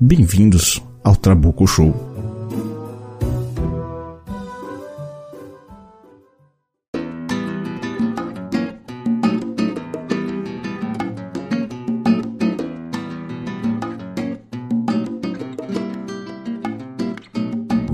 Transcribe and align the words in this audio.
Bem-vindos 0.00 0.80
ao 1.02 1.16
Trabuco 1.16 1.66
Show. 1.66 1.92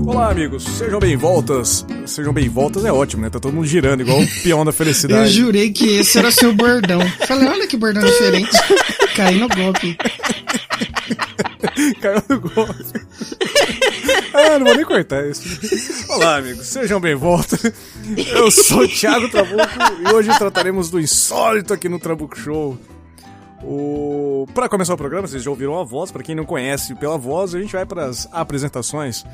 Olá, 0.05 0.29
amigos, 0.29 0.63
sejam 0.63 0.99
bem-voltas. 0.99 1.87
Sejam 2.05 2.31
bem-voltas 2.31 2.85
é 2.85 2.91
ótimo, 2.91 3.23
né? 3.23 3.31
Tá 3.31 3.39
todo 3.39 3.51
mundo 3.51 3.65
girando, 3.65 4.01
igual 4.01 4.21
o 4.21 4.27
peão 4.43 4.63
da 4.63 4.71
felicidade. 4.71 5.39
Eu 5.39 5.45
jurei 5.45 5.71
que 5.71 5.97
esse 5.97 6.19
era 6.19 6.29
seu 6.29 6.53
bordão. 6.53 6.99
Falei, 7.27 7.49
olha 7.49 7.67
que 7.67 7.75
bordão 7.75 8.03
diferente. 8.03 8.51
Caí 9.17 9.39
no 9.39 9.49
golpe. 9.49 9.97
Caiu 12.01 12.23
no 12.29 12.39
golpe. 12.41 12.75
Ah, 14.33 14.59
não 14.59 14.65
vou 14.65 14.75
nem 14.75 14.85
cortar 14.85 15.25
isso. 15.25 15.41
Olá, 16.11 16.37
amigos, 16.37 16.67
sejam 16.67 16.99
bem-voltas. 16.99 17.71
Eu 18.17 18.51
sou 18.51 18.81
o 18.81 18.87
Thiago 18.87 19.29
Trabuco 19.29 19.63
e 20.01 20.13
hoje 20.13 20.37
trataremos 20.37 20.89
do 20.89 20.99
insólito 20.99 21.73
aqui 21.73 21.87
no 21.87 21.97
Trabuco 21.99 22.37
Show. 22.37 22.77
O... 23.63 24.45
Para 24.53 24.67
começar 24.67 24.93
o 24.93 24.97
programa, 24.97 25.25
vocês 25.27 25.41
já 25.41 25.49
ouviram 25.49 25.79
a 25.79 25.83
voz. 25.85 26.11
Para 26.11 26.21
quem 26.21 26.35
não 26.35 26.45
conhece 26.45 26.93
pela 26.95 27.17
voz, 27.17 27.55
a 27.55 27.59
gente 27.59 27.71
vai 27.71 27.85
para 27.85 28.05
as 28.05 28.27
apresentações. 28.31 29.25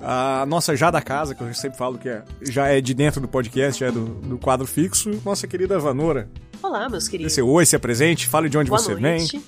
A 0.00 0.44
nossa 0.46 0.74
já 0.76 0.90
da 0.90 1.00
casa, 1.00 1.34
que 1.34 1.40
eu 1.40 1.54
sempre 1.54 1.78
falo 1.78 1.96
que 1.96 2.08
é, 2.08 2.22
já 2.42 2.66
é 2.66 2.80
de 2.80 2.94
dentro 2.94 3.20
do 3.20 3.28
podcast, 3.28 3.82
é 3.82 3.92
do, 3.92 4.06
do 4.06 4.38
quadro 4.38 4.66
fixo. 4.66 5.22
Nossa 5.24 5.46
querida 5.46 5.78
Vanora. 5.78 6.28
Olá, 6.60 6.88
meus 6.88 7.06
queridos. 7.06 7.32
Esse 7.32 7.42
oi, 7.42 7.64
se 7.64 7.76
apresente, 7.76 8.26
fale 8.26 8.48
de 8.48 8.58
onde 8.58 8.70
Boa 8.70 8.80
você 8.80 8.94
noite. 8.94 9.32
vem. 9.32 9.44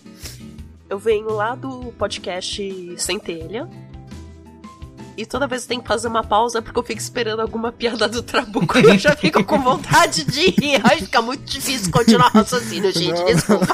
Eu 0.90 0.98
venho 0.98 1.30
lá 1.32 1.54
do 1.54 1.92
podcast 1.96 2.94
Centelha. 2.98 3.68
E 5.16 5.26
toda 5.26 5.46
vez 5.46 5.62
eu 5.62 5.68
tenho 5.68 5.82
que 5.82 5.88
fazer 5.88 6.08
uma 6.08 6.24
pausa 6.24 6.62
porque 6.62 6.78
eu 6.78 6.82
fico 6.82 7.00
esperando 7.00 7.40
alguma 7.40 7.70
piada 7.70 8.08
do 8.08 8.22
Trabuco 8.22 8.78
e 8.78 8.84
eu 8.84 8.98
já 8.98 9.14
fico 9.14 9.44
com 9.44 9.60
vontade 9.60 10.24
de 10.24 10.50
rir. 10.50 10.80
Aí 10.82 11.00
fica 11.02 11.20
muito 11.20 11.44
difícil 11.44 11.92
continuar 11.92 12.28
o 12.34 12.38
raciocínio, 12.38 12.90
gente. 12.92 13.12
Não. 13.18 13.26
Desculpa. 13.26 13.66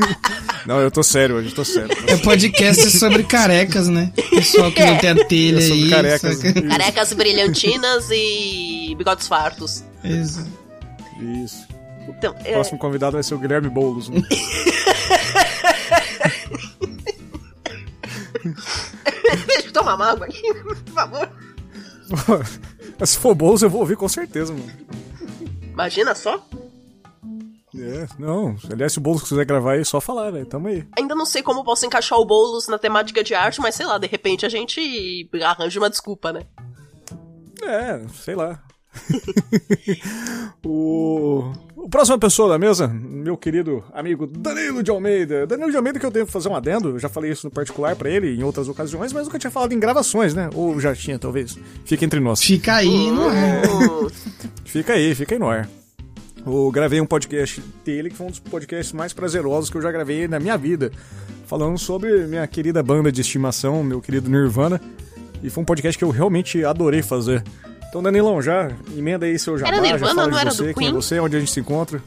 Não, 0.66 0.80
eu 0.80 0.90
tô 0.90 1.02
sério 1.02 1.36
hoje, 1.36 1.54
tô 1.54 1.64
sério. 1.64 1.96
É 2.06 2.16
podcast 2.18 2.90
sobre 2.98 3.22
carecas, 3.22 3.88
né? 3.88 4.12
Pessoal 4.30 4.70
que 4.70 4.84
não 4.84 4.98
tem 4.98 5.10
a 5.10 5.24
telha 5.24 5.58
É 5.58 5.62
sobre 5.62 5.84
aí. 5.84 5.90
carecas. 5.90 6.36
saca? 6.36 6.62
Carecas 6.62 7.12
brilhantinas 7.14 8.08
e 8.10 8.94
bigodes 8.98 9.26
fartos. 9.26 9.82
Isso. 10.04 10.46
Isso. 11.42 11.66
Então, 12.08 12.32
O 12.34 12.36
é, 12.44 12.52
próximo 12.52 12.78
convidado 12.78 13.12
vai 13.12 13.22
ser 13.22 13.34
o 13.34 13.38
Guilherme 13.38 13.70
Boulos. 13.70 14.08
né? 14.10 14.20
tomar 19.80 19.94
uma 19.94 20.10
água 20.10 20.26
aqui, 20.26 20.54
por 20.62 20.76
favor. 20.92 21.30
Se 23.04 23.18
for 23.18 23.34
Boulos, 23.34 23.62
eu 23.62 23.70
vou 23.70 23.80
ouvir 23.80 23.96
com 23.96 24.08
certeza, 24.08 24.52
mano. 24.52 24.70
Imagina 25.72 26.14
só. 26.14 26.44
É, 27.74 28.06
não. 28.18 28.56
Aliás, 28.70 28.92
se 28.92 28.98
o 28.98 29.00
Boulos 29.00 29.22
quiser 29.22 29.44
gravar 29.46 29.72
aí, 29.72 29.80
é 29.80 29.84
só 29.84 30.00
falar, 30.00 30.30
velho. 30.30 30.44
Tamo 30.44 30.68
aí. 30.68 30.86
Ainda 30.98 31.14
não 31.14 31.24
sei 31.24 31.42
como 31.42 31.64
posso 31.64 31.86
encaixar 31.86 32.18
o 32.18 32.24
Boulos 32.24 32.68
na 32.68 32.78
temática 32.78 33.22
de 33.22 33.34
arte, 33.34 33.60
mas 33.60 33.76
sei 33.76 33.86
lá, 33.86 33.96
de 33.96 34.06
repente 34.06 34.44
a 34.44 34.48
gente 34.48 35.30
arranja 35.42 35.80
uma 35.80 35.88
desculpa, 35.88 36.32
né? 36.32 36.42
É, 37.62 38.06
sei 38.08 38.34
lá. 38.34 38.62
o... 40.66 41.52
o 41.82 41.88
próxima 41.88 42.18
pessoa 42.18 42.48
da 42.48 42.58
mesa, 42.58 42.86
meu 42.88 43.36
querido 43.36 43.82
amigo 43.92 44.26
Danilo 44.26 44.82
de 44.82 44.90
Almeida. 44.90 45.46
Danilo 45.46 45.70
de 45.70 45.76
Almeida 45.76 45.98
que 45.98 46.06
eu 46.06 46.10
tenho 46.10 46.26
que 46.26 46.32
fazer 46.32 46.48
um 46.48 46.54
adendo, 46.54 46.90
eu 46.90 46.98
já 46.98 47.08
falei 47.08 47.30
isso 47.30 47.46
no 47.46 47.50
particular 47.50 47.96
pra 47.96 48.10
ele 48.10 48.34
em 48.34 48.42
outras 48.42 48.68
ocasiões, 48.68 49.12
mas 49.12 49.24
nunca 49.24 49.38
tinha 49.38 49.50
falado 49.50 49.72
em 49.72 49.80
gravações, 49.80 50.34
né? 50.34 50.50
Ou 50.54 50.78
já 50.80 50.94
tinha, 50.94 51.18
talvez. 51.18 51.58
Fica 51.84 52.04
entre 52.04 52.20
nós. 52.20 52.42
Fica 52.42 52.74
aí, 52.76 53.10
não 53.10 53.30
é? 53.30 53.62
Hum, 53.66 54.08
Fica 54.64 54.92
aí, 54.92 55.14
fica 55.14 55.34
aí 55.34 55.38
no 55.38 55.48
ar. 55.48 55.68
Eu 56.46 56.70
gravei 56.70 57.00
um 57.00 57.06
podcast 57.06 57.62
dele, 57.84 58.08
que 58.10 58.16
foi 58.16 58.26
um 58.26 58.30
dos 58.30 58.38
podcasts 58.38 58.92
mais 58.92 59.12
prazerosos 59.12 59.68
que 59.68 59.76
eu 59.76 59.82
já 59.82 59.90
gravei 59.90 60.28
na 60.28 60.38
minha 60.38 60.56
vida. 60.56 60.90
Falando 61.46 61.76
sobre 61.78 62.26
minha 62.26 62.46
querida 62.46 62.82
banda 62.82 63.10
de 63.10 63.20
estimação, 63.20 63.82
meu 63.82 64.00
querido 64.00 64.30
Nirvana. 64.30 64.80
E 65.42 65.50
foi 65.50 65.62
um 65.62 65.66
podcast 65.66 65.98
que 65.98 66.04
eu 66.04 66.10
realmente 66.10 66.64
adorei 66.64 67.02
fazer. 67.02 67.42
Então, 67.90 68.02
Danilão, 68.02 68.40
já 68.40 68.70
emenda 68.96 69.26
aí 69.26 69.36
seu 69.38 69.58
jabá, 69.58 69.68
Era 69.76 69.76
já 69.84 69.92
Nirvana, 69.92 70.14
fala 70.14 70.26
de 70.26 70.30
não 70.32 70.38
era 70.38 70.50
você, 70.50 70.56
do 70.58 70.74
quem 70.74 70.86
é 70.86 70.90
Queen? 70.90 70.92
você, 70.94 71.18
onde 71.18 71.36
a 71.36 71.40
gente 71.40 71.50
se 71.50 71.60
encontra. 71.60 72.02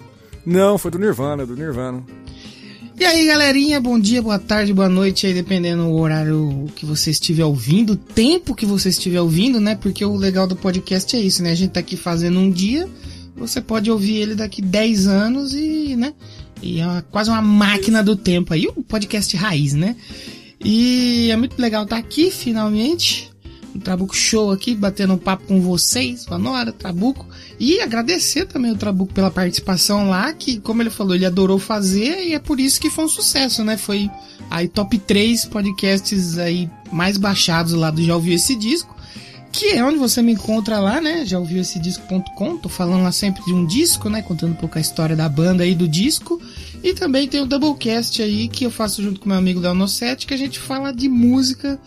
Não, 0.45 0.77
foi 0.77 0.89
do 0.89 0.97
Nirvana, 0.97 1.45
do 1.45 1.55
Nirvana. 1.55 2.01
E 2.97 3.03
aí, 3.03 3.25
galerinha, 3.27 3.81
bom 3.81 3.99
dia, 3.99 4.21
boa 4.21 4.39
tarde, 4.39 4.71
boa 4.73 4.87
noite 4.87 5.27
aí, 5.27 5.33
dependendo 5.33 5.83
do 5.83 5.93
horário 5.95 6.67
que 6.75 6.85
você 6.85 7.11
estiver 7.11 7.43
ouvindo, 7.43 7.93
o 7.93 7.95
tempo 7.97 8.55
que 8.55 8.65
você 8.65 8.89
estiver 8.89 9.19
ouvindo, 9.19 9.59
né? 9.59 9.75
Porque 9.75 10.05
o 10.05 10.15
legal 10.15 10.47
do 10.47 10.55
podcast 10.55 11.13
é 11.15 11.19
isso, 11.19 11.43
né? 11.43 11.51
A 11.51 11.55
gente 11.55 11.71
tá 11.71 11.79
aqui 11.81 11.97
fazendo 11.97 12.39
um 12.39 12.49
dia, 12.49 12.87
você 13.35 13.59
pode 13.59 13.91
ouvir 13.91 14.17
ele 14.17 14.35
daqui 14.35 14.61
10 14.61 15.07
anos 15.07 15.53
e, 15.53 15.95
né? 15.97 16.13
E 16.61 16.79
é 16.79 16.85
uma- 16.85 17.01
quase 17.01 17.29
uma 17.29 17.41
máquina 17.41 18.01
do 18.01 18.15
tempo 18.15 18.53
aí, 18.53 18.69
um 18.77 18.81
podcast 18.83 19.35
raiz, 19.35 19.73
né? 19.73 19.97
E 20.63 21.29
é 21.29 21.35
muito 21.35 21.59
legal 21.61 21.83
estar 21.83 21.97
aqui, 21.97 22.31
finalmente. 22.31 23.32
Trabuco 23.79 24.15
Show 24.15 24.51
aqui, 24.51 24.75
batendo 24.75 25.13
um 25.13 25.17
papo 25.17 25.45
com 25.47 25.61
vocês, 25.61 26.25
Vanora, 26.25 26.71
Trabuco. 26.71 27.25
E 27.59 27.79
agradecer 27.79 28.45
também 28.45 28.71
o 28.71 28.77
Trabuco 28.77 29.13
pela 29.13 29.31
participação 29.31 30.09
lá, 30.09 30.31
que, 30.33 30.59
como 30.59 30.81
ele 30.81 30.89
falou, 30.89 31.15
ele 31.15 31.25
adorou 31.25 31.59
fazer 31.59 32.27
e 32.27 32.33
é 32.33 32.39
por 32.39 32.59
isso 32.59 32.79
que 32.79 32.89
foi 32.89 33.05
um 33.05 33.09
sucesso, 33.09 33.63
né? 33.63 33.77
Foi 33.77 34.09
aí 34.49 34.67
top 34.67 34.97
3 34.97 35.45
podcasts 35.45 36.37
aí 36.37 36.69
mais 36.91 37.17
baixados 37.17 37.73
lá 37.73 37.89
do 37.89 38.03
Já 38.03 38.15
Ouviu 38.15 38.35
Esse 38.35 38.55
Disco, 38.55 38.93
que 39.53 39.67
é 39.67 39.85
onde 39.85 39.99
você 39.99 40.19
me 40.19 40.33
encontra 40.33 40.79
lá, 40.79 40.99
né? 40.99 41.25
Já 41.27 41.37
ouviu 41.37 41.61
esse 41.61 41.77
disco.com, 41.77 42.57
tô 42.57 42.67
falando 42.67 43.03
lá 43.03 43.11
sempre 43.11 43.45
de 43.45 43.53
um 43.53 43.67
disco, 43.67 44.09
né? 44.09 44.23
Contando 44.23 44.53
um 44.53 44.55
pouco 44.55 44.79
a 44.79 44.81
história 44.81 45.15
da 45.15 45.29
banda 45.29 45.63
aí 45.63 45.75
do 45.75 45.87
disco. 45.87 46.41
E 46.83 46.91
também 46.93 47.27
tem 47.27 47.39
o 47.39 47.45
Doublecast 47.45 48.19
aí, 48.19 48.47
que 48.47 48.65
eu 48.65 48.71
faço 48.71 49.03
junto 49.03 49.19
com 49.19 49.29
meu 49.29 49.37
amigo 49.37 49.59
Léo 49.59 49.87
7, 49.87 50.25
que 50.25 50.33
a 50.33 50.37
gente 50.37 50.57
fala 50.57 50.91
de 50.91 51.07
música 51.07 51.79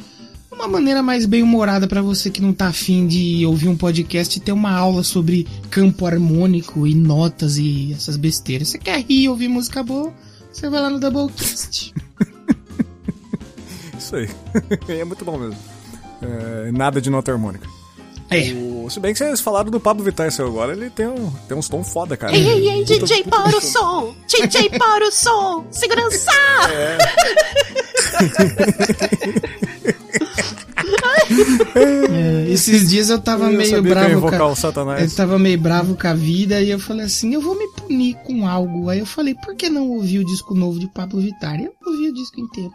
uma 0.57 0.69
maneira 0.69 1.03
mais 1.03 1.27
bem 1.27 1.43
humorada 1.43 1.87
pra 1.87 2.01
você 2.03 2.31
que 2.31 2.41
não 2.41 2.53
tá 2.53 2.69
afim 2.69 3.07
de 3.07 3.45
ouvir 3.47 3.69
um 3.69 3.77
podcast 3.77 4.37
e 4.37 4.41
ter 4.41 4.53
uma 4.53 4.73
aula 4.73 5.03
sobre 5.05 5.47
campo 5.71 6.07
harmônico 6.07 6.87
e 6.87 6.95
notas 6.95 7.59
e 7.59 7.93
essas 7.93 8.17
besteiras. 8.17 8.69
Você 8.69 8.79
quer 8.79 8.99
rir 9.01 9.25
e 9.25 9.29
ouvir 9.29 9.49
música 9.49 9.83
boa? 9.83 10.13
Você 10.53 10.69
vai 10.71 10.81
lá 10.81 10.89
no 10.91 10.99
Doublecast. 10.99 11.93
Isso 13.99 14.17
aí. 14.17 14.29
é 14.89 15.05
muito 15.05 15.25
bom 15.25 15.39
mesmo. 15.39 15.59
É, 16.23 16.73
nada 16.73 17.01
de 17.01 17.11
nota 17.11 17.31
harmônica. 17.33 17.69
É. 18.31 18.53
O- 18.55 18.89
se 18.91 18.99
bem 18.99 19.13
que 19.13 19.19
vocês 19.19 19.41
falaram 19.41 19.71
do 19.71 19.79
Pablo 19.79 20.03
Vittar 20.05 20.31
seu 20.33 20.47
agora, 20.47 20.73
ele 20.73 20.89
tem, 20.91 21.07
um, 21.07 21.31
tem 21.49 21.57
uns 21.57 21.69
tons 21.69 21.93
foda, 21.93 22.17
cara. 22.17 22.35
Ei, 22.37 22.45
ei, 22.49 22.69
ei, 22.71 22.81
Puta- 22.85 22.99
DJ, 23.01 23.23
puta 23.25 23.37
para 23.37 23.57
o 23.57 23.61
som. 23.61 23.71
som! 23.71 24.15
DJ, 24.27 24.71
para 24.79 25.09
o 25.09 25.13
som! 25.13 25.65
Segurança! 25.71 26.31
É, 28.17 29.66
esses 32.49 32.89
dias 32.89 33.11
eu 33.11 33.19
tava 33.19 33.51
Eu 33.51 33.59
meio 33.59 33.69
que 33.69 33.75
eu 33.75 33.83
bravo 33.83 34.21
com 34.21 34.29
a... 34.29 35.01
Eu 35.01 35.11
tava 35.15 35.39
meio 35.39 35.59
bravo 35.59 35.97
com 35.97 36.07
a 36.07 36.15
vida 36.15 36.61
e 36.63 36.71
eu 36.71 36.79
falei 36.79 37.07
assim, 37.07 37.35
eu 37.35 37.41
vou 37.41 37.59
me 37.59 37.67
punir 37.73 38.15
com 38.25 38.47
algo. 38.47 38.89
Aí 38.89 38.99
eu 38.99 39.07
falei, 39.07 39.35
por 39.35 39.55
que 39.55 39.69
não 39.69 39.89
ouvir 39.91 40.21
o 40.21 40.25
disco 40.25 40.55
novo 40.55 40.79
de 40.79 40.87
Pablo 40.89 41.21
Vittar? 41.21 41.61
Eu 41.61 41.73
ouvi 41.87 42.09
o 42.11 42.15
disco 42.15 42.41
inteiro. 42.41 42.73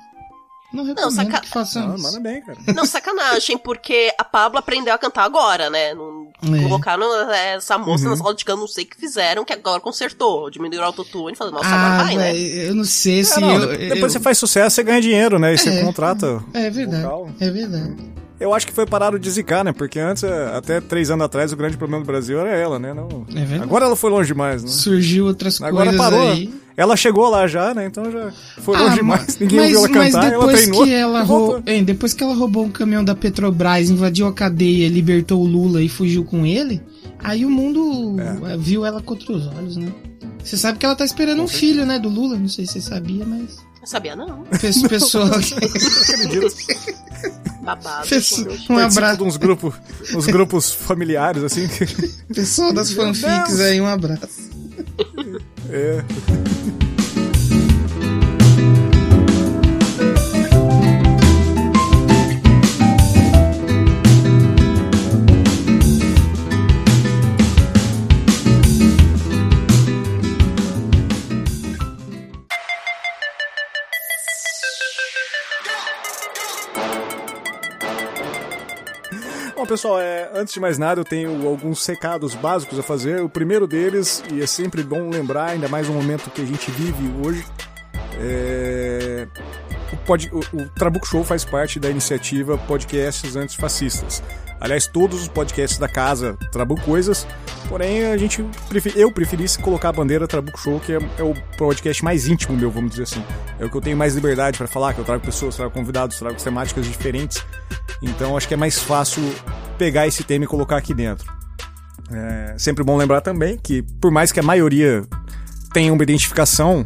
Não 0.74 0.86
recomendo 0.86 1.12
saca- 1.16 1.42
que 1.42 1.50
façam 1.50 1.88
Não, 1.88 1.96
isso. 1.96 2.04
manda 2.04 2.20
bem, 2.20 2.42
cara. 2.42 2.58
Não, 2.74 2.86
sacanagem, 2.86 3.58
porque 3.58 4.14
a 4.18 4.24
Pablo 4.24 4.58
aprendeu 4.60 4.94
a 4.94 4.98
cantar 4.98 5.24
agora, 5.26 5.70
né? 5.70 5.94
Não 5.94 6.22
É. 6.56 6.64
Colocaram 6.64 7.06
essa 7.32 7.78
moça 7.78 8.06
Uhum. 8.06 8.10
nas 8.12 8.20
rodas 8.20 8.38
de 8.38 8.46
cano, 8.46 8.62
não 8.62 8.68
sei 8.68 8.84
o 8.84 8.88
que 8.88 8.98
fizeram, 8.98 9.44
que 9.46 9.54
agora 9.54 9.80
consertou. 9.82 10.50
Diminuíram 10.50 10.84
o 10.84 10.88
autotune 10.88 11.34
e 11.34 11.36
falaram, 11.36 11.58
nossa, 11.58 11.70
Ah, 11.70 11.86
agora 11.94 12.04
vai, 12.06 12.16
né? 12.16 12.36
eu 12.36 12.74
não 12.74 12.84
sei 12.86 13.20
É, 13.20 13.24
se 13.24 13.40
não, 13.40 13.52
eu, 13.54 13.68
depois 13.78 14.02
eu- 14.02 14.10
você 14.10 14.20
faz 14.20 14.38
sucesso, 14.38 14.76
você 14.76 14.84
ganha 14.84 15.02
dinheiro, 15.02 15.38
né? 15.38 15.54
E 15.54 15.58
você 15.58 15.70
É. 15.70 15.84
contrata. 15.84 16.44
É 16.54 16.70
verdade, 16.70 17.04
vocal. 17.04 17.30
é 17.40 17.50
verdade. 17.52 17.96
Eu 18.42 18.54
acho 18.54 18.66
que 18.68 18.74
foi 18.74 18.86
parado 18.86 19.20
de 19.20 19.30
zicar, 19.30 19.64
né? 19.64 19.72
Porque 19.72 20.00
antes, 20.00 20.24
é, 20.24 20.56
até 20.56 20.82
três 20.82 21.10
anos 21.12 21.26
atrás, 21.26 21.54
o 21.54 21.56
grande 21.56 21.78
problema 21.78 22.04
do 22.04 22.08
Brasil 22.08 22.40
era 22.40 22.50
ela, 22.58 22.80
né? 22.80 22.94
Não... 22.94 23.26
É 23.30 23.46
verdade. 23.46 23.64
Agora 23.64 23.86
ela 23.86 23.96
foi 23.96 24.10
longe 24.10 24.28
demais, 24.28 24.64
né? 24.64 24.70
Surgiu 24.70 25.26
outras 25.28 25.62
Agora 25.62 25.92
coisas 25.92 25.98
parou. 25.98 26.32
aí. 26.32 26.54
Ela 26.76 26.96
chegou 26.98 27.30
lá 27.30 27.46
já, 27.48 27.74
né? 27.74 27.86
Então 27.86 28.10
já 28.12 28.32
foi 28.60 28.76
Ah, 28.78 28.82
longe 28.84 29.02
ma- 29.04 29.18
demais. 29.18 29.38
Ninguém 29.40 29.60
mas, 29.60 29.76
ouviu 29.76 29.80
ela 29.96 30.04
mas 30.04 30.14
cantar, 30.14 30.32
ela 30.34 30.46
depois 30.46 30.62
treinou. 30.62 30.84
que 30.86 30.94
ela 30.94 31.22
rou- 31.22 31.64
hein, 31.68 31.84
depois 31.84 32.14
que 32.14 32.24
ela 32.24 32.34
roubou 32.34 32.64
um 32.66 32.72
caminhão 32.72 33.04
da 33.04 33.14
Petrobras, 33.14 33.90
invadiu 33.90 34.26
a 34.26 34.34
cadeia, 34.34 34.88
libertou 34.90 35.42
o 35.42 35.46
Lula 35.46 35.82
e 35.84 35.90
fugiu 35.90 36.24
com 36.24 36.46
ele, 36.46 36.82
aí 37.20 37.46
o 37.46 37.50
mundo 37.50 38.16
É. 38.50 38.58
viu 38.58 38.86
ela 38.86 39.02
com 39.02 39.14
outros 39.14 39.46
olhos, 39.48 39.78
né? 39.78 39.88
Você 40.44 40.58
sabe 40.58 40.80
que 40.80 40.86
ela 40.86 40.96
tá 40.96 41.06
esperando 41.06 41.44
um 41.44 41.48
filho, 41.48 41.86
né, 41.86 42.00
do 42.00 42.10
Lula, 42.10 42.36
não 42.38 42.48
sei 42.48 42.66
se 42.66 42.74
você 42.74 42.82
sabia, 42.82 43.24
mas 43.26 43.58
Não 43.82 43.88
sabia, 43.88 44.16
não. 44.16 44.44
Pe- 44.44 44.88
pessoa 44.88 45.30
Babado. 47.62 48.08
Pessoa- 48.08 48.56
um 48.70 48.78
abraço, 48.78 49.18
de 49.18 49.24
uns 49.24 49.38
grupos, 49.38 49.74
uns 50.16 50.26
grupos 50.28 50.72
familiares, 50.72 51.44
assim. 51.44 51.68
pessoal 52.34 52.72
das 52.74 52.92
fanfics 52.94 53.48
Deus. 53.50 53.60
aí, 53.60 53.82
um 53.82 53.88
abraço. 53.88 54.50
É. 55.70 56.04
pessoal, 79.72 80.02
é, 80.02 80.30
antes 80.34 80.54
de 80.54 80.60
mais 80.60 80.78
nada, 80.78 81.00
eu 81.00 81.06
tenho 81.06 81.48
alguns 81.48 81.86
recados 81.86 82.36
básicos 82.36 82.78
a 82.78 82.84
fazer. 82.84 83.22
O 83.22 83.30
primeiro 83.30 83.66
deles, 83.66 84.22
e 84.30 84.42
é 84.42 84.46
sempre 84.46 84.84
bom 84.84 85.10
lembrar, 85.10 85.52
ainda 85.52 85.70
mais 85.70 85.88
no 85.88 85.94
momento 85.94 86.30
que 86.30 86.42
a 86.42 86.46
gente 86.46 86.70
vive 86.72 87.10
hoje, 87.26 87.46
é, 88.20 89.28
o, 89.94 89.98
pod, 90.06 90.30
o, 90.34 90.40
o 90.58 90.70
Trabuco 90.72 91.08
Show 91.08 91.24
faz 91.24 91.46
parte 91.46 91.80
da 91.80 91.90
iniciativa 91.90 92.58
Podcasts 92.58 93.38
Antifascistas. 93.38 94.22
Aliás, 94.62 94.86
todos 94.86 95.24
os 95.24 95.28
podcasts 95.28 95.80
da 95.80 95.88
casa 95.88 96.38
Trabuco 96.52 96.82
Coisas, 96.84 97.26
porém 97.68 98.06
a 98.06 98.16
gente 98.16 98.46
eu 98.96 99.12
preferi 99.12 99.46
colocar 99.60 99.90
a 99.90 99.92
bandeira 99.92 100.28
Trabuco 100.28 100.60
Show, 100.60 100.80
que 100.80 100.94
é, 100.94 101.00
é 101.18 101.24
o 101.24 101.34
podcast 101.58 102.04
mais 102.04 102.28
íntimo 102.28 102.56
meu, 102.56 102.70
vamos 102.70 102.92
dizer 102.92 103.04
assim. 103.04 103.24
É 103.60 103.66
o 103.66 103.72
que 103.72 103.76
eu 103.76 103.82
tenho 103.82 103.98
mais 103.98 104.14
liberdade 104.14 104.60
para 104.60 104.68
falar, 104.68 104.94
que 104.94 105.00
eu 105.00 105.04
trago 105.04 105.26
pessoas, 105.26 105.56
trago 105.56 105.72
convidados, 105.72 106.20
trago 106.20 106.38
temáticas 106.42 106.86
diferentes. 106.86 107.44
Então 108.04 108.38
acho 108.38 108.48
que 108.48 108.54
é 108.54 108.58
mais 108.58 108.78
fácil 108.78 109.24
pegar 109.80 110.06
esse 110.06 110.24
tema 110.24 110.46
e 110.46 110.48
colocar 110.48 110.78
aqui 110.78 110.94
dentro. 110.94 111.32
É 112.12 112.54
sempre 112.56 112.84
bom 112.84 112.96
lembrar 112.98 113.22
também 113.22 113.58
que, 113.58 113.82
por 114.00 114.12
mais 114.12 114.32
que 114.32 114.40
a 114.40 114.44
maioria 114.44 115.04
tenha 115.74 115.92
uma 115.92 116.04
identificação, 116.04 116.86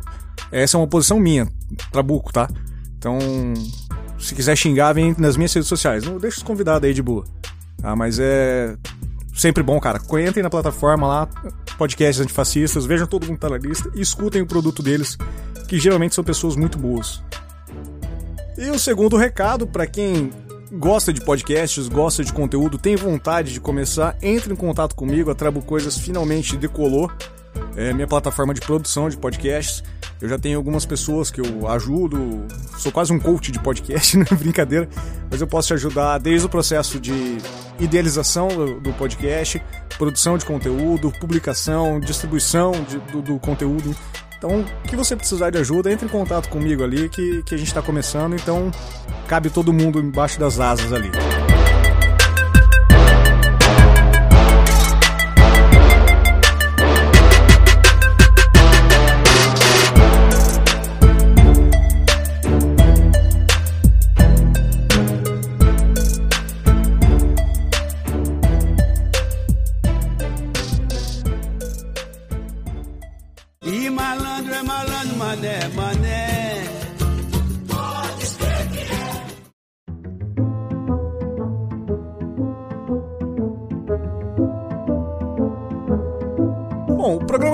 essa 0.49 0.77
é 0.77 0.79
uma 0.79 0.87
posição 0.87 1.19
minha, 1.19 1.45
Trabuco, 1.91 2.31
tá? 2.31 2.47
Então, 2.97 3.19
se 4.17 4.33
quiser 4.33 4.55
xingar, 4.55 4.93
vem 4.93 5.13
nas 5.17 5.35
minhas 5.35 5.53
redes 5.53 5.67
sociais. 5.67 6.05
Não 6.05 6.17
deixa 6.17 6.37
os 6.37 6.43
convidados 6.43 6.87
aí 6.87 6.93
de 6.93 7.01
boa. 7.01 7.25
Tá? 7.77 7.95
Mas 7.95 8.19
é 8.19 8.75
sempre 9.33 9.61
bom, 9.61 9.79
cara. 9.79 9.99
Entrem 9.99 10.43
na 10.43 10.49
plataforma 10.49 11.07
lá, 11.07 11.27
podcasts 11.77 12.21
antifascistas, 12.21 12.85
vejam 12.85 13.05
todo 13.05 13.25
mundo 13.25 13.35
que 13.35 13.41
tá 13.41 13.49
na 13.49 13.57
lista 13.57 13.91
e 13.93 14.01
escutem 14.01 14.41
o 14.41 14.47
produto 14.47 14.81
deles, 14.81 15.17
que 15.67 15.79
geralmente 15.79 16.15
são 16.15 16.23
pessoas 16.23 16.55
muito 16.55 16.77
boas. 16.77 17.21
E 18.57 18.69
o 18.69 18.79
segundo 18.79 19.17
recado, 19.17 19.67
para 19.67 19.85
quem 19.85 20.31
gosta 20.71 21.11
de 21.11 21.21
podcasts, 21.21 21.87
gosta 21.87 22.23
de 22.23 22.31
conteúdo, 22.31 22.77
tem 22.77 22.95
vontade 22.95 23.51
de 23.51 23.59
começar, 23.59 24.17
entre 24.21 24.53
em 24.53 24.55
contato 24.55 24.95
comigo. 24.95 25.29
A 25.29 25.35
Trabo 25.35 25.61
Coisas 25.61 25.97
finalmente 25.97 26.55
decolou. 26.55 27.11
É 27.75 27.91
minha 27.93 28.07
plataforma 28.07 28.53
de 28.53 28.61
produção 28.61 29.09
de 29.09 29.17
podcasts. 29.17 29.83
Eu 30.21 30.29
já 30.29 30.39
tenho 30.39 30.57
algumas 30.57 30.85
pessoas 30.85 31.29
que 31.29 31.41
eu 31.41 31.67
ajudo. 31.67 32.45
Sou 32.77 32.91
quase 32.91 33.11
um 33.11 33.19
coach 33.19 33.51
de 33.51 33.59
podcast, 33.59 34.15
não 34.17 34.25
é 34.31 34.35
brincadeira. 34.35 34.87
Mas 35.29 35.41
eu 35.41 35.47
posso 35.47 35.67
te 35.67 35.73
ajudar 35.73 36.17
desde 36.19 36.45
o 36.45 36.49
processo 36.49 36.99
de 36.99 37.37
idealização 37.79 38.47
do, 38.79 38.93
podcast, 38.93 39.61
produção 39.97 40.37
de 40.37 40.45
conteúdo, 40.45 41.11
publicação, 41.19 41.99
distribuição 41.99 42.71
de- 42.87 42.97
do, 43.11 43.21
do 43.21 43.39
conteúdo. 43.39 43.93
Então, 44.37 44.61
o 44.61 44.87
que 44.87 44.95
você 44.95 45.15
precisar 45.15 45.49
de 45.49 45.57
ajuda, 45.57 45.91
entre 45.91 46.05
em 46.05 46.09
contato 46.09 46.49
comigo 46.49 46.83
ali 46.83 47.09
que, 47.09 47.43
que 47.43 47.55
a 47.55 47.57
gente 47.57 47.67
está 47.67 47.81
começando. 47.81 48.35
Então, 48.35 48.71
cabe 49.27 49.49
todo 49.49 49.73
mundo 49.73 49.99
embaixo 49.99 50.39
das 50.39 50.59
asas 50.59 50.93
ali. 50.93 51.11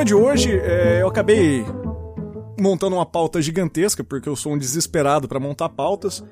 Programa 0.02 0.06
de 0.06 0.16
hoje 0.16 0.60
é, 0.64 1.02
eu 1.02 1.08
acabei 1.08 1.66
montando 2.60 2.96
uma 2.96 3.06
pauta 3.06 3.42
gigantesca, 3.42 4.04
porque 4.04 4.28
eu 4.28 4.36
sou 4.36 4.54
um 4.54 4.58
desesperado 4.58 5.28
para 5.28 5.40
montar 5.40 5.70
pautas. 5.70 6.24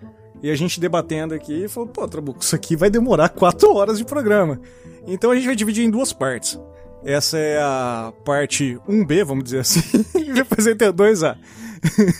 E 0.41 0.49
a 0.49 0.55
gente 0.55 0.79
debatendo 0.79 1.33
aqui, 1.33 1.67
falou, 1.67 1.89
pô, 1.89 2.07
Trabuco, 2.07 2.41
isso 2.41 2.55
aqui 2.55 2.75
vai 2.75 2.89
demorar 2.89 3.29
quatro 3.29 3.73
horas 3.75 3.97
de 3.97 4.05
programa. 4.05 4.59
Então 5.05 5.31
a 5.31 5.35
gente 5.35 5.45
vai 5.45 5.55
dividir 5.55 5.83
em 5.83 5.89
duas 5.89 6.13
partes. 6.13 6.59
Essa 7.03 7.37
é 7.37 7.59
a 7.61 8.13
parte 8.25 8.77
1B, 8.87 9.23
vamos 9.23 9.43
dizer 9.45 9.59
assim, 9.59 9.81
e 10.17 10.33
depois 10.33 10.65
vai 10.65 10.75
ter 10.75 10.91
2A. 10.91 11.37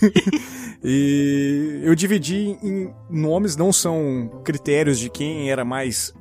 e 0.84 1.82
eu 1.84 1.96
dividi 1.96 2.58
em 2.62 2.94
nomes, 3.10 3.56
não 3.56 3.72
são 3.74 4.42
critérios 4.44 5.00
de 5.00 5.10
quem 5.10 5.50
era 5.50 5.66
mais 5.66 6.14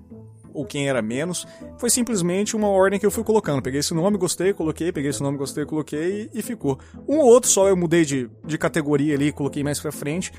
ou 0.59 0.65
quem 0.65 0.89
era 0.89 1.01
menos. 1.01 1.47
Foi 1.79 1.89
simplesmente 1.89 2.57
uma 2.57 2.69
ordem 2.69 2.99
que 2.99 3.07
eu 3.07 3.11
fui 3.11 3.23
colocando. 3.23 3.63
Peguei 3.63 3.79
esse 3.79 3.95
nome, 3.95 4.19
gostei, 4.19 4.53
coloquei, 4.53 4.91
peguei 4.91 5.11
esse 5.11 5.23
nome, 5.23 5.39
gostei, 5.39 5.65
coloquei 5.65 6.29
e, 6.35 6.41
e 6.41 6.43
ficou. 6.43 6.79
Um 7.07 7.19
ou 7.19 7.27
outro 7.27 7.49
só 7.49 7.69
eu 7.69 7.77
mudei 7.77 8.05
de, 8.05 8.29
de 8.45 8.59
categoria 8.59 9.15
ali, 9.15 9.31
coloquei 9.31 9.63
mais 9.63 9.79
pra 9.79 9.93
frente, 9.93 10.33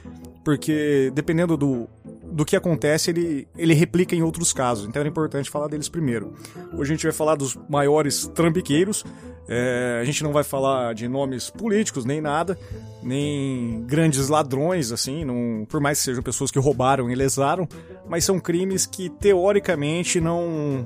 porque 0.44 1.10
dependendo 1.16 1.56
do, 1.56 1.88
do 2.32 2.44
que 2.44 2.56
acontece, 2.56 3.12
ele, 3.12 3.48
ele 3.58 3.74
replica 3.74 4.14
em 4.14 4.22
outros 4.22 4.52
casos. 4.52 4.88
Então 4.88 5.00
era 5.00 5.08
importante 5.08 5.50
falar 5.50 5.68
deles 5.68 5.88
primeiro. 5.88 6.34
Hoje 6.74 6.92
a 6.92 6.96
gente 6.96 7.04
vai 7.04 7.14
falar 7.14 7.36
dos 7.36 7.58
maiores 7.70 8.28
trambiqueiros. 8.36 9.06
É, 9.52 9.98
a 10.00 10.06
gente 10.06 10.24
não 10.24 10.32
vai 10.32 10.44
falar 10.44 10.94
de 10.94 11.08
nomes 11.08 11.50
políticos, 11.50 12.06
nem 12.06 12.22
nada, 12.22 12.58
nem 13.02 13.84
grandes 13.88 14.30
ladrões, 14.30 14.92
assim, 14.92 15.26
não, 15.26 15.66
por 15.68 15.82
mais 15.82 15.98
que 15.98 16.06
sejam 16.06 16.22
pessoas 16.22 16.52
que 16.52 16.60
roubaram 16.60 17.10
e 17.10 17.16
lesaram, 17.16 17.68
mas 18.08 18.24
são 18.24 18.40
crimes 18.40 18.86
que 18.86 19.10
teoricamente 19.10 20.22
não. 20.22 20.86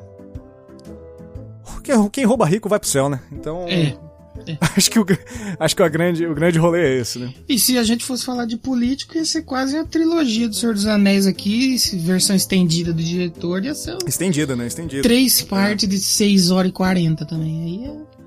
Quem, 2.12 2.24
rouba 2.24 2.46
rico 2.46 2.70
vai 2.70 2.79
pro 2.79 2.88
céu, 2.88 3.10
né? 3.10 3.20
Então. 3.32 3.65
É. 3.67 3.98
Acho 4.75 4.89
que, 4.89 5.00
o, 5.00 5.05
acho 5.60 5.75
que 5.75 5.84
o, 5.84 5.89
grande, 5.89 6.25
o 6.25 6.34
grande 6.34 6.58
rolê 6.58 6.82
é 6.82 7.00
esse, 7.00 7.20
né? 7.20 7.32
E 7.48 7.60
se 7.60 7.77
a 7.77 7.84
gente 7.84 8.03
fosse 8.03 8.25
falar 8.25 8.46
de 8.46 8.58
político, 8.58 9.15
ia 9.15 9.24
ser 9.24 9.43
quase 9.43 9.77
a 9.77 9.86
trilogia 9.86 10.50
do 10.50 10.55
Senhor 10.55 10.74
dos 10.74 10.88
Anéis 10.88 11.27
aqui, 11.27 11.77
versão 12.00 12.36
estendida 12.36 12.91
do 12.91 13.01
diretor, 13.01 13.63
ia 13.63 13.75
ser 13.75 13.96
Estendida, 14.08 14.55
né? 14.55 14.65
Estendida. 14.65 15.03
três 15.03 15.41
partes 15.43 15.88
de 15.88 16.00
6 16.00 16.50
horas 16.50 16.72
e 16.72 16.74
40 16.74 17.25
também. 17.25 17.63
Aí 17.63 17.89
é. 17.89 18.23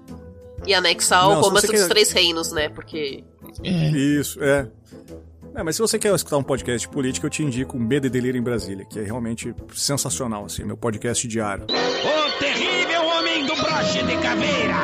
E 0.67 0.75
anexar 0.75 1.23
Não, 1.25 1.39
o 1.39 1.41
romance 1.43 1.67
dos 1.67 1.81
quer- 1.83 1.89
três 1.89 2.11
reinos, 2.13 2.51
né? 2.53 2.69
Porque. 2.69 3.23
é. 3.63 3.89
Isso, 3.91 4.43
é. 4.43 4.69
É, 5.55 5.63
mas 5.63 5.77
se 5.77 5.81
você 5.83 5.99
quer 5.99 6.15
escutar 6.15 6.37
um 6.37 6.43
podcast 6.43 6.87
de 6.87 6.93
política, 6.93 7.27
eu 7.27 7.31
te 7.31 7.43
indico 7.43 7.77
o 7.79 7.81
Medo 7.81 8.07
e 8.07 8.11
Delírio 8.11 8.39
em 8.39 8.43
Brasília, 8.43 8.85
que 8.85 8.99
é 8.99 9.03
realmente 9.03 9.55
sensacional, 9.75 10.45
assim, 10.45 10.65
meu 10.65 10.77
podcast 10.77 11.27
diário. 11.27 11.65
O 11.65 12.39
terrível 12.39 13.07
homem 13.07 13.47
do 13.47 13.55
broche 13.57 14.03
de 14.03 14.17
caveira. 14.19 14.75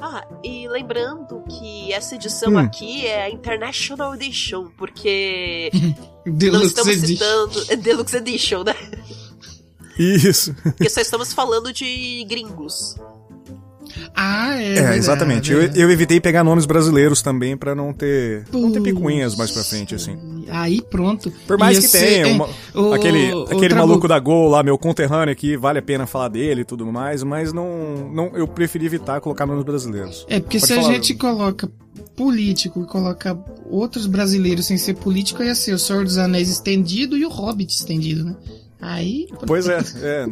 Ah, 0.00 0.24
e 0.44 0.68
lembrando 0.68 1.42
que 1.58 1.92
essa 1.92 2.14
edição 2.14 2.52
Hum. 2.52 2.58
aqui 2.58 3.04
é 3.06 3.24
a 3.24 3.30
International 3.30 4.14
Edition, 4.14 4.68
porque 4.76 5.70
não 6.24 6.32
Deluxe 6.34 6.66
estamos 6.68 7.02
Edition. 7.02 7.48
citando. 7.50 7.76
Deluxe 7.82 8.16
Edition, 8.16 8.62
né? 8.64 8.74
Isso. 9.98 10.54
Porque 10.62 10.88
só 10.88 11.00
estamos 11.00 11.32
falando 11.32 11.72
de 11.72 12.24
gringos. 12.28 12.96
Ah, 14.14 14.54
é. 14.60 14.70
É, 14.70 14.74
verdade, 14.74 14.98
exatamente. 14.98 15.52
é 15.52 15.54
Eu, 15.56 15.62
eu 15.74 15.90
evitei 15.90 16.20
pegar 16.20 16.44
nomes 16.44 16.66
brasileiros 16.66 17.22
também 17.22 17.56
pra 17.56 17.74
não 17.74 17.92
ter, 17.92 18.44
não 18.52 18.70
ter 18.70 18.82
picuinhas 18.82 19.34
mais 19.34 19.50
pra 19.50 19.64
frente, 19.64 19.94
assim. 19.94 20.44
Aí 20.48 20.82
pronto. 20.82 21.32
Por 21.46 21.58
mais 21.58 21.76
Ia 21.78 21.82
que 21.82 21.88
tenha 21.88 22.26
é, 22.28 22.32
uma- 22.32 22.48
o- 22.74 22.92
aquele, 22.92 23.32
o 23.32 23.42
aquele 23.44 23.68
Trabuco, 23.68 23.88
maluco 23.88 24.08
da 24.08 24.18
Gol 24.18 24.48
lá, 24.50 24.62
meu 24.62 24.76
conterrâneo 24.76 25.32
aqui, 25.32 25.56
vale 25.56 25.78
a 25.78 25.82
pena 25.82 26.06
falar 26.06 26.28
dele 26.28 26.60
e 26.60 26.64
tudo 26.64 26.84
mais, 26.92 27.22
mas 27.22 27.52
não, 27.52 28.10
não 28.12 28.30
eu 28.36 28.46
preferi 28.46 28.84
evitar 28.86 29.20
colocar 29.20 29.46
nomes 29.46 29.64
brasileiros. 29.64 30.26
É, 30.28 30.38
porque 30.38 30.58
Pode 30.58 30.72
se 30.72 30.78
a 30.78 30.82
falar. 30.82 30.94
gente 30.94 31.14
coloca 31.14 31.70
político 32.14 32.82
e 32.82 32.86
coloca 32.86 33.38
outros 33.70 34.06
brasileiros 34.06 34.66
sem 34.66 34.76
ser 34.76 34.94
político, 34.94 35.42
ia 35.42 35.54
ser 35.54 35.72
o 35.72 35.78
Senhor 35.78 36.04
dos 36.04 36.18
Anéis 36.18 36.48
estendido 36.50 37.16
e 37.16 37.24
o 37.24 37.28
Hobbit 37.30 37.72
estendido, 37.74 38.24
né? 38.24 38.36
Aí. 38.80 39.26
Pois 39.46 39.68
é, 39.68 39.78
é. 40.02 40.26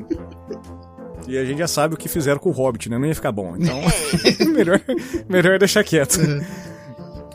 E 1.27 1.37
a 1.37 1.45
gente 1.45 1.59
já 1.59 1.69
sabe 1.69 1.95
o 1.95 1.97
que 1.97 2.09
fizeram 2.09 2.39
com 2.39 2.51
o 2.51 2.53
Hobbit, 2.53 2.89
né? 2.89 2.99
Não 2.99 3.07
ia 3.07 3.15
ficar 3.15 3.33
bom. 3.33 3.57
Então, 3.57 3.81
melhor, 4.53 4.81
melhor 5.29 5.59
deixar 5.59 5.83
quieto. 5.83 6.21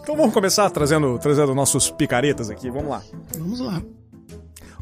Então 0.02 0.16
vamos 0.16 0.34
começar 0.34 0.70
trazendo, 0.70 1.20
trazendo 1.20 1.54
nossos 1.54 1.90
picaretas 1.90 2.50
aqui, 2.50 2.70
vamos 2.70 2.90
lá. 2.90 3.04
Vamos 3.38 3.60
lá. 3.60 3.82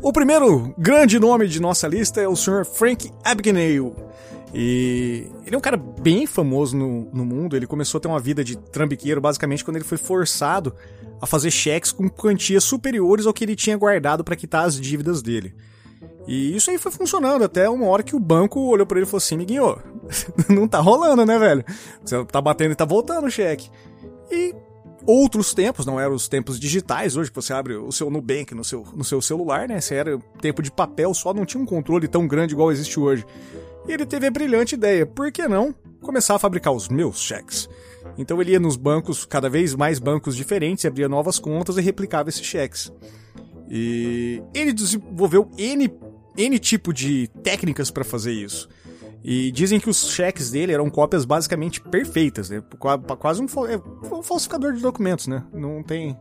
O 0.01 0.13
primeiro 0.13 0.73
grande 0.77 1.19
nome 1.19 1.47
de 1.47 1.59
nossa 1.59 1.87
lista 1.87 2.21
é 2.21 2.27
o 2.27 2.35
Sr. 2.35 2.63
Frank 2.65 3.11
Abagnale. 3.23 3.93
E 4.53 5.27
ele 5.45 5.55
é 5.55 5.57
um 5.57 5.61
cara 5.61 5.77
bem 5.77 6.25
famoso 6.25 6.75
no, 6.75 7.09
no 7.13 7.25
mundo. 7.25 7.55
Ele 7.55 7.67
começou 7.67 7.97
a 7.97 8.01
ter 8.01 8.07
uma 8.07 8.19
vida 8.19 8.43
de 8.43 8.57
trambiqueiro 8.57 9.19
basicamente 9.19 9.63
quando 9.63 9.75
ele 9.75 9.85
foi 9.85 9.97
forçado 9.97 10.73
a 11.21 11.27
fazer 11.27 11.51
cheques 11.51 11.91
com 11.91 12.09
quantias 12.09 12.63
superiores 12.63 13.25
ao 13.25 13.33
que 13.33 13.43
ele 13.43 13.55
tinha 13.55 13.75
guardado 13.75 14.23
para 14.23 14.35
quitar 14.35 14.65
as 14.65 14.79
dívidas 14.79 15.21
dele. 15.21 15.53
E 16.27 16.55
isso 16.55 16.69
aí 16.69 16.77
foi 16.77 16.91
funcionando 16.91 17.43
até 17.43 17.69
uma 17.69 17.87
hora 17.87 18.03
que 18.03 18.15
o 18.15 18.19
banco 18.19 18.59
olhou 18.59 18.85
pra 18.85 18.97
ele 18.97 19.05
e 19.05 19.09
falou 19.09 19.17
assim: 19.17 19.37
Miguinho, 19.37 19.77
não 20.49 20.67
tá 20.67 20.79
rolando, 20.79 21.25
né, 21.25 21.37
velho? 21.39 21.65
Você 22.03 22.23
tá 22.25 22.41
batendo 22.41 22.71
e 22.71 22.75
tá 22.75 22.85
voltando 22.85 23.27
o 23.27 23.31
cheque. 23.31 23.69
E 24.31 24.53
outros 25.05 25.53
tempos, 25.53 25.85
não 25.85 25.99
eram 25.99 26.13
os 26.13 26.27
tempos 26.27 26.59
digitais, 26.59 27.17
hoje 27.17 27.31
você 27.33 27.53
abre 27.53 27.75
o 27.75 27.91
seu 27.91 28.09
Nubank 28.09 28.53
no 28.53 28.63
seu, 28.63 28.85
no 28.93 29.03
seu 29.03 29.21
celular, 29.21 29.67
né? 29.67 29.81
Você 29.81 29.95
era 29.95 30.19
tempo 30.41 30.61
de 30.61 30.71
papel, 30.71 31.13
só 31.13 31.33
não 31.33 31.45
tinha 31.45 31.61
um 31.61 31.65
controle 31.65 32.07
tão 32.07 32.27
grande 32.27 32.53
igual 32.53 32.71
existe 32.71 32.99
hoje. 32.99 33.25
E 33.87 33.91
ele 33.91 34.05
teve 34.05 34.27
a 34.27 34.31
brilhante 34.31 34.75
ideia, 34.75 35.05
por 35.05 35.31
que 35.31 35.47
não 35.47 35.73
começar 36.01 36.35
a 36.35 36.39
fabricar 36.39 36.73
os 36.73 36.89
meus 36.89 37.19
cheques? 37.19 37.67
Então 38.17 38.41
ele 38.41 38.51
ia 38.51 38.59
nos 38.59 38.75
bancos, 38.75 39.25
cada 39.25 39.49
vez 39.49 39.73
mais 39.73 39.97
bancos 39.97 40.35
diferentes, 40.35 40.85
abria 40.85 41.09
novas 41.09 41.39
contas 41.39 41.77
e 41.77 41.81
replicava 41.81 42.29
esses 42.29 42.45
cheques. 42.45 42.91
E 43.69 44.41
ele 44.53 44.73
desenvolveu 44.73 45.49
N, 45.57 45.89
N 46.37 46.59
tipo 46.59 46.93
de 46.93 47.27
técnicas 47.43 47.91
para 47.91 48.03
fazer 48.03 48.33
isso. 48.33 48.67
E 49.23 49.51
dizem 49.51 49.79
que 49.79 49.89
os 49.89 50.11
cheques 50.11 50.49
dele 50.49 50.71
eram 50.71 50.89
cópias 50.89 51.25
basicamente 51.25 51.81
perfeitas, 51.81 52.49
né? 52.49 52.63
Qua- 52.79 52.97
Quase 52.97 53.41
um, 53.41 53.45
é, 53.67 53.77
um 54.15 54.23
falsificador 54.23 54.73
de 54.73 54.81
documentos, 54.81 55.27
né? 55.27 55.43
Não 55.53 55.83
tem. 55.83 56.17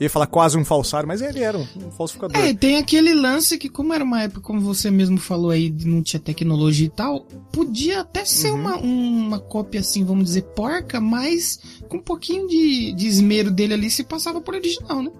Eu 0.00 0.04
ia 0.04 0.10
falar 0.10 0.28
quase 0.28 0.56
um 0.56 0.64
falsário, 0.64 1.06
mas 1.08 1.20
ele 1.20 1.40
era 1.40 1.58
um, 1.58 1.66
um 1.76 1.90
falsificador. 1.90 2.40
É, 2.40 2.50
e 2.50 2.54
tem 2.54 2.76
aquele 2.76 3.12
lance 3.12 3.58
que, 3.58 3.68
como 3.68 3.92
era 3.92 4.02
uma 4.02 4.22
época, 4.22 4.40
como 4.40 4.60
você 4.60 4.90
mesmo 4.92 5.18
falou 5.18 5.50
aí, 5.50 5.74
não 5.84 6.02
tinha 6.02 6.20
tecnologia 6.20 6.86
e 6.86 6.90
tal, 6.90 7.22
podia 7.52 8.00
até 8.00 8.24
ser 8.24 8.50
Uhum. 8.52 8.60
uma, 8.60 8.76
uma 8.76 9.38
cópia, 9.40 9.80
assim, 9.80 10.04
vamos 10.04 10.24
dizer, 10.26 10.42
porca, 10.54 11.00
mas 11.00 11.58
com 11.88 11.96
um 11.96 12.02
pouquinho 12.02 12.46
de, 12.46 12.92
de 12.92 13.08
esmero 13.08 13.50
dele 13.50 13.74
ali 13.74 13.90
se 13.90 14.04
passava 14.04 14.40
por 14.40 14.54
original, 14.54 15.02
né? 15.02 15.10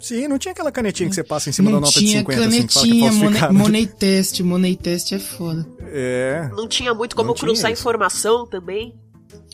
Sim, 0.00 0.28
não 0.28 0.38
tinha 0.38 0.52
aquela 0.52 0.70
canetinha 0.72 1.08
que 1.08 1.14
você 1.14 1.24
passa 1.24 1.50
em 1.50 1.52
cima 1.52 1.70
não 1.70 1.80
da 1.80 1.86
nota 1.86 1.98
tinha 1.98 2.12
de 2.12 2.18
50, 2.18 2.40
assim, 2.40 2.48
é 2.48 2.50
canetinha, 2.60 2.94
money, 2.94 3.18
falsificado. 3.20 3.54
money 3.54 3.86
test, 3.86 4.40
money 4.40 4.76
test 4.76 5.12
é 5.12 5.18
foda. 5.18 5.66
É. 5.92 6.48
Não 6.56 6.68
tinha 6.68 6.94
muito 6.94 7.16
como 7.16 7.34
cruzar 7.34 7.70
isso. 7.72 7.80
informação 7.80 8.46
também. 8.46 8.94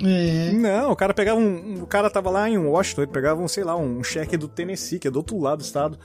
É. 0.03 0.51
Não, 0.53 0.91
o 0.91 0.97
cara 0.97 1.15
pegava 1.15 1.39
um, 1.39 1.45
um- 1.79 1.83
O 1.83 1.87
cara 1.87 2.11
tava 2.11 2.29
lá 2.31 2.49
em 2.51 2.59
Washington, 2.59 3.03
ele 3.03 3.11
pegava 3.13 3.41
um, 3.43 3.47
sei 3.49 3.63
lá, 3.65 3.77
um 3.77 4.03
cheque 4.03 4.37
do 4.37 4.49
Tennessee, 4.49 4.99
que 4.99 5.07
é 5.09 5.11
do 5.11 5.17
outro 5.17 5.39
lado 5.39 5.59
do 5.59 5.65
estado. 5.65 5.99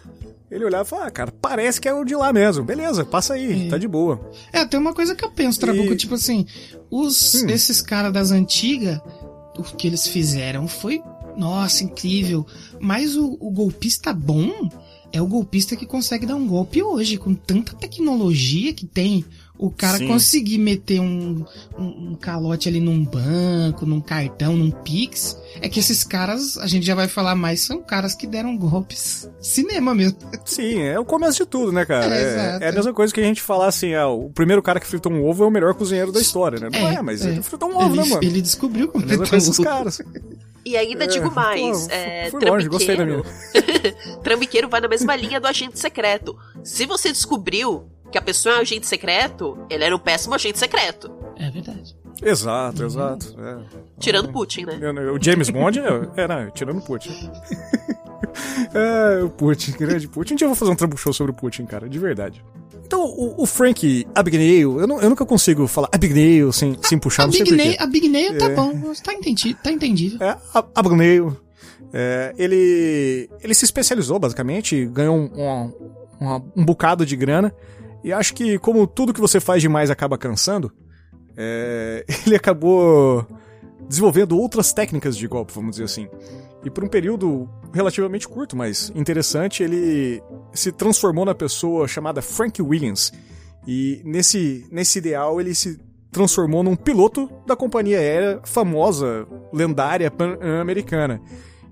Ele 0.52 0.66
olhava 0.66 0.84
e 0.84 0.88
falava, 0.90 1.08
ah, 1.08 1.12
cara, 1.12 1.32
parece 1.32 1.80
que 1.80 1.88
é 1.88 1.94
o 1.94 2.04
de 2.04 2.16
lá 2.16 2.32
mesmo. 2.34 2.64
Beleza, 2.64 3.06
passa 3.06 3.34
aí, 3.36 3.68
É. 3.68 3.70
tá 3.70 3.78
de 3.78 3.88
boa. 3.88 4.20
É, 4.54 4.66
tem 4.66 4.80
uma 4.80 4.94
coisa 4.94 5.16
que 5.16 5.24
eu 5.24 5.32
penso, 5.32 5.60
Trabuco, 5.60 5.94
E- 5.94 5.98
tipo 5.98 6.16
assim, 6.16 6.46
os, 6.90 7.36
Hum. 7.44 7.50
esses 7.50 7.82
caras 7.82 8.12
das 8.14 8.32
antigas, 8.32 9.00
o 9.58 9.64
que 9.64 9.88
eles 9.88 10.08
fizeram 10.08 10.68
foi, 10.68 11.02
nossa, 11.40 11.86
incrível. 11.86 12.46
Mas 12.80 13.16
o, 13.16 13.38
o 13.40 13.50
golpista 13.50 14.14
bom 14.14 14.70
é 15.12 15.22
o 15.22 15.28
golpista 15.28 15.76
que 15.76 15.86
consegue 15.86 16.26
dar 16.26 16.36
um 16.36 16.46
golpe 16.46 16.84
hoje, 16.84 17.18
com 17.18 17.34
tanta 17.34 17.74
tecnologia 17.74 18.74
que 18.74 18.86
tem. 18.86 19.26
O 19.60 19.70
cara 19.70 19.98
Sim. 19.98 20.08
conseguir 20.08 20.58
meter 20.58 21.02
um, 21.02 21.44
um, 21.78 22.12
um 22.12 22.16
calote 22.16 22.70
ali 22.70 22.80
num 22.80 23.04
banco, 23.04 23.86
num 23.86 24.00
cartão, 24.00 24.56
num 24.56 24.72
Pix. 24.72 25.38
É 25.62 25.68
que 25.68 25.82
esses 25.82 26.02
caras, 26.02 26.58
a 26.58 26.66
gente 26.66 26.86
já 26.86 26.96
vai 26.96 27.10
falar 27.10 27.36
mais, 27.36 27.60
são 27.60 27.84
caras 27.84 28.16
que 28.16 28.26
deram 28.26 28.58
golpes 28.58 29.30
cinema 29.42 29.94
mesmo. 29.94 30.18
Sim, 30.46 30.80
é 30.82 30.98
o 30.98 31.04
começo 31.04 31.40
de 31.40 31.46
tudo, 31.46 31.74
né, 31.74 31.84
cara? 31.86 32.16
É, 32.16 32.60
É, 32.62 32.66
é 32.68 32.70
a 32.70 32.72
mesma 32.72 32.94
coisa 32.94 33.14
que 33.14 33.20
a 33.20 33.24
gente 33.24 33.42
falar 33.42 33.68
assim, 33.68 33.94
ah, 33.94 34.08
o 34.08 34.30
primeiro 34.30 34.62
cara 34.64 34.80
que 34.80 34.88
fritou 34.88 35.12
um 35.12 35.26
ovo 35.28 35.44
é 35.44 35.48
o 35.48 35.52
melhor 35.52 35.74
cozinheiro 35.74 36.14
da 36.14 36.22
história, 36.22 36.58
né? 36.58 36.70
Não 36.72 36.88
é, 36.90 37.02
mas 37.02 37.26
ele 37.26 37.42
fritou 37.42 37.70
um 37.70 37.76
ovo, 37.76 37.96
ele, 37.96 38.02
né, 38.02 38.10
mano? 38.10 38.24
ele 38.24 38.42
descobriu 38.42 38.88
como 38.88 39.12
É 39.12 39.18
coisa 39.18 39.50
um 39.50 39.52
ovo. 39.52 39.64
caras. 39.64 40.02
E 40.66 40.78
ainda 40.78 41.06
É, 41.06 41.08
digo 41.08 41.32
mais, 41.34 41.88
pô, 41.88 41.94
é, 41.94 42.30
fui 42.30 42.46
longe, 42.46 42.68
gostei 42.70 42.96
da 42.96 43.04
trambiqueiro. 43.06 43.26
trambiqueiro 44.24 44.70
vai 44.70 44.80
na 44.82 44.88
mesma 44.88 45.16
linha 45.16 45.40
do 45.40 45.48
agente 45.48 45.80
secreto. 45.80 46.38
Se 46.64 46.86
você 46.86 47.10
descobriu 47.12 47.90
que 48.12 48.18
a 48.18 48.22
pessoa 48.22 48.56
é 48.56 48.58
um 48.58 48.62
agente 48.62 48.88
secreto, 48.88 49.58
ele 49.70 49.84
era 49.84 49.96
um 49.96 50.00
péssimo 50.00 50.34
agente 50.36 50.58
secreto. 50.60 51.12
É 51.38 51.50
verdade. 51.50 51.96
Exato, 52.22 52.84
exato. 52.84 53.36
é. 53.40 53.58
Tirando 54.00 54.30
Putin, 54.32 54.66
né? 54.66 54.80
O 55.14 55.24
James 55.24 55.50
Bond 55.50 55.80
é, 55.80 56.24
é 56.24 56.28
não, 56.28 56.52
tirando 56.52 56.80
o 56.80 56.82
Putin. 56.82 57.10
é, 58.74 59.24
o 59.24 59.30
Putin, 59.30 59.72
grande 59.72 60.08
Putin. 60.08 60.34
Um 60.34 60.38
dia 60.38 60.46
eu 60.46 60.50
vou 60.50 60.56
fazer 60.56 60.72
um 60.72 60.76
trampo 60.76 60.98
show 60.98 61.14
sobre 61.14 61.32
o 61.32 61.36
Putin, 61.36 61.66
cara, 61.66 61.88
de 61.88 61.98
verdade. 62.00 62.44
Então, 62.86 63.04
o, 63.06 63.44
o 63.44 63.46
Frank 63.46 64.06
Abagnale, 64.16 64.62
eu, 64.62 64.88
não- 64.88 65.00
eu 65.02 65.10
nunca 65.10 65.26
consigo 65.26 65.68
falar 65.68 65.88
Abagnale 65.94 66.52
sem, 66.52 66.76
sem 66.82 66.98
puxar, 66.98 67.24
A 67.24 67.26
não 67.28 67.34
sei 67.34 67.44
Big, 67.44 67.56
porquê. 67.56 67.70
Nail, 67.70 67.78
a 67.80 67.86
Big 67.88 68.10
Nail 68.10 68.38
tá 68.38 68.46
É. 68.46 68.56
bom, 68.56 68.94
tá, 69.04 69.14
entendi, 69.14 69.54
tá 69.54 69.72
entendível. 69.72 70.18
É, 70.22 70.36
a- 70.54 70.66
Abagnale. 70.76 71.32
É, 71.94 72.34
ele, 72.38 73.30
ele 73.42 73.54
se 73.54 73.66
especializou, 73.66 74.20
basicamente, 74.20 74.86
ganhou 74.88 75.16
um, 75.16 75.30
um, 75.36 75.74
uma- 76.20 76.44
um 76.56 76.66
bocado 76.66 77.06
de 77.06 77.16
grana. 77.16 77.54
E 78.04 78.14
acho 78.14 78.34
que, 78.34 78.58
como 78.60 78.88
tudo 78.88 79.14
que 79.14 79.22
você 79.22 79.40
faz 79.40 79.62
demais 79.62 79.90
acaba 79.90 80.18
cansando, 80.18 80.72
é, 81.36 82.06
ele 82.26 82.36
acabou 82.36 83.26
desenvolvendo 83.88 84.38
outras 84.38 84.72
técnicas 84.72 85.18
de 85.18 85.28
golpe, 85.28 85.54
vamos 85.54 85.72
dizer 85.72 85.86
assim. 85.86 86.08
E 86.64 86.70
por 86.70 86.84
um 86.84 86.88
período 86.88 87.50
relativamente 87.74 88.28
curto, 88.28 88.56
mas 88.56 88.92
interessante, 88.96 89.64
ele 89.64 90.22
se 90.54 90.72
transformou 90.72 91.26
na 91.26 91.34
pessoa 91.34 91.88
chamada 91.88 92.22
Frank 92.22 92.62
Williams. 92.62 93.12
E 93.68 94.02
nesse, 94.04 94.68
nesse 94.72 95.00
ideal 95.00 95.40
ele 95.40 95.56
se 95.56 95.80
transformou 96.12 96.64
num 96.64 96.76
piloto 96.76 97.30
da 97.46 97.56
companhia 97.56 98.00
aérea 98.00 98.40
famosa, 98.44 99.28
lendária, 99.54 100.10
pan-americana. 100.10 101.22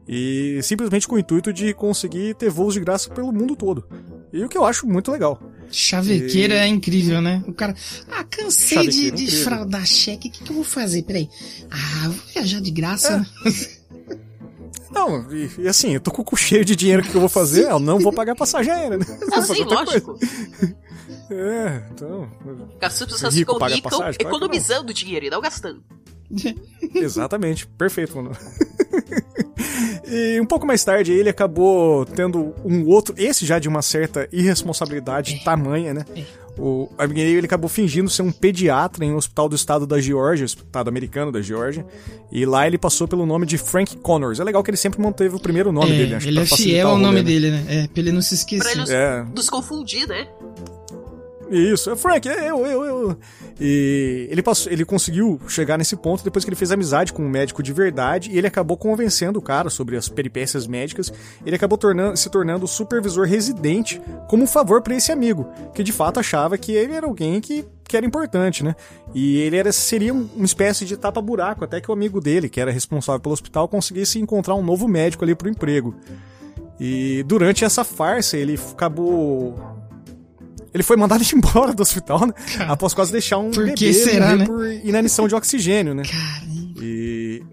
E 0.08 0.60
simplesmente 0.64 1.08
com 1.08 1.16
o 1.16 1.20
intuito 1.20 1.52
de 1.52 1.74
conseguir 1.74 2.34
ter 2.36 2.50
voos 2.50 2.74
de 2.74 2.80
graça 2.80 3.10
pelo 3.10 3.32
mundo 3.34 3.56
todo. 3.56 3.86
E 4.32 4.44
o 4.44 4.50
que 4.50 4.58
eu 4.58 4.64
acho 4.66 4.88
muito 4.88 5.12
legal. 5.12 5.42
Chavequeira 5.70 6.56
E- 6.56 6.58
é 6.60 6.68
incrível, 6.68 7.22
né? 7.22 7.44
O 7.46 7.54
cara, 7.54 7.76
ah, 8.12 8.24
cansei 8.24 8.88
de, 8.88 8.94
Chavequeira 8.94 9.16
de 9.18 9.32
fraudar 9.44 9.86
cheque, 9.86 10.30
o 10.30 10.32
que, 10.32 10.44
que 10.44 10.50
eu 10.50 10.56
vou 10.56 10.64
fazer? 10.64 11.04
Peraí. 11.04 11.28
Ah, 11.70 12.08
vou 12.08 12.16
viajar 12.34 12.62
de 12.62 12.72
graça. 12.72 13.14
É. 13.14 13.18
né? 13.50 14.18
Não, 14.90 15.30
e, 15.34 15.50
e 15.60 15.68
assim, 15.68 15.94
eu 15.94 16.00
tô 16.00 16.12
com 16.12 16.22
o 16.22 16.26
cu 16.26 16.38
cheio 16.38 16.64
de 16.64 16.74
dinheiro, 16.76 17.04
o 17.04 17.06
que 17.06 17.14
eu 17.14 17.20
vou 17.20 17.30
fazer? 17.30 17.66
Eu 17.70 17.78
não 17.80 18.00
vou 18.00 18.14
pagar 18.14 18.36
passagem 18.36 18.72
aérea, 18.72 18.98
né? 18.98 19.06
Vou 19.20 19.28
Ah, 19.34 19.42
fazer 19.42 19.56
sim, 19.56 19.62
outra 19.62 19.82
lógico. 19.84 20.18
coisa. 20.18 20.76
É, 21.30 21.84
então. 21.92 22.32
As 22.82 23.00
pessoas 23.04 23.36
Rico 23.36 23.54
ficam 23.54 23.60
passagem, 23.60 23.82
claro 23.82 24.14
que 24.18 24.24
não. 24.24 24.32
economizando 24.32 24.94
dinheiro 24.94 25.26
e 25.26 25.30
não 25.30 25.42
gastando. 25.42 25.84
Exatamente, 26.96 27.66
perfeito, 27.68 28.16
mano. 28.16 28.32
e 30.08 30.40
um 30.42 30.46
pouco 30.46 30.66
mais 30.66 30.84
tarde 30.84 31.12
ele 31.12 31.30
acabou 31.30 32.06
tendo 32.06 32.54
um 32.66 32.86
outro, 32.88 33.14
esse 33.18 33.46
já 33.46 33.60
de 33.60 33.68
uma 33.68 33.82
certa 33.82 34.28
irresponsabilidade 34.32 35.42
tamanha, 35.44 35.94
né? 35.94 36.06
O 36.60 36.90
Abigail 36.98 37.38
ele 37.38 37.46
acabou 37.46 37.70
fingindo 37.70 38.10
ser 38.10 38.24
um 38.24 38.32
pediatra 38.32 39.06
em 39.06 39.12
um 39.12 39.16
hospital 39.16 39.48
do 39.48 39.56
estado 39.56 39.86
da 39.86 40.00
Geórgia, 40.02 40.44
estado 40.44 40.88
americano 40.88 41.32
da 41.32 41.40
Geórgia, 41.40 41.86
e 42.32 42.48
lá 42.48 42.66
ele 42.66 42.80
passou 42.80 43.08
pelo 43.08 43.28
nome 43.28 43.46
de 43.46 43.60
Frank 43.60 43.96
Connors. 43.98 44.40
É 44.40 44.44
legal 44.44 44.64
que 44.64 44.72
ele 44.72 44.78
sempre 44.78 45.00
manteve 45.00 45.36
o 45.36 45.40
primeiro 45.40 45.72
nome 45.72 45.92
É, 45.92 45.98
dele, 45.98 46.16
acho 46.16 46.26
que 46.26 46.32
ele 46.32 46.46
pra 46.46 46.56
é 46.56 46.58
fiel 46.58 46.88
o 46.88 46.92
ao 46.92 46.98
nome 46.98 47.18
né? 47.18 47.24
dele, 47.24 47.52
né? 47.52 47.66
É, 47.68 47.88
pra 47.88 48.02
ele 48.02 48.12
não 48.12 48.22
se 48.24 48.30
Pra 48.30 48.58
esquecer. 48.58 48.80
ele 48.82 48.92
É. 48.92 49.24
nos 49.36 49.50
confundir, 49.52 50.08
né? 50.08 50.28
Isso, 51.50 51.92
é 51.92 51.96
Frank, 51.96 52.28
é 52.28 52.50
eu, 52.50 52.66
eu, 52.66 52.86
eu. 52.86 53.18
E 53.60 54.28
ele, 54.30 54.42
passou, 54.42 54.72
ele 54.72 54.84
conseguiu 54.84 55.40
chegar 55.48 55.78
nesse 55.78 55.96
ponto 55.96 56.24
depois 56.24 56.44
que 56.44 56.50
ele 56.50 56.56
fez 56.56 56.72
amizade 56.72 57.14
com 57.14 57.24
um 57.24 57.30
médico 57.30 57.64
de 57.64 57.72
verdade 57.74 58.32
e 58.32 58.38
ele 58.38 58.48
acabou 58.48 58.78
convencendo 58.78 59.40
o 59.40 59.42
cara 59.42 59.70
sobre 59.70 59.96
as 59.96 60.10
peripécias 60.10 60.68
médicas. 60.68 61.12
Ele 61.46 61.56
acabou 61.56 61.78
tornando, 61.78 62.18
se 62.18 62.30
tornando 62.30 62.68
supervisor 62.68 63.26
residente 63.26 64.02
como 64.28 64.44
um 64.44 64.48
favor 64.48 64.82
para 64.82 64.96
esse 64.96 65.12
amigo, 65.12 65.50
que 65.74 65.84
de 65.84 65.92
fato 65.92 66.20
achava 66.20 66.58
que 66.58 66.72
ele 66.74 66.94
era 66.94 67.06
alguém 67.06 67.40
que, 67.40 67.66
que 67.84 67.96
era 67.96 68.06
importante, 68.06 68.64
né? 68.64 68.76
E 69.14 69.38
ele 69.38 69.56
era, 69.56 69.72
seria 69.72 70.14
uma 70.14 70.46
espécie 70.46 70.86
de 70.86 70.98
tapa-buraco 70.98 71.64
até 71.64 71.80
que 71.80 71.90
o 71.90 71.94
amigo 71.94 72.20
dele, 72.20 72.50
que 72.50 72.60
era 72.60 72.72
responsável 72.72 73.20
pelo 73.22 73.34
hospital, 73.34 73.68
conseguisse 73.68 74.20
encontrar 74.20 74.56
um 74.56 74.64
novo 74.64 74.88
médico 74.88 75.24
ali 75.24 75.34
pro 75.34 75.50
emprego. 75.50 75.96
E 76.80 77.24
durante 77.24 77.66
essa 77.66 77.84
farsa 77.84 78.38
ele 78.38 78.60
acabou 78.72 79.77
ele 80.78 80.84
foi 80.84 80.96
mandado 80.96 81.24
embora 81.36 81.74
do 81.74 81.82
hospital, 81.82 82.28
né? 82.28 82.34
Cara, 82.58 82.74
após 82.74 82.94
quase 82.94 83.12
deixar 83.12 83.38
um 83.38 83.52
por 83.52 83.66
bebê 83.66 83.76
que 83.76 83.94
será, 83.94 84.36
né? 84.36 84.46
por 84.46 84.66
inanição 84.72 85.28
de 85.28 85.36
oxigênio, 85.36 85.94
né? 85.94 86.04
Caramba. 86.04 86.80
E 86.80 87.44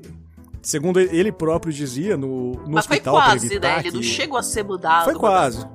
segundo 0.63 1.01
ele 1.01 1.33
próprio 1.33 1.73
dizia 1.73 2.17
no, 2.17 2.53
no 2.53 2.71
Mas 2.71 2.87
foi 2.87 2.97
hospital 2.97 3.15
pra 3.17 3.25
quase, 3.25 3.47
evitar 3.47 3.77
né? 3.77 3.83
Ele 3.87 3.97
não 3.97 4.03
chegou 4.03 4.39
a 4.39 4.43
ser 4.43 4.63
mudado. 4.63 5.05
Foi 5.05 5.15
quase. 5.15 5.67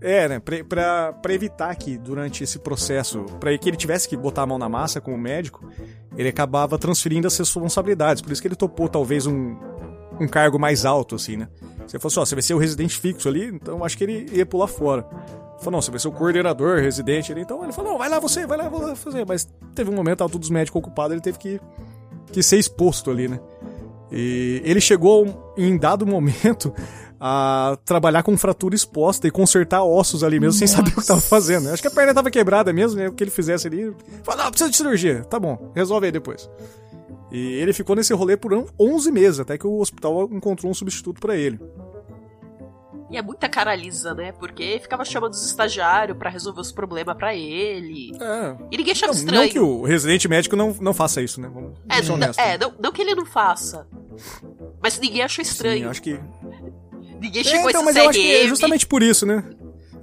É, 0.00 0.28
né? 0.28 0.38
Pra, 0.38 0.64
pra, 0.64 1.12
pra 1.12 1.34
evitar 1.34 1.74
que 1.74 1.98
durante 1.98 2.44
esse 2.44 2.58
processo, 2.58 3.24
pra 3.40 3.56
que 3.58 3.68
ele 3.68 3.76
tivesse 3.76 4.08
que 4.08 4.16
botar 4.16 4.42
a 4.42 4.46
mão 4.46 4.58
na 4.58 4.68
massa 4.68 5.00
como 5.00 5.18
médico, 5.18 5.68
ele 6.16 6.28
acabava 6.28 6.78
transferindo 6.78 7.26
as 7.26 7.36
responsabilidades. 7.36 8.22
Por 8.22 8.32
isso 8.32 8.40
que 8.40 8.48
ele 8.48 8.54
topou 8.54 8.88
talvez 8.88 9.26
um, 9.26 9.56
um 10.20 10.28
cargo 10.28 10.58
mais 10.58 10.84
alto, 10.84 11.16
assim, 11.16 11.36
né? 11.36 11.48
Se 11.86 11.98
fosse, 11.98 12.18
ó, 12.18 12.24
você 12.24 12.34
vai 12.34 12.42
ser 12.42 12.54
o 12.54 12.58
residente 12.58 12.96
fixo 12.96 13.28
ali, 13.28 13.46
então 13.46 13.84
acho 13.84 13.96
que 13.96 14.04
ele 14.04 14.26
ia 14.32 14.46
pular 14.46 14.66
fora. 14.66 15.06
Falou, 15.58 15.72
não, 15.72 15.82
você 15.82 15.90
vai 15.90 15.98
ser 16.00 16.08
o 16.08 16.12
coordenador 16.12 16.78
residente 16.80 17.32
ali. 17.32 17.40
Então 17.42 17.62
ele 17.64 17.72
falou, 17.72 17.92
não, 17.92 17.98
vai 17.98 18.08
lá 18.08 18.18
você, 18.20 18.46
vai 18.46 18.56
lá, 18.58 18.68
vou 18.68 18.94
fazer. 18.94 19.26
Mas 19.26 19.48
teve 19.74 19.90
um 19.90 19.94
momento, 19.94 20.18
tava 20.18 20.30
todos 20.30 20.46
os 20.46 20.50
médicos 20.52 20.78
ocupados, 20.78 21.12
ele 21.12 21.20
teve 21.20 21.38
que, 21.38 21.60
que 22.32 22.42
ser 22.42 22.58
exposto 22.58 23.10
ali, 23.10 23.26
né? 23.28 23.40
E 24.10 24.62
ele 24.64 24.80
chegou 24.80 25.52
em 25.56 25.76
dado 25.76 26.06
momento 26.06 26.72
a 27.20 27.76
trabalhar 27.84 28.22
com 28.22 28.38
fratura 28.38 28.74
exposta 28.74 29.26
e 29.26 29.30
consertar 29.30 29.82
ossos 29.82 30.22
ali 30.22 30.38
mesmo, 30.38 30.52
sem 30.54 30.66
saber 30.68 30.90
o 30.92 31.00
que 31.00 31.06
tava 31.06 31.20
fazendo. 31.20 31.64
né? 31.64 31.72
Acho 31.72 31.82
que 31.82 31.88
a 31.88 31.90
perna 31.90 32.14
tava 32.14 32.30
quebrada 32.30 32.72
mesmo, 32.72 32.98
né? 33.00 33.08
O 33.08 33.12
que 33.12 33.24
ele 33.24 33.30
fizesse 33.30 33.66
ali. 33.66 33.92
Falou, 34.22 34.44
não, 34.44 34.50
precisa 34.50 34.70
de 34.70 34.76
cirurgia. 34.76 35.24
Tá 35.24 35.38
bom, 35.38 35.72
resolve 35.74 36.06
aí 36.06 36.12
depois. 36.12 36.48
E 37.30 37.54
ele 37.56 37.72
ficou 37.74 37.94
nesse 37.96 38.14
rolê 38.14 38.36
por 38.36 38.54
um- 38.54 38.64
11 38.80 39.12
meses, 39.12 39.40
até 39.40 39.58
que 39.58 39.66
o 39.66 39.80
hospital 39.80 40.30
encontrou 40.32 40.70
um 40.70 40.74
substituto 40.74 41.20
pra 41.20 41.36
ele. 41.36 41.60
E 43.10 43.16
é 43.16 43.22
muita 43.22 43.48
caraliza, 43.48 44.12
né? 44.14 44.32
Porque 44.32 44.78
ficava 44.82 45.04
chamando 45.04 45.32
os 45.32 45.46
estagiários 45.46 46.16
pra 46.18 46.28
resolver 46.28 46.60
os 46.60 46.70
problemas 46.70 47.16
pra 47.16 47.34
ele. 47.34 48.12
É. 48.20 48.56
E 48.70 48.76
ninguém 48.76 48.92
achava 48.92 49.12
Não, 49.12 49.18
estranho. 49.18 49.42
não 49.44 49.48
que 49.48 49.58
o 49.58 49.82
residente 49.82 50.28
médico 50.28 50.54
não, 50.56 50.76
não 50.80 50.92
faça 50.92 51.22
isso, 51.22 51.40
né? 51.40 51.50
Vamos 51.52 51.72
É, 51.88 52.02
ser 52.02 52.12
honestos. 52.12 52.38
é 52.38 52.58
não, 52.58 52.74
não 52.78 52.92
que 52.92 53.00
ele 53.00 53.14
não 53.14 53.24
faça. 53.24 53.86
Mas 54.82 54.98
ninguém 54.98 55.22
achou 55.22 55.40
estranho. 55.42 55.84
Sim, 55.84 55.90
acho 55.90 56.02
que. 56.02 56.20
Ninguém 57.20 57.40
É, 57.40 57.44
chegou 57.44 57.70
então, 57.70 57.80
a 57.82 57.84
mas 57.86 57.96
esse 57.96 58.04
eu 58.04 58.10
acho 58.10 58.18
que 58.20 58.30
é 58.30 58.38
CRM. 58.40 58.48
justamente 58.48 58.86
por 58.86 59.02
isso, 59.02 59.24
né? 59.24 59.42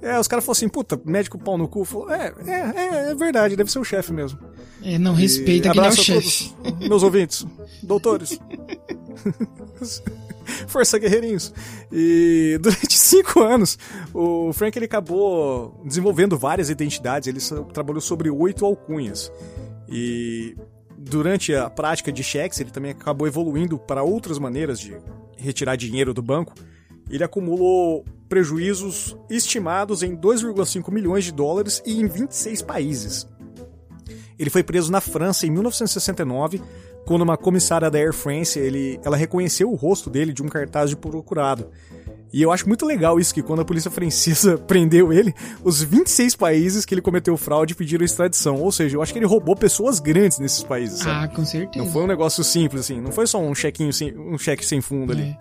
É, 0.02 0.18
os 0.20 0.28
caras 0.28 0.44
falaram 0.44 0.58
assim, 0.58 0.68
puta, 0.68 1.00
médico 1.04 1.38
pau 1.38 1.56
no 1.56 1.66
cu. 1.68 1.84
Falou, 1.84 2.10
é, 2.12 2.32
é, 2.46 2.52
é, 2.52 3.10
é 3.10 3.14
verdade, 3.14 3.56
deve 3.56 3.70
ser 3.70 3.78
o 3.78 3.84
chefe 3.84 4.12
mesmo. 4.12 4.38
É, 4.82 4.98
não 4.98 5.14
respeita 5.14 5.68
E 5.68 5.72
quem 5.72 5.82
é 5.84 5.88
o 5.88 5.92
chefe. 5.92 6.52
todos, 6.62 6.78
meus 6.88 7.02
ouvintes, 7.02 7.46
doutores. 7.82 8.38
Força 10.66 10.98
Guerreirinhos. 10.98 11.52
E 11.92 12.58
durante 12.62 12.96
cinco 12.98 13.42
anos, 13.42 13.78
o 14.14 14.52
Frank 14.52 14.78
ele 14.78 14.86
acabou 14.86 15.80
desenvolvendo 15.84 16.38
várias 16.38 16.70
identidades. 16.70 17.28
Ele 17.28 17.40
trabalhou 17.72 18.00
sobre 18.00 18.30
oito 18.30 18.64
alcunhas. 18.64 19.30
E 19.88 20.56
durante 20.96 21.54
a 21.54 21.70
prática 21.70 22.10
de 22.10 22.22
cheques, 22.22 22.60
ele 22.60 22.70
também 22.70 22.90
acabou 22.90 23.26
evoluindo 23.26 23.78
para 23.78 24.02
outras 24.02 24.38
maneiras 24.38 24.80
de 24.80 24.96
retirar 25.36 25.76
dinheiro 25.76 26.12
do 26.12 26.22
banco. 26.22 26.54
Ele 27.08 27.22
acumulou 27.22 28.04
prejuízos 28.28 29.16
estimados 29.30 30.02
em 30.02 30.16
2,5 30.16 30.92
milhões 30.92 31.24
de 31.24 31.32
dólares 31.32 31.80
e 31.86 32.00
em 32.00 32.06
26 32.06 32.62
países. 32.62 33.28
Ele 34.38 34.50
foi 34.50 34.62
preso 34.62 34.90
na 34.90 35.00
França 35.00 35.46
em 35.46 35.50
1969, 35.50 36.60
quando 37.06 37.22
uma 37.22 37.36
comissária 37.36 37.90
da 37.90 37.98
Air 37.98 38.12
France, 38.12 38.58
ele, 38.58 39.00
ela 39.04 39.16
reconheceu 39.16 39.70
o 39.70 39.74
rosto 39.74 40.10
dele 40.10 40.32
de 40.32 40.42
um 40.42 40.48
cartaz 40.48 40.90
de 40.90 40.96
procurado. 40.96 41.68
E 42.32 42.42
eu 42.42 42.50
acho 42.52 42.66
muito 42.68 42.84
legal 42.84 43.18
isso, 43.18 43.32
que 43.32 43.40
quando 43.40 43.60
a 43.60 43.64
polícia 43.64 43.90
francesa 43.90 44.58
prendeu 44.66 45.12
ele, 45.12 45.32
os 45.64 45.80
26 45.80 46.34
países 46.34 46.84
que 46.84 46.92
ele 46.92 47.00
cometeu 47.00 47.36
fraude 47.36 47.74
pediram 47.74 48.04
extradição. 48.04 48.56
Ou 48.60 48.70
seja, 48.72 48.96
eu 48.96 49.02
acho 49.02 49.12
que 49.12 49.18
ele 49.18 49.24
roubou 49.26 49.56
pessoas 49.56 50.00
grandes 50.00 50.38
nesses 50.38 50.62
países, 50.62 50.98
sabe? 50.98 51.24
Ah, 51.24 51.28
com 51.28 51.44
certeza. 51.44 51.82
Não 51.82 51.90
foi 51.90 52.02
um 52.02 52.06
negócio 52.06 52.42
simples, 52.44 52.80
assim. 52.82 53.00
Não 53.00 53.12
foi 53.12 53.26
só 53.26 53.40
um 53.40 53.54
chequinho 53.54 53.92
sem, 53.92 54.14
um 54.18 54.36
cheque 54.36 54.66
sem 54.66 54.80
fundo 54.80 55.12
ali. 55.12 55.22
É. 55.22 55.36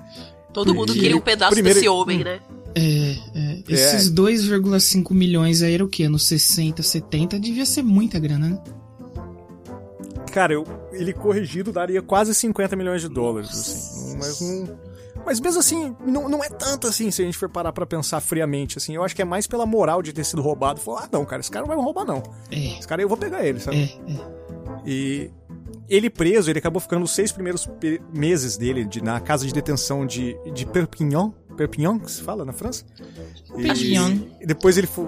Todo 0.53 0.73
mundo 0.73 0.95
E 0.95 0.99
queria 0.99 1.17
um 1.17 1.21
pedaço 1.21 1.51
primeiro- 1.51 1.79
desse 1.79 1.89
homem, 1.89 2.23
né? 2.23 2.39
É, 2.75 3.15
é. 3.33 3.63
Esses 3.67 4.09
2,5 4.09 5.13
milhões 5.13 5.61
aí 5.61 5.73
era 5.73 5.83
o 5.83 5.87
quê? 5.87 6.07
Nos 6.07 6.23
60, 6.27 6.81
70 6.83 7.39
devia 7.39 7.65
ser 7.65 7.81
muita 7.81 8.19
grana, 8.19 8.49
né? 8.49 8.59
Cara, 10.35 10.53
eu, 10.53 10.65
ele 10.91 11.13
corrigido 11.13 11.71
daria 11.71 12.01
quase 12.01 12.35
50 12.35 12.75
milhões 12.75 13.01
de 13.01 13.07
dólares, 13.07 13.49
assim. 13.51 14.17
Mas 14.17 14.41
não. 14.41 14.79
Mas 15.25 15.39
mesmo 15.39 15.59
assim, 15.61 15.95
não, 16.05 16.27
não 16.29 16.43
é 16.43 16.49
tanto 16.49 16.87
assim, 16.87 17.09
se 17.09 17.21
a 17.21 17.25
gente 17.25 17.37
for 17.37 17.49
parar 17.49 17.71
pra 17.71 17.85
pensar 17.85 18.19
friamente, 18.19 18.77
assim. 18.77 18.93
Eu 18.95 19.03
acho 19.03 19.15
que 19.15 19.21
é 19.21 19.25
mais 19.25 19.47
pela 19.47 19.65
moral 19.65 20.01
de 20.03 20.11
ter 20.11 20.25
sido 20.25 20.41
roubado. 20.41 20.79
Falar, 20.81 21.05
ah, 21.05 21.09
não, 21.11 21.23
cara, 21.25 21.39
esse 21.39 21.49
cara 21.49 21.61
não 21.63 21.67
vai 21.69 21.77
me 21.77 21.83
roubar, 21.83 22.05
não. 22.05 22.21
É, 22.51 22.77
Esse 22.77 22.87
cara 22.87 23.01
eu 23.01 23.07
vou 23.07 23.17
pegar 23.17 23.45
ele, 23.45 23.59
sabe? 23.61 23.77
é, 24.07 24.11
é. 24.11 24.35
E 24.85 25.31
ele 25.89 26.09
preso, 26.09 26.49
ele 26.51 26.59
acabou 26.59 26.79
ficando 26.81 27.03
os 27.05 27.11
seis 27.11 27.31
primeiros 27.31 27.67
meses 28.13 28.57
dele 28.57 28.83
de- 28.85 29.01
na 29.01 29.19
casa 29.21 29.47
de 29.47 29.53
detenção 29.53 30.05
de, 30.05 30.37
de 30.53 30.65
Perpignan. 30.65 31.31
Perpignan, 31.55 31.97
que 31.97 32.11
se 32.11 32.21
fala 32.21 32.43
na 32.43 32.51
França? 32.51 32.83
E- 33.57 33.63
Perpignan. 33.63 34.19
E 34.41 34.45
depois 34.45 34.77
ele 34.77 34.87
foi, 34.87 35.07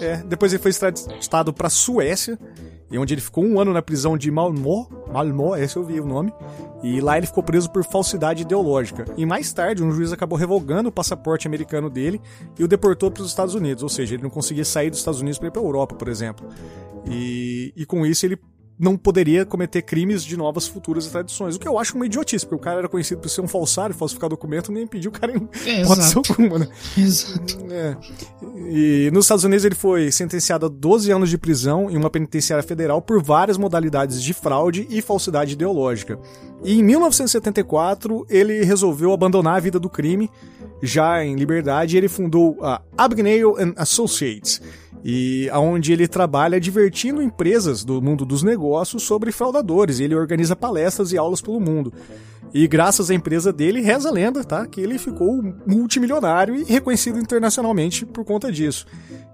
é, 0.00 0.18
depois 0.18 0.52
ele 0.52 0.62
foi 0.62 0.70
extraditado 0.70 1.52
pra 1.52 1.70
Suécia, 1.70 2.38
e 2.90 2.98
onde 2.98 3.14
ele 3.14 3.20
ficou 3.20 3.44
um 3.44 3.60
ano 3.60 3.72
na 3.72 3.82
prisão 3.82 4.16
de 4.16 4.30
Malmö. 4.30 4.84
Malmö, 5.12 5.56
esse 5.56 5.76
eu 5.76 5.84
vi 5.84 6.00
o 6.00 6.06
nome. 6.06 6.32
E 6.82 7.00
lá 7.00 7.16
ele 7.18 7.26
ficou 7.26 7.42
preso 7.42 7.70
por 7.70 7.84
falsidade 7.84 8.42
ideológica. 8.42 9.04
E 9.16 9.26
mais 9.26 9.52
tarde, 9.52 9.82
um 9.82 9.90
juiz 9.90 10.12
acabou 10.12 10.38
revogando 10.38 10.88
o 10.88 10.92
passaporte 10.92 11.48
americano 11.48 11.90
dele 11.90 12.20
e 12.58 12.62
o 12.62 12.68
deportou 12.68 13.10
para 13.10 13.22
os 13.22 13.28
Estados 13.28 13.54
Unidos. 13.54 13.82
Ou 13.82 13.88
seja, 13.88 14.14
ele 14.14 14.22
não 14.22 14.30
conseguia 14.30 14.64
sair 14.64 14.90
dos 14.90 15.00
Estados 15.00 15.20
Unidos 15.20 15.38
para 15.38 15.48
ir 15.48 15.50
para 15.50 15.62
Europa, 15.62 15.96
por 15.96 16.08
exemplo. 16.08 16.46
E, 17.08 17.72
e 17.76 17.84
com 17.84 18.06
isso 18.06 18.24
ele 18.24 18.38
não 18.78 18.96
poderia 18.96 19.44
cometer 19.46 19.82
crimes 19.82 20.22
de 20.22 20.36
novas 20.36 20.66
futuras 20.66 21.06
extradições. 21.06 21.56
O 21.56 21.58
que 21.58 21.66
eu 21.66 21.78
acho 21.78 21.94
uma 21.94 22.04
idiotice, 22.04 22.44
porque 22.44 22.56
o 22.56 22.58
cara 22.58 22.80
era 22.80 22.88
conhecido 22.88 23.20
por 23.20 23.28
ser 23.28 23.40
um 23.40 23.48
falsário, 23.48 23.94
falsificar 23.94 24.28
documento, 24.28 24.70
nem 24.70 24.84
impediu 24.84 25.10
o 25.10 25.14
cara 25.14 25.32
em 25.32 25.48
É, 25.64 25.80
hipótese 25.82 26.14
alguma, 26.16 26.58
né? 26.58 26.68
Exato. 26.96 27.58
É. 27.70 27.96
E 28.68 29.10
nos 29.12 29.24
Estados 29.24 29.44
Unidos 29.44 29.64
ele 29.64 29.74
foi 29.74 30.12
sentenciado 30.12 30.66
a 30.66 30.68
12 30.68 31.10
anos 31.10 31.30
de 31.30 31.38
prisão 31.38 31.90
em 31.90 31.96
uma 31.96 32.10
penitenciária 32.10 32.62
federal 32.62 33.00
por 33.00 33.22
várias 33.22 33.56
modalidades 33.56 34.22
de 34.22 34.34
fraude 34.34 34.86
e 34.90 35.00
falsidade 35.00 35.54
ideológica. 35.54 36.18
E 36.62 36.78
em 36.78 36.82
1974 36.82 38.26
ele 38.28 38.62
resolveu 38.64 39.12
abandonar 39.12 39.56
a 39.56 39.60
vida 39.60 39.78
do 39.78 39.88
crime, 39.88 40.30
já 40.82 41.24
em 41.24 41.36
liberdade, 41.36 41.96
ele 41.96 42.08
fundou 42.08 42.58
a 42.62 42.82
Abagnale 42.96 43.54
and 43.58 43.72
Associates, 43.76 44.60
e 45.04 45.48
aonde 45.50 45.92
ele 45.92 46.08
trabalha 46.08 46.60
divertindo 46.60 47.22
empresas 47.22 47.84
do 47.84 48.02
mundo 48.02 48.24
dos 48.24 48.42
negócios 48.42 49.04
sobre 49.04 49.30
fraudadores. 49.30 50.00
Ele 50.00 50.16
organiza 50.16 50.56
palestras 50.56 51.12
e 51.12 51.18
aulas 51.18 51.40
pelo 51.40 51.60
mundo. 51.60 51.92
E 52.52 52.66
graças 52.66 53.10
à 53.10 53.14
empresa 53.14 53.52
dele, 53.52 53.80
reza 53.82 54.08
a 54.08 54.12
lenda, 54.12 54.42
tá? 54.42 54.66
Que 54.66 54.80
ele 54.80 54.98
ficou 54.98 55.42
multimilionário 55.64 56.56
e 56.56 56.64
reconhecido 56.64 57.20
internacionalmente 57.20 58.04
por 58.04 58.24
conta 58.24 58.50
disso. 58.50 58.86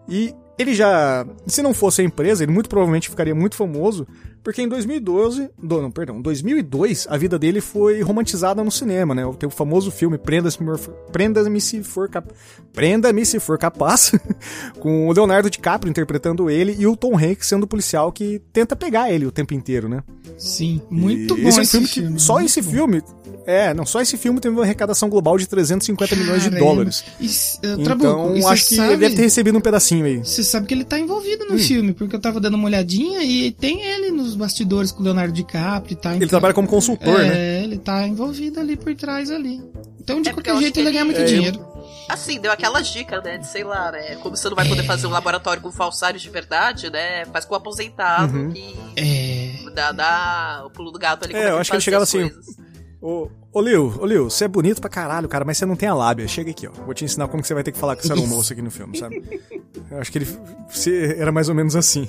E 0.07 0.35
ele 0.59 0.75
já, 0.75 1.27
se 1.47 1.63
não 1.63 1.73
fosse 1.73 2.03
a 2.03 2.05
empresa, 2.05 2.43
ele 2.43 2.53
muito 2.53 2.69
provavelmente 2.69 3.09
ficaria 3.09 3.35
muito 3.35 3.57
famoso, 3.57 4.07
porque 4.43 4.63
em 4.63 4.69
2012, 4.69 5.49
do, 5.63 5.81
não, 5.83 5.91
perdão, 5.91 6.21
2002, 6.21 7.07
a 7.09 7.17
vida 7.17 7.39
dele 7.39 7.61
foi 7.61 8.03
romantizada 8.03 8.63
no 8.65 8.71
cinema, 8.71 9.15
né? 9.15 9.23
Tem 9.39 9.47
o 9.47 9.51
famoso 9.51 9.91
filme 9.91 10.19
Prenda-me 10.19 10.79
Prenda 11.13 11.61
se 11.61 11.83
for 11.83 12.09
cap, 12.09 12.29
Prenda-me 12.73 13.25
se 13.25 13.39
for 13.39 13.59
capaz, 13.59 14.13
com 14.81 15.09
o 15.09 15.13
Leonardo 15.13 15.49
DiCaprio 15.51 15.91
interpretando 15.91 16.49
ele 16.51 16.75
e 16.79 16.87
o 16.87 16.97
Tom 16.97 17.17
Hanks 17.17 17.47
sendo 17.47 17.65
o 17.65 17.67
policial 17.67 18.11
que 18.13 18.41
tenta 18.53 18.75
pegar 18.75 19.11
ele 19.11 19.27
o 19.27 19.31
tempo 19.33 19.55
inteiro, 19.55 19.89
né? 19.89 20.03
Sim, 20.39 20.81
muito 20.91 21.37
E 21.39 21.43
bom 21.43 21.49
esse 21.49 21.61
esse, 21.61 21.77
é 21.77 21.81
um 21.81 21.87
filme, 21.87 22.15
que 22.17 22.21
só 22.21 22.41
esse 22.41 22.61
bom. 22.63 22.71
filme, 22.71 23.03
é, 23.47 23.73
não, 23.75 23.85
só 23.85 24.01
esse 24.01 24.17
filme 24.17 24.41
teve 24.41 24.55
uma 24.55 24.63
arrecadação 24.65 25.09
global 25.09 25.37
de 25.39 25.47
350 25.47 26.17
milhões 26.17 26.43
de 26.43 26.51
Caramba. 26.51 26.67
dólares. 26.67 27.05
E, 27.21 27.27
uh, 27.27 27.81
Então, 27.81 28.37
e 28.37 28.45
acho 28.45 28.69
que 28.69 28.77
sabe, 28.77 28.89
ele 28.95 28.97
deve 28.99 29.17
ter 29.17 29.23
recebido 29.23 29.59
um 29.59 29.61
pedacinho 29.61 30.05
aí. 30.05 30.19
Você 30.19 30.43
sabe 30.43 30.67
que 30.67 30.75
ele 30.75 30.85
tá 30.85 30.99
envolvido 30.99 31.45
Hum. 31.45 31.53
no 31.53 31.59
filme, 31.59 31.93
porque 31.93 32.17
eu 32.17 32.21
tava 32.21 32.41
dando 32.41 32.55
uma 32.55 32.67
olhadinha 32.67 33.23
e 33.23 33.51
tem 33.53 33.83
ele 33.83 34.11
nos 34.11 34.32
bastidores 34.35 34.93
com 34.93 35.01
o 35.01 35.05
Leonardo 35.05 35.33
DiCaprio 35.33 35.93
e 35.93 35.97
tá. 35.97 36.15
Ele 36.15 36.27
trabalha 36.27 36.55
como 36.55 36.67
consultor, 36.69 37.21
é, 37.21 37.29
né? 37.29 37.65
ele 37.65 37.79
tá 37.79 38.07
envolvido 38.07 38.61
ali 38.61 38.77
por 38.77 38.95
trás 38.95 39.31
ali. 39.31 39.63
Então, 40.01 40.21
de 40.21 40.29
É 40.29 40.33
qualquer 40.33 40.57
jeito, 40.59 40.79
ele 40.81 40.87
que 40.89 40.93
ganha 40.93 41.05
muito 41.05 41.21
ele- 41.21 41.29
dinheiro. 41.35 41.73
Assim, 42.09 42.41
deu 42.41 42.51
aquelas 42.51 42.89
dicas, 42.89 43.23
né? 43.23 43.39
De 43.39 43.47
sei 43.47 43.63
lá, 43.65 43.93
né? 43.93 44.17
Como 44.17 44.37
você 44.37 44.49
não 44.49 44.57
vai 44.57 44.67
poder 44.69 44.83
fazer 44.85 45.07
um 45.07 45.11
laboratório 45.11 45.63
com 45.63 45.71
falsários 45.71 46.21
de 46.21 46.29
verdade, 46.29 46.91
né? 46.91 47.25
Faz 47.27 47.45
com 47.45 47.55
o 47.55 47.57
aposentado 47.57 48.37
Uhum. 48.37 48.51
que 48.51 48.75
É. 48.97 49.71
dá, 49.73 49.93
dá 49.93 50.63
o 50.67 50.71
pulo 50.71 50.91
do 50.91 50.99
gato 50.99 51.25
ali. 51.25 51.35
É, 51.35 51.51
eu 51.51 51.55
que 51.55 51.61
acho 51.61 51.71
que 51.71 51.77
ele 51.77 51.83
chegava 51.83 52.03
as 52.03 52.09
assim. 52.09 52.31
Ô, 53.01 53.29
ô 53.53 53.61
Lil, 53.61 53.95
ô 54.01 54.07
Lil, 54.07 54.29
você 54.31 54.45
é 54.45 54.49
bonito 54.49 54.81
pra 54.81 54.91
caralho, 54.91 55.29
cara, 55.29 55.45
mas 55.45 55.59
você 55.59 55.65
não 55.67 55.77
tem 55.77 55.89
a 55.89 55.95
lábia. 55.95 56.27
Chega 56.29 56.51
aqui, 56.51 56.67
ó. 56.67 56.73
Vou 56.85 56.93
te 56.95 57.05
ensinar 57.05 57.29
como 57.29 57.41
que 57.43 57.49
você 57.49 57.55
vai 57.55 57.63
ter 57.63 57.73
que 57.73 57.79
falar 57.79 57.95
com 57.97 58.03
esse 58.03 58.13
almoço 58.13 58.53
aqui 58.53 58.63
no 58.63 58.71
filme, 58.71 58.99
sabe? 58.99 59.41
Eu 59.91 59.99
acho 60.01 60.11
que 60.13 60.19
ele 60.19 60.27
era 61.19 61.31
mais 61.33 61.49
ou 61.49 61.55
menos 61.55 61.75
assim. 61.77 62.09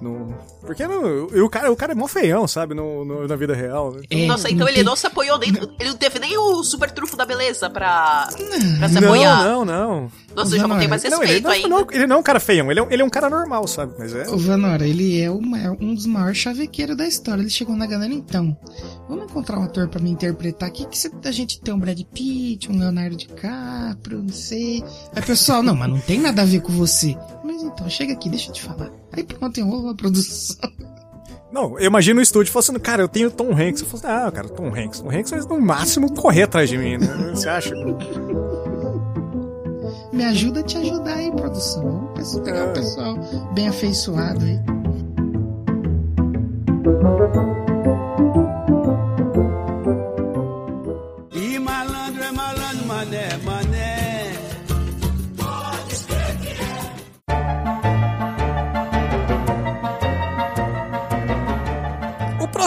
No... 0.00 0.34
Porque 0.60 0.86
no, 0.86 1.34
e 1.34 1.40
o, 1.40 1.48
cara, 1.48 1.72
o 1.72 1.76
cara 1.76 1.92
é 1.92 1.94
mó 1.94 2.06
feião, 2.06 2.46
sabe? 2.46 2.74
No, 2.74 3.04
no- 3.04 3.26
na 3.26 3.36
vida 3.36 3.54
real. 3.54 3.92
né? 3.92 4.02
É, 4.10 4.26
Nossa, 4.26 4.50
então 4.50 4.66
ele 4.68 4.76
tem- 4.76 4.84
não 4.84 4.94
se 4.96 5.06
apoiou 5.06 5.38
nem. 5.38 5.48
Ele 5.50 5.88
não 5.90 5.96
teve 5.96 6.18
nem 6.18 6.36
o 6.36 6.62
super 6.62 6.90
trufo 6.90 7.16
da 7.16 7.24
beleza 7.24 7.70
pra, 7.70 8.28
pra 8.78 8.88
se 8.88 8.94
Não, 9.00 9.04
apoiar. 9.08 9.44
não, 9.44 9.64
não. 9.64 10.10
Nossa, 10.34 10.54
eu 10.54 10.60
já 10.60 10.68
não 10.68 10.76
tenho 10.76 10.90
mais 10.90 11.02
Não, 11.04 11.22
ele, 11.22 11.32
respeito 11.32 11.44
não, 11.44 11.50
ainda. 11.50 11.68
não, 11.68 11.86
ele 11.90 12.06
não 12.06 12.16
é 12.16 12.18
um 12.18 12.22
cara 12.22 12.38
feião, 12.38 12.70
ele 12.70 12.80
é, 12.80 12.82
um- 12.82 12.90
ele 12.90 13.02
é 13.02 13.04
um 13.04 13.10
cara 13.10 13.30
normal, 13.30 13.66
sabe? 13.66 13.94
Mas 13.98 14.14
é. 14.14 14.28
O 14.28 14.36
Vanora, 14.36 14.86
ele 14.86 15.18
é 15.20 15.30
o 15.30 15.40
maior- 15.40 15.76
um 15.80 15.94
dos 15.94 16.04
maiores 16.06 16.36
chavequeiros 16.36 16.96
da 16.96 17.06
história. 17.06 17.40
Ele 17.40 17.50
chegou 17.50 17.74
na 17.74 17.86
galera, 17.86 18.12
então. 18.12 18.56
Vamos 19.08 19.24
encontrar 19.24 19.58
um 19.58 19.62
ator 19.62 19.88
pra 19.88 20.00
me 20.00 20.10
interpretar 20.10 20.68
aqui. 20.68 20.84
Que 20.86 20.98
se 20.98 21.10
a 21.24 21.30
gente 21.32 21.60
tem 21.60 21.72
um 21.72 21.78
Brad 21.78 22.00
Pitt, 22.12 22.70
um 22.70 22.78
Leonardo 22.78 23.16
DiCaprio, 23.16 24.18
não 24.22 24.28
sei. 24.32 24.84
Aí, 25.14 25.22
pessoal, 25.22 25.62
não, 25.62 25.74
mas 25.74 25.88
não 25.88 26.00
tem 26.00 26.20
nada 26.20 26.42
a 26.42 26.44
ver 26.44 26.60
com 26.60 26.72
você. 26.72 27.16
Mas 27.44 27.62
então, 27.62 27.88
chega 27.88 28.12
aqui, 28.12 28.28
deixa 28.28 28.50
eu 28.50 28.52
te 28.52 28.62
falar. 28.62 28.90
Aí 29.12 29.22
pronto, 29.24 29.58
enrolou 29.58 29.85
a 29.90 29.94
produção. 29.94 30.56
Não, 31.52 31.78
eu 31.78 31.86
imagino 31.86 32.18
o 32.20 32.22
estúdio 32.22 32.52
falando, 32.52 32.80
cara, 32.80 33.02
eu 33.02 33.08
tenho 33.08 33.30
Tom 33.30 33.50
Hanks. 33.52 33.80
Eu 33.80 33.86
falo 33.88 34.02
assim, 34.04 34.26
ah, 34.26 34.30
cara, 34.32 34.48
Tom 34.48 34.66
Hanks. 34.74 35.00
Tom 35.00 35.10
Hanks 35.10 35.30
vai 35.30 35.40
no 35.40 35.60
máximo 35.60 36.12
correr 36.14 36.42
atrás 36.42 36.68
de 36.68 36.76
mim, 36.76 36.98
né? 36.98 37.06
Você 37.34 37.48
acha? 37.48 37.74
Me 40.12 40.24
ajuda 40.24 40.60
a 40.60 40.62
te 40.62 40.76
ajudar 40.78 41.14
aí, 41.14 41.30
produção. 41.30 42.10
Vamos 42.14 42.38
pegar 42.40 42.58
É. 42.58 42.70
o 42.70 42.72
pessoal 42.72 43.16
bem 43.54 43.68
afeiçoado 43.68 44.44
aí. 44.44 44.60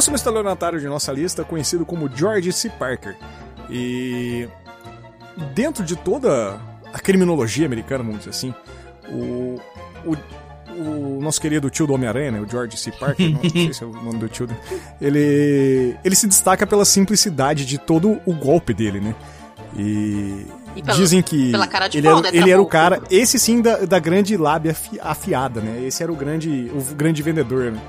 Próximo 0.10 0.16
estelionatário 0.16 0.80
de 0.80 0.88
nossa 0.88 1.12
lista 1.12 1.44
conhecido 1.44 1.86
como 1.86 2.10
George 2.14 2.52
C. 2.52 2.70
Parker. 2.70 3.16
E 3.70 4.48
dentro 5.54 5.84
de 5.84 5.96
toda 5.96 6.60
a 6.92 7.00
criminologia 7.00 7.66
americana, 7.66 8.04
vamos 8.04 8.20
dizer 8.20 8.32
assim, 8.32 8.54
o, 9.12 9.60
o, 10.06 10.18
o 10.82 11.20
nosso 11.22 11.40
querido 11.40 11.70
tio 11.70 11.86
do 11.86 11.94
Homem-Aranha, 11.94 12.32
né, 12.32 12.40
o 12.42 12.50
George 12.50 12.76
C. 12.78 12.92
Parker, 12.92 13.30
não 13.32 13.50
sei 13.50 13.74
se 13.74 13.84
é 13.84 13.88
o 13.88 13.92
nome 13.92 14.18
do 14.18 14.28
tio, 14.28 14.48
dele, 14.48 14.60
ele, 15.00 15.96
ele 16.04 16.16
se 16.16 16.26
destaca 16.28 16.66
pela 16.66 16.84
simplicidade 16.86 17.66
de 17.66 17.78
todo 17.78 18.20
o 18.26 18.34
golpe 18.34 18.74
dele, 18.74 19.00
né? 19.00 19.16
E, 19.78 20.48
E 20.76 20.82
pela- 20.82 20.98
dizem 20.98 21.22
que 21.22 21.52
ele, 21.98 22.08
pau, 22.08 22.18
era, 22.20 22.32
né, 22.32 22.38
ele 22.38 22.50
era 22.52 22.62
o 22.62 22.66
cara, 22.66 23.02
esse 23.12 23.38
sim 23.38 23.62
da, 23.62 23.78
da 23.86 24.00
grande 24.00 24.36
lábia 24.36 24.72
afi- 24.72 25.00
afiada, 25.00 25.62
né? 25.62 25.86
Esse 25.86 26.02
era 26.02 26.12
o 26.12 26.16
grande, 26.16 26.72
o 26.74 26.96
grande 26.96 27.22
vendedor, 27.22 27.72
né? 27.72 27.80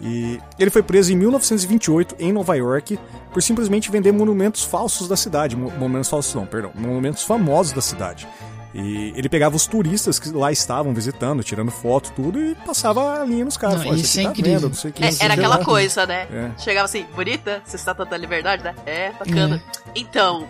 E 0.00 0.38
ele 0.58 0.70
foi 0.70 0.82
preso 0.82 1.12
em 1.12 1.16
1928 1.16 2.16
em 2.18 2.32
Nova 2.32 2.54
York 2.54 2.98
por 3.32 3.42
simplesmente 3.42 3.90
vender 3.90 4.12
monumentos 4.12 4.62
falsos 4.64 5.08
da 5.08 5.16
cidade. 5.16 5.56
Mo- 5.56 5.70
Monumentos 5.72 6.10
falsos 6.10 6.34
não, 6.34 6.44
perdão. 6.46 6.70
Monumentos 6.74 7.22
famosos 7.22 7.72
da 7.72 7.80
cidade. 7.80 8.28
E 8.74 9.14
ele 9.16 9.26
pegava 9.28 9.56
os 9.56 9.66
turistas 9.66 10.18
que 10.18 10.28
lá 10.28 10.52
estavam 10.52 10.92
visitando, 10.92 11.42
tirando 11.42 11.70
foto, 11.70 12.12
tudo, 12.14 12.38
e 12.38 12.54
passava 12.56 13.22
a 13.22 13.24
linha 13.24 13.42
nos 13.46 13.56
caras. 13.56 13.82
Não, 13.82 13.94
isso 13.94 14.20
é 14.20 14.24
tá 14.24 14.30
incrível. 14.30 14.52
vendo, 14.60 14.68
não 14.68 14.74
sei 14.76 14.90
o 14.90 14.92
que, 14.92 15.02
É, 15.02 15.10
era 15.20 15.32
aquela 15.32 15.56
lá. 15.56 15.64
coisa, 15.64 16.04
né? 16.04 16.26
É. 16.30 16.50
Chegava 16.58 16.84
assim, 16.84 17.06
bonita, 17.14 17.62
você 17.64 17.76
está 17.76 17.94
da 17.94 18.16
liberdade, 18.18 18.62
né? 18.62 18.74
É, 18.84 19.12
bacana. 19.12 19.62
Então, 19.94 20.46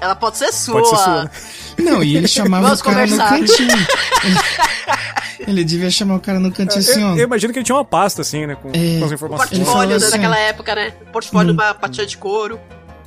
ela 0.00 0.14
pode 0.14 0.38
ser 0.38 0.52
sua. 0.52 0.74
Pode 0.74 0.88
ser 0.88 0.96
sua. 0.96 1.30
Não, 1.78 2.02
e 2.02 2.16
ele 2.16 2.26
chamava 2.28 2.64
Vamos 2.64 2.80
o 2.80 2.84
cara 2.84 3.06
conversar. 3.06 3.32
no 3.32 3.38
cantinho. 3.46 3.68
Ele, 4.24 4.36
ele 5.50 5.64
devia 5.64 5.90
chamar 5.90 6.16
o 6.16 6.20
cara 6.20 6.40
no 6.40 6.50
cantinho 6.52 6.80
assim, 6.80 7.04
ó. 7.04 7.10
Eu, 7.12 7.18
eu 7.18 7.24
imagino 7.24 7.52
que 7.52 7.58
ele 7.58 7.64
tinha 7.64 7.76
uma 7.76 7.84
pasta 7.84 8.22
assim, 8.22 8.46
né? 8.46 8.56
Com, 8.56 8.70
É. 8.72 8.98
com 8.98 9.04
as 9.04 9.10
O 9.10 9.14
informações. 9.14 9.52
Ele 9.52 9.60
portfólio 9.64 9.90
né, 9.90 9.96
assim, 9.96 10.10
daquela 10.10 10.38
época, 10.38 10.74
né? 10.74 10.90
Portfólio 11.12 11.52
Hum. 11.52 11.56
numa 11.56 11.74
patinha 11.74 12.06
de 12.06 12.16
couro. 12.16 12.58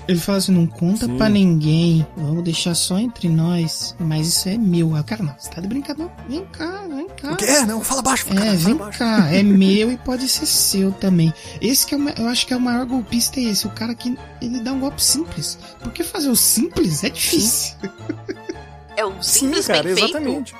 Ele 0.07 0.19
fala 0.19 0.39
assim, 0.39 0.51
não 0.51 0.65
conta 0.67 1.05
Sim. 1.05 1.15
pra 1.17 1.29
ninguém, 1.29 2.05
vamos 2.17 2.43
deixar 2.43 2.73
só 2.75 2.97
entre 2.97 3.29
nós, 3.29 3.95
mas 3.99 4.27
isso 4.27 4.49
é 4.49 4.57
meu. 4.57 4.93
Aí 4.95 5.01
o 5.01 5.03
cara, 5.03 5.23
não, 5.23 5.35
você 5.37 5.49
tá 5.49 5.61
de 5.61 5.67
brincadeira? 5.67 6.11
Vem 6.27 6.43
cá, 6.47 6.83
vem 6.89 7.07
cá. 7.09 7.31
O 7.33 7.35
quê? 7.37 7.45
Não, 7.67 7.81
fala 7.81 8.01
baixo, 8.01 8.25
É, 8.29 8.33
cara, 8.33 8.45
fala 8.45 8.55
vem 8.57 8.75
baixo. 8.75 8.99
cá, 8.99 9.31
é 9.31 9.41
meu 9.43 9.91
e 9.91 9.97
pode 9.97 10.27
ser 10.27 10.45
seu 10.47 10.91
também. 10.91 11.33
Esse 11.61 11.85
que 11.85 11.93
é 11.95 11.97
o, 11.97 12.09
eu 12.09 12.27
acho 12.27 12.45
que 12.47 12.53
é 12.53 12.57
o 12.57 12.59
maior 12.59 12.85
golpista 12.85 13.39
é 13.39 13.43
esse, 13.43 13.67
o 13.67 13.69
cara 13.69 13.93
que 13.95 14.17
ele 14.41 14.59
dá 14.59 14.73
um 14.73 14.79
golpe 14.79 15.01
simples. 15.03 15.57
Porque 15.79 16.03
fazer 16.03 16.29
o 16.29 16.35
simples 16.35 17.03
é 17.03 17.09
difícil. 17.09 17.75
É 18.97 19.05
um 19.05 19.21
Sim, 19.21 19.45
simples 19.47 19.67
cara, 19.67 19.83
bem 19.83 19.95
feito. 19.95 20.09
exatamente. 20.17 20.53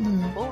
Hum. 0.00 0.22
Pô, 0.32 0.46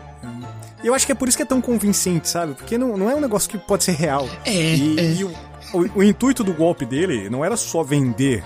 E 0.83 0.87
eu 0.89 0.95
acho 0.95 1.07
que 1.07 1.13
é 1.13 1.15
por 1.15 1.29
isso 1.29 1.37
que 1.37 1.43
é 1.43 1.47
tão 1.47 1.61
convincente, 1.61 2.29
sabe? 2.29 2.55
Porque 2.55 2.77
não, 2.77 2.97
não 2.97 3.09
é 3.09 3.15
um 3.15 3.21
negócio 3.21 3.49
que 3.49 3.57
pode 3.57 3.85
ser 3.85 3.93
real. 3.93 4.29
É, 4.45 4.75
E, 4.75 4.99
é. 4.99 5.13
e 5.15 5.25
o, 5.25 5.33
o- 5.73 5.99
o 5.99 6.03
intuito 6.03 6.43
do 6.45 6.53
golpe 6.53 6.85
dele 6.85 7.29
não 7.31 7.45
era 7.45 7.57
só 7.57 7.83
vender 7.83 8.43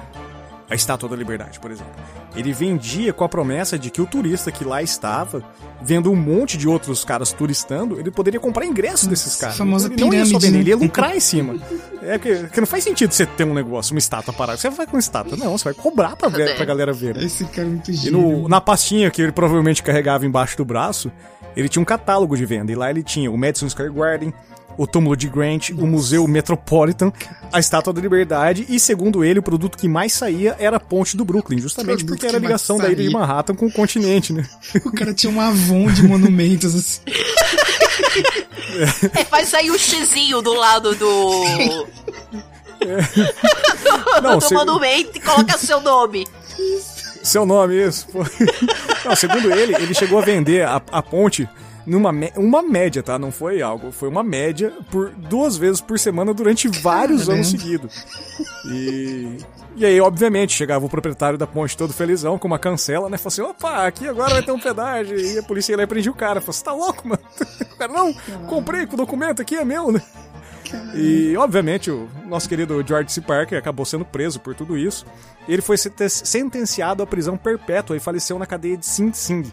a 0.71 0.75
Estátua 0.75 1.07
da 1.09 1.15
Liberdade, 1.17 1.61
por 1.61 1.71
exemplo. 1.71 1.93
Ele 2.35 2.51
vendia 2.51 3.13
com 3.13 3.25
a 3.25 3.29
promessa 3.29 3.79
de 3.79 3.91
que 3.91 4.01
o 4.01 4.07
turista 4.07 4.51
que 4.51 4.65
lá 4.65 4.83
estava, 4.83 5.45
vendo 5.83 6.11
um 6.11 6.17
monte 6.17 6.57
de 6.57 6.67
outros 6.67 7.05
caras 7.05 7.31
turistando, 7.31 8.01
ele 8.01 8.11
poderia 8.11 8.41
comprar 8.41 8.65
ingresso 8.65 9.07
desses 9.07 9.37
caras. 9.37 9.59
famosa 9.59 9.89
Então, 9.93 10.07
ele 10.09 10.17
não 10.17 10.19
ia 10.19 10.25
só 10.25 10.39
pirâmide, 10.39 10.47
vender, 10.47 10.57
né? 10.57 10.63
ele 10.63 10.71
ia 10.71 10.77
lucrar 10.89 11.15
em 11.15 11.21
cima. 11.21 11.57
É 12.01 12.19
que, 12.19 12.45
que 12.49 12.59
não 12.59 12.67
faz 12.67 12.85
sentido 12.85 13.13
você 13.13 13.27
ter 13.27 13.45
um 13.45 13.53
negócio, 13.53 13.93
uma 13.95 13.99
estátua 13.99 14.33
parada. 14.33 14.57
Você 14.57 14.71
vai 14.71 14.87
com 14.87 14.97
estátua. 14.99 15.37
Não, 15.37 15.59
você 15.59 15.65
vai 15.65 15.75
cobrar 15.75 16.17
pra, 16.17 16.31
ver, 16.31 16.57
pra 16.57 16.65
galera 16.65 16.93
ver. 16.95 17.15
né? 17.17 17.25
Esse 17.25 17.45
cara 17.45 17.69
é 17.69 17.71
muito 17.71 17.91
E 17.91 17.95
gênio. 17.95 18.19
no- 18.19 18.49
na 18.49 18.61
pastinha 18.61 19.11
que 19.11 19.21
ele 19.21 19.33
provavelmente 19.33 19.83
carregava 19.83 20.25
embaixo 20.25 20.57
do 20.57 20.65
braço, 20.65 21.13
ele 21.55 21.69
tinha 21.69 21.83
um 21.83 21.85
catálogo 21.85 22.35
de 22.35 22.47
venda. 22.47 22.73
E 22.73 22.75
lá 22.75 22.89
ele 22.89 23.03
tinha 23.03 23.31
o 23.31 23.37
Madison 23.37 23.69
Square 23.69 23.93
Garden, 23.93 24.33
o 24.77 24.87
túmulo 24.87 25.17
de 25.17 25.29
Grant, 25.29 25.71
o 25.71 25.87
Museu 25.87 26.27
Metropolitan, 26.27 27.13
a 27.53 27.59
Estátua 27.59 27.93
da 27.93 28.01
Liberdade 28.01 28.67
e, 28.69 28.81
segundo 28.81 29.23
ele, 29.25 29.39
o 29.39 29.43
produto 29.43 29.77
que 29.77 29.89
mais 29.89 30.13
saía 30.13 30.57
era 30.59 30.77
a 30.77 30.81
ponte 30.81 31.17
do 31.17 31.25
Brooklyn, 31.25 31.59
justamente 31.59 32.05
porque 32.05 32.27
era 32.27 32.37
a 32.39 32.41
ligação 32.41 32.79
da 32.79 32.89
ilha 32.91 33.05
de. 33.05 33.11
Manhattan 33.11 33.55
com 33.55 33.67
o 33.67 33.73
continente, 33.73 34.33
né? 34.33 34.49
O 34.85 34.93
cara 34.93 35.13
tinha 35.13 35.31
um 35.33 35.41
avon 35.41 35.91
de 35.91 36.03
monumentos 36.03 36.75
assim. 36.75 37.01
É, 39.15 39.25
faz 39.25 39.53
aí 39.55 39.71
o 39.71 39.79
xizinho 39.79 40.41
do 40.41 40.55
lado 40.55 40.95
do. 40.95 41.45
Não, 44.23 44.39
do 44.39 44.45
se- 44.45 44.55
monumento 44.55 45.17
e 45.17 45.21
coloca 45.21 45.57
seu 45.59 45.81
nome. 45.81 46.27
Seu 47.23 47.47
nome, 47.47 47.87
isso. 47.87 48.07
Não, 49.05 49.15
segundo 49.15 49.53
ele, 49.53 49.75
ele 49.77 49.95
chegou 49.95 50.19
a 50.19 50.23
vender 50.25 50.67
a, 50.67 50.83
a 50.91 51.03
ponte 51.03 51.49
numa 51.87 52.11
uma 52.37 52.63
média, 52.63 53.03
tá? 53.03 53.19
Não 53.19 53.33
foi 53.33 53.63
algo, 53.63 53.91
foi 53.91 54.09
uma 54.09 54.23
média 54.23 54.73
por 54.91 55.11
duas 55.11 55.57
vezes 55.57 55.81
por 55.81 55.99
semana 55.99 56.33
durante 56.33 56.69
vários 56.69 57.23
Caramba. 57.23 57.35
anos 57.35 57.49
seguidos. 57.51 58.07
E 58.67 59.39
e 59.75 59.87
aí, 59.87 60.01
obviamente, 60.01 60.53
chegava 60.53 60.85
o 60.85 60.89
proprietário 60.89 61.39
da 61.39 61.47
ponte 61.47 61.77
todo 61.77 61.95
felizão 61.95 62.39
com 62.39 62.47
uma 62.47 62.59
cancela, 62.59 63.09
né? 63.09 63.17
Falou 63.17 63.29
assim: 63.29 63.41
opa, 63.43 63.87
aqui 63.87 64.07
agora 64.07 64.35
vai 64.35 64.43
ter 64.43 64.53
um 64.53 64.61
pedágio. 64.61 65.19
E 65.19 65.39
a 65.39 65.43
polícia 65.43 65.73
ia 65.73 65.79
lá 65.79 65.83
e 65.85 65.87
prendia 65.87 66.13
o 66.13 66.15
cara. 66.15 66.41
Falou: 66.41 66.53
você 66.53 66.65
tá 66.65 66.73
louco, 66.73 67.09
mano? 67.09 67.23
O 67.73 67.77
cara, 67.79 67.93
não, 67.93 68.13
comprei 68.49 68.87
com 68.87 68.95
o 68.95 68.99
documento 68.99 69.41
aqui, 69.41 69.57
é 69.57 69.65
meu, 69.65 69.91
né? 69.91 70.03
E, 70.95 71.37
obviamente, 71.37 71.91
o 71.91 72.09
nosso 72.27 72.49
querido 72.49 72.83
George 72.87 73.13
C. 73.13 73.21
Parker 73.21 73.59
acabou 73.59 73.85
sendo 73.85 74.05
preso 74.05 74.41
por 74.41 74.55
tudo 74.55 74.77
isso. 74.77 75.05
Ele 75.49 75.61
foi 75.61 75.77
sente- 75.77 76.09
sentenciado 76.09 77.03
à 77.03 77.07
prisão 77.07 77.37
perpétua 77.37 77.97
e 77.97 78.01
faleceu 78.01 78.39
na 78.39 78.47
cadeia 78.47 78.77
de 78.77 78.87
Sing 78.87 79.13
Sing. 79.13 79.53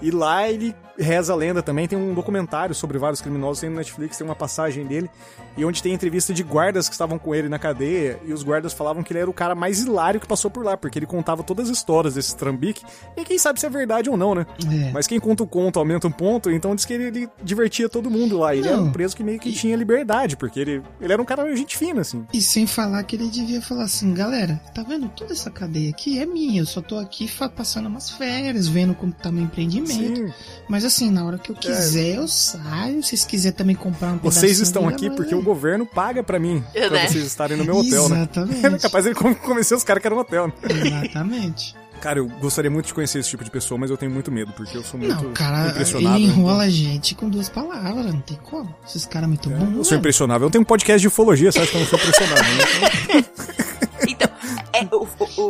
E 0.00 0.10
lá 0.10 0.48
ele 0.48 0.74
reza 0.98 1.32
a 1.32 1.36
lenda 1.36 1.62
também. 1.62 1.86
Tem 1.86 1.98
um 1.98 2.14
documentário 2.14 2.74
sobre 2.74 2.98
vários 2.98 3.20
criminosos, 3.20 3.60
tem 3.60 3.70
no 3.70 3.76
Netflix, 3.76 4.16
tem 4.16 4.26
uma 4.26 4.34
passagem 4.34 4.86
dele. 4.86 5.10
E 5.56 5.64
onde 5.64 5.82
tem 5.82 5.92
entrevista 5.92 6.32
de 6.32 6.42
guardas 6.42 6.88
que 6.88 6.94
estavam 6.94 7.18
com 7.18 7.34
ele 7.34 7.48
na 7.48 7.58
cadeia. 7.58 8.18
E 8.24 8.32
os 8.32 8.42
guardas 8.42 8.72
falavam 8.72 9.02
que 9.02 9.12
ele 9.12 9.20
era 9.20 9.30
o 9.30 9.34
cara 9.34 9.54
mais 9.54 9.80
hilário 9.80 10.20
que 10.20 10.26
passou 10.26 10.50
por 10.50 10.64
lá, 10.64 10.76
porque 10.76 10.98
ele 10.98 11.06
contava 11.06 11.42
todas 11.42 11.70
as 11.70 11.76
histórias 11.76 12.14
desse 12.14 12.36
trambique. 12.36 12.84
E 13.16 13.24
quem 13.24 13.38
sabe 13.38 13.60
se 13.60 13.66
é 13.66 13.70
verdade 13.70 14.10
ou 14.10 14.16
não, 14.16 14.34
né? 14.34 14.46
É. 14.70 14.92
Mas 14.92 15.06
quem 15.06 15.18
conta 15.18 15.42
o 15.42 15.46
conto 15.46 15.78
aumenta 15.78 16.06
um 16.06 16.12
ponto, 16.12 16.50
então 16.50 16.74
diz 16.74 16.84
que 16.84 16.92
ele, 16.92 17.04
ele 17.04 17.28
divertia 17.42 17.88
todo 17.88 18.10
mundo 18.10 18.38
lá. 18.38 18.54
Ele 18.54 18.68
era 18.68 18.76
um 18.78 18.86
Não. 18.86 18.92
preso 18.92 19.16
que 19.16 19.22
meio 19.22 19.38
que 19.38 19.52
tinha 19.52 19.76
liberdade, 19.76 20.36
porque 20.36 20.60
ele, 20.60 20.82
ele 21.00 21.12
era 21.12 21.20
um 21.20 21.24
cara 21.24 21.54
gente 21.54 21.76
fina, 21.76 22.00
assim. 22.02 22.26
E 22.32 22.40
sem 22.40 22.66
falar 22.66 23.02
que 23.02 23.16
ele 23.16 23.28
devia 23.28 23.60
falar 23.60 23.84
assim, 23.84 24.12
galera, 24.14 24.60
tá 24.74 24.82
vendo 24.82 25.08
toda 25.08 25.32
essa 25.32 25.50
cadeia 25.50 25.90
aqui 25.90 26.18
é 26.18 26.26
minha, 26.26 26.60
eu 26.60 26.66
só 26.66 26.80
tô 26.80 26.98
aqui 26.98 27.30
passando 27.54 27.86
umas 27.86 28.10
férias, 28.10 28.68
vendo 28.68 28.94
como 28.94 29.12
tá 29.12 29.30
meu 29.30 29.44
empreendimento. 29.44 30.26
Sim. 30.26 30.32
Mas 30.68 30.84
assim, 30.88 31.10
na 31.10 31.24
hora 31.24 31.38
que 31.38 31.50
eu 31.50 31.56
quiser, 31.56 32.16
eu 32.16 32.26
saio. 32.28 33.02
Se 33.02 33.10
vocês 33.10 33.24
quiserem 33.24 33.56
também 33.56 33.76
comprar 33.76 34.08
um 34.12 34.18
Vocês 34.18 34.58
estão 34.58 34.88
aqui 34.88 35.08
mas 35.08 35.16
porque 35.16 35.32
é. 35.32 35.36
o 35.36 35.42
governo 35.42 35.86
paga 35.86 36.22
pra 36.22 36.38
mim, 36.38 36.62
É, 36.74 36.88
pra 36.88 36.98
né? 36.98 37.08
vocês 37.08 37.24
estarem 37.24 37.56
no 37.56 37.64
meu 37.64 37.76
hotel, 37.78 38.08
né? 38.08 38.16
Exatamente. 38.16 38.66
É 38.66 38.78
capaz 38.78 39.06
ele 39.06 39.14
con- 39.14 39.34
convencer 39.34 39.76
os 39.76 39.84
caras 39.84 40.00
que 40.00 40.06
era 40.08 40.14
um 40.14 40.18
hotel, 40.18 40.48
né? 40.48 40.52
Exatamente. 40.68 41.76
Cara, 42.00 42.20
eu 42.20 42.28
gostaria 42.40 42.70
muito 42.70 42.86
de 42.86 42.94
conhecer 42.94 43.18
esse 43.18 43.28
tipo 43.28 43.42
de 43.42 43.50
pessoa, 43.50 43.76
mas 43.76 43.90
eu 43.90 43.96
tenho 43.96 44.12
muito 44.12 44.30
medo, 44.30 44.52
porque 44.52 44.76
eu 44.76 44.84
sou 44.84 45.00
muito 45.00 45.16
Não, 45.20 45.32
cara, 45.32 45.70
impressionável. 45.70 46.16
ele 46.16 46.26
enrola 46.26 46.52
então. 46.52 46.60
a 46.66 46.68
gente 46.70 47.14
com 47.16 47.28
duas 47.28 47.48
palavras, 47.48 48.06
não 48.06 48.20
tem 48.20 48.38
como. 48.44 48.72
Esses 48.86 49.04
caras 49.04 49.28
muito 49.28 49.50
bons. 49.50 49.76
Eu 49.78 49.84
sou 49.84 49.98
impressionável. 49.98 50.46
Eu 50.46 50.50
tenho 50.50 50.62
um 50.62 50.64
podcast 50.64 51.00
de 51.00 51.08
ufologia, 51.08 51.50
você 51.50 51.58
acha 51.58 51.70
que 51.72 51.76
eu 51.76 51.80
não 51.80 51.88
sou 51.88 51.98
impressionável, 51.98 52.54
né? 52.54 53.24
Então, 54.08 54.28
é, 54.72 54.84
o, 54.94 55.06
o, 55.40 55.42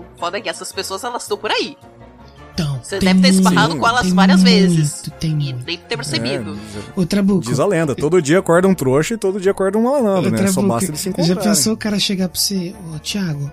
o 0.00 0.04
foda 0.18 0.38
é 0.38 0.40
que 0.40 0.48
essas 0.48 0.72
pessoas 0.72 1.02
elas 1.04 1.22
estão 1.22 1.36
por 1.36 1.50
aí. 1.50 1.76
Você 2.86 2.98
tem 2.98 3.08
deve 3.08 3.20
ter 3.20 3.32
muito, 3.32 3.46
esbarrado 3.48 3.76
com 3.76 3.88
elas 3.88 4.02
tem 4.02 4.14
várias 4.14 4.42
muito, 4.42 4.52
vezes. 4.52 5.02
Tem 5.18 5.30
E 5.30 5.34
muito. 5.34 5.66
nem 5.66 5.76
ter 5.78 5.96
percebido. 5.96 6.56
É, 6.96 7.00
Ô, 7.00 7.04
Trabuco, 7.04 7.40
diz 7.40 7.58
a 7.58 7.66
lenda, 7.66 7.94
todo 7.94 8.22
dia 8.22 8.38
acorda 8.38 8.68
um 8.68 8.74
trouxa 8.74 9.14
e 9.14 9.16
todo 9.18 9.40
dia 9.40 9.50
acorda 9.50 9.76
um 9.76 9.82
malandro, 9.82 10.30
né? 10.30 10.36
Só 10.38 10.52
Trabuco, 10.52 10.68
basta 10.68 10.90
eles 10.90 11.00
se 11.00 11.04
já 11.06 11.10
encontrarem. 11.10 11.42
pensou 11.42 11.72
o 11.72 11.76
cara 11.76 11.98
chegar 11.98 12.28
pra 12.28 12.38
você, 12.40 12.74
ô, 12.94 12.98
Thiago, 12.98 13.50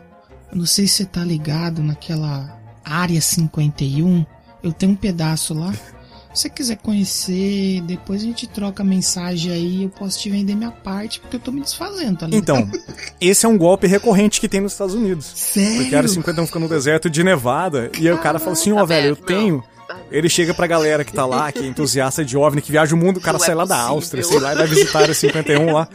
eu 0.51 0.57
não 0.57 0.65
sei 0.65 0.87
se 0.87 0.95
você 0.97 1.05
tá 1.05 1.21
ligado 1.23 1.81
naquela 1.81 2.57
área 2.85 3.19
51, 3.19 4.25
eu 4.61 4.71
tenho 4.71 4.91
um 4.91 4.95
pedaço 4.95 5.53
lá. 5.53 5.73
Se 6.33 6.41
você 6.43 6.49
quiser 6.49 6.77
conhecer, 6.77 7.81
depois 7.81 8.21
a 8.21 8.25
gente 8.25 8.47
troca 8.47 8.83
mensagem 8.83 9.51
aí, 9.51 9.83
eu 9.83 9.89
posso 9.89 10.19
te 10.19 10.29
vender 10.29 10.55
minha 10.55 10.71
parte, 10.71 11.19
porque 11.19 11.35
eu 11.35 11.39
tô 11.39 11.51
me 11.51 11.61
desfazendo, 11.61 12.17
tá 12.17 12.27
ligado? 12.27 12.59
Então, 12.59 12.81
esse 13.21 13.45
é 13.45 13.49
um 13.49 13.57
golpe 13.57 13.85
recorrente 13.85 14.41
que 14.41 14.49
tem 14.49 14.59
nos 14.59 14.71
Estados 14.71 14.95
Unidos. 14.95 15.31
Sério? 15.35 15.77
Porque 15.81 15.95
a 15.95 15.99
área 15.99 16.09
51 16.09 16.47
fica 16.47 16.59
no 16.59 16.67
deserto 16.67 17.09
de 17.09 17.23
Nevada, 17.23 17.91
e 17.99 18.07
aí 18.07 18.13
o 18.13 18.17
cara 18.17 18.39
fala 18.39 18.53
assim, 18.53 18.71
ó, 18.71 18.83
velho, 18.85 19.09
eu 19.09 19.15
Não. 19.15 19.25
tenho... 19.25 19.63
Ele 20.11 20.29
chega 20.29 20.53
pra 20.53 20.67
galera 20.67 21.03
que 21.03 21.13
tá 21.13 21.25
lá, 21.25 21.51
que 21.51 21.59
é 21.59 21.65
entusiasta 21.65 22.23
de 22.23 22.37
OVNI, 22.37 22.61
que 22.61 22.71
viaja 22.71 22.95
o 22.95 22.97
mundo, 22.97 23.17
o 23.17 23.21
cara 23.21 23.37
Não 23.37 23.43
é 23.43 23.47
sai 23.47 23.55
lá 23.55 23.65
da. 23.65 23.77
Áustria, 23.79 24.23
sei 24.23 24.39
lá, 24.39 24.53
e 24.53 24.57
vai 24.57 24.67
visitar 24.67 24.99
a 24.99 25.01
área 25.03 25.13
51 25.13 25.73
lá. 25.73 25.87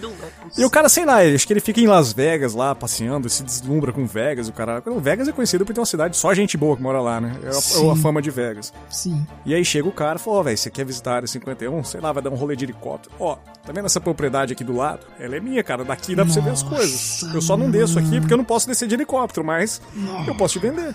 É 0.56 0.60
E 0.60 0.64
o 0.64 0.70
cara, 0.70 0.88
sei 0.88 1.04
lá, 1.04 1.18
acho 1.22 1.46
que 1.46 1.52
ele 1.52 1.60
fica 1.60 1.80
em 1.80 1.86
Las 1.86 2.12
Vegas 2.12 2.54
lá, 2.54 2.74
passeando, 2.74 3.28
se 3.28 3.42
deslumbra 3.42 3.92
com 3.92 4.06
Vegas, 4.06 4.48
o 4.48 4.52
cara... 4.52 4.82
O 4.86 5.00
Vegas 5.00 5.28
é 5.28 5.32
conhecido 5.32 5.64
por 5.64 5.74
ter 5.74 5.80
uma 5.80 5.86
cidade 5.86 6.16
só 6.16 6.32
gente 6.34 6.56
boa 6.56 6.76
que 6.76 6.82
mora 6.82 7.00
lá, 7.00 7.20
né? 7.20 7.36
É 7.42 7.48
a, 7.48 7.50
é 7.88 7.90
a 7.92 7.96
fama 7.96 8.20
de 8.22 8.30
Vegas. 8.30 8.72
Sim. 8.90 9.26
E 9.44 9.54
aí 9.54 9.64
chega 9.64 9.88
o 9.88 9.92
cara 9.92 10.18
e 10.18 10.22
fala, 10.22 10.38
ó, 10.38 10.42
velho, 10.42 10.58
você 10.58 10.70
quer 10.70 10.84
visitar 10.84 11.12
a 11.12 11.16
área 11.16 11.28
51? 11.28 11.84
Sei 11.84 12.00
lá, 12.00 12.12
vai 12.12 12.22
dar 12.22 12.30
um 12.30 12.34
rolê 12.36 12.56
de 12.56 12.64
helicóptero. 12.64 13.14
Ó, 13.18 13.36
tá 13.36 13.72
vendo 13.72 13.86
essa 13.86 14.00
propriedade 14.00 14.52
aqui 14.52 14.64
do 14.64 14.74
lado? 14.76 15.00
Ela 15.18 15.36
é 15.36 15.40
minha, 15.40 15.62
cara, 15.62 15.84
daqui 15.84 16.14
dá 16.14 16.24
pra 16.24 16.32
você 16.32 16.40
ver 16.40 16.50
as 16.50 16.62
Nossa, 16.62 16.76
coisas. 16.76 17.34
Eu 17.34 17.42
só 17.42 17.56
não 17.56 17.70
desço 17.70 17.98
aqui 17.98 18.18
porque 18.20 18.32
eu 18.32 18.38
não 18.38 18.44
posso 18.44 18.66
descer 18.66 18.88
de 18.88 18.94
helicóptero, 18.94 19.44
mas 19.44 19.80
eu 20.26 20.34
posso 20.34 20.58
te 20.58 20.66
vender. 20.66 20.94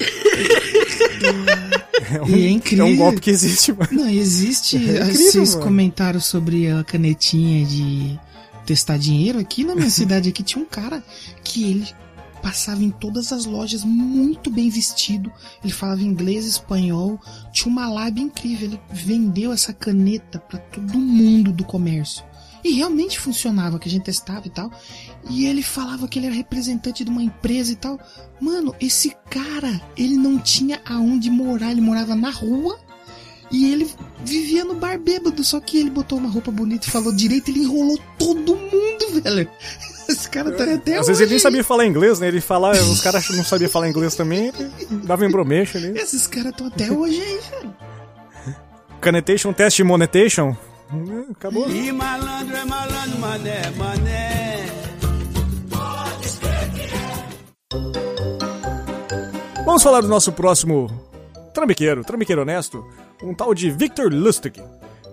É 2.12 2.20
um, 2.22 2.28
E 2.36 2.46
é 2.46 2.50
incrível. 2.50 2.86
é 2.86 2.88
um 2.90 2.96
golpe 2.96 3.20
que 3.20 3.30
existe, 3.30 3.72
mano. 3.72 3.88
Não, 3.92 4.08
existe 4.08 4.76
É 4.78 4.80
incrível, 4.80 5.08
esses 5.10 5.54
mano. 5.54 5.66
comentários 5.66 6.24
sobre 6.26 6.68
a 6.70 6.82
canetinha 6.82 7.64
de 7.64 8.18
testar 8.66 8.96
dinheiro. 8.96 9.38
Aqui 9.38 9.64
na 9.64 9.74
minha 9.74 9.90
cidade 9.90 10.28
aqui 10.28 10.42
tinha 10.42 10.62
um 10.62 10.66
cara 10.66 11.04
que 11.44 11.62
ele 11.70 11.88
passava 12.42 12.82
em 12.82 12.90
todas 12.90 13.32
as 13.32 13.44
lojas 13.44 13.84
muito 13.84 14.50
bem 14.50 14.70
vestido. 14.70 15.30
Ele 15.62 15.72
falava 15.72 16.02
inglês, 16.02 16.46
espanhol, 16.46 17.20
tinha 17.52 17.70
uma 17.70 17.88
lábia 17.88 18.22
incrível. 18.22 18.68
Ele 18.70 18.80
vendeu 18.90 19.52
essa 19.52 19.72
caneta 19.72 20.38
pra 20.38 20.58
todo 20.58 20.98
mundo 20.98 21.52
do 21.52 21.64
comércio. 21.64 22.24
E 22.64 22.72
realmente 22.72 23.18
funcionava, 23.18 23.78
que 23.78 23.88
a 23.88 23.90
gente 23.90 24.04
testava 24.04 24.46
e 24.46 24.50
tal. 24.50 24.70
E 25.28 25.46
ele 25.46 25.62
falava 25.62 26.08
que 26.08 26.18
ele 26.18 26.26
era 26.26 26.34
representante 26.34 27.04
de 27.04 27.10
uma 27.10 27.22
empresa 27.22 27.72
e 27.72 27.76
tal. 27.76 27.98
Mano, 28.40 28.74
esse 28.80 29.14
cara, 29.28 29.80
ele 29.96 30.16
não 30.16 30.38
tinha 30.38 30.80
aonde 30.84 31.30
morar, 31.30 31.70
ele 31.70 31.80
morava 31.80 32.14
na 32.14 32.30
rua. 32.30 32.78
E 33.52 33.72
ele 33.72 33.90
vivia 34.24 34.64
no 34.64 34.74
bar 34.76 34.96
bêbado, 34.98 35.42
só 35.42 35.58
que 35.58 35.76
ele 35.76 35.90
botou 35.90 36.18
uma 36.18 36.30
roupa 36.30 36.52
bonita 36.52 36.86
e 36.86 36.90
falou 36.90 37.12
direito, 37.12 37.50
ele 37.50 37.64
enrolou 37.64 37.98
todo 38.16 38.54
mundo, 38.56 39.06
velho. 39.22 39.48
Esse 40.08 40.28
cara 40.30 40.52
tá 40.52 40.62
até 40.72 40.94
Às 40.94 41.00
hoje. 41.00 41.06
vezes 41.08 41.20
ele 41.22 41.30
nem 41.30 41.38
sabia 41.40 41.64
falar 41.64 41.84
inglês, 41.84 42.20
né? 42.20 42.28
Ele 42.28 42.40
falava, 42.40 42.80
os 42.80 43.00
caras 43.00 43.28
não 43.30 43.44
sabiam 43.44 43.68
falar 43.68 43.88
inglês 43.88 44.14
também, 44.14 44.52
dava 45.04 45.26
embromexa 45.26 45.78
ali. 45.78 45.98
Esses 45.98 46.28
caras 46.28 46.52
estão 46.52 46.68
até 46.68 46.92
hoje 46.92 47.20
aí, 47.20 47.40
velho. 47.50 47.74
Canetation, 49.00 49.52
test 49.52 49.80
monetation. 49.80 50.56
Hum, 50.92 51.26
Acabou. 51.32 51.68
E 51.70 51.90
malandro 51.90 52.56
é 52.56 52.64
malandro, 52.64 53.18
mané, 53.18 53.70
mané. 53.76 54.49
Vamos 59.70 59.84
falar 59.84 60.00
do 60.00 60.08
nosso 60.08 60.32
próximo 60.32 60.90
trambiqueiro, 61.54 62.02
trambiqueiro 62.02 62.42
honesto, 62.42 62.84
um 63.22 63.32
tal 63.32 63.54
de 63.54 63.70
Victor 63.70 64.12
Lustig. 64.12 64.60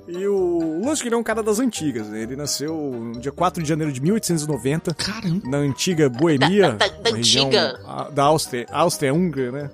E 0.08 0.26
o 0.28 0.82
Lustig 0.84 1.13
é 1.13 1.15
um 1.15 1.22
cara 1.22 1.43
das 1.43 1.60
antigas, 1.60 2.08
né? 2.08 2.24
ele 2.24 2.36
nasceu 2.36 2.74
no 2.76 3.20
dia 3.20 3.32
4 3.32 3.62
de 3.62 3.70
janeiro 3.70 3.93
de 3.93 4.02
1890, 4.02 4.96
Caramba. 4.96 5.48
na 5.48 5.58
antiga 5.58 6.10
Boemia, 6.10 6.72
Da- 6.80 6.88
da- 6.88 7.02
da 7.12 7.15
região 7.15 7.46
antiga? 7.46 7.80
da 8.12 8.24
Áustria, 8.24 8.65
Áustria-Húngria, 8.72 9.52
né? 9.52 9.70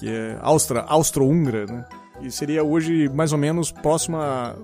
Que 0.00 0.08
é 0.10 0.36
Áustria, 0.42 0.80
Austro-Húngria, 0.88 1.66
né? 1.66 1.84
E 2.20 2.28
seria 2.32 2.64
hoje 2.64 3.08
mais 3.10 3.30
ou 3.30 3.38
menos 3.38 3.70
próximo 3.70 4.16
a... 4.16 4.56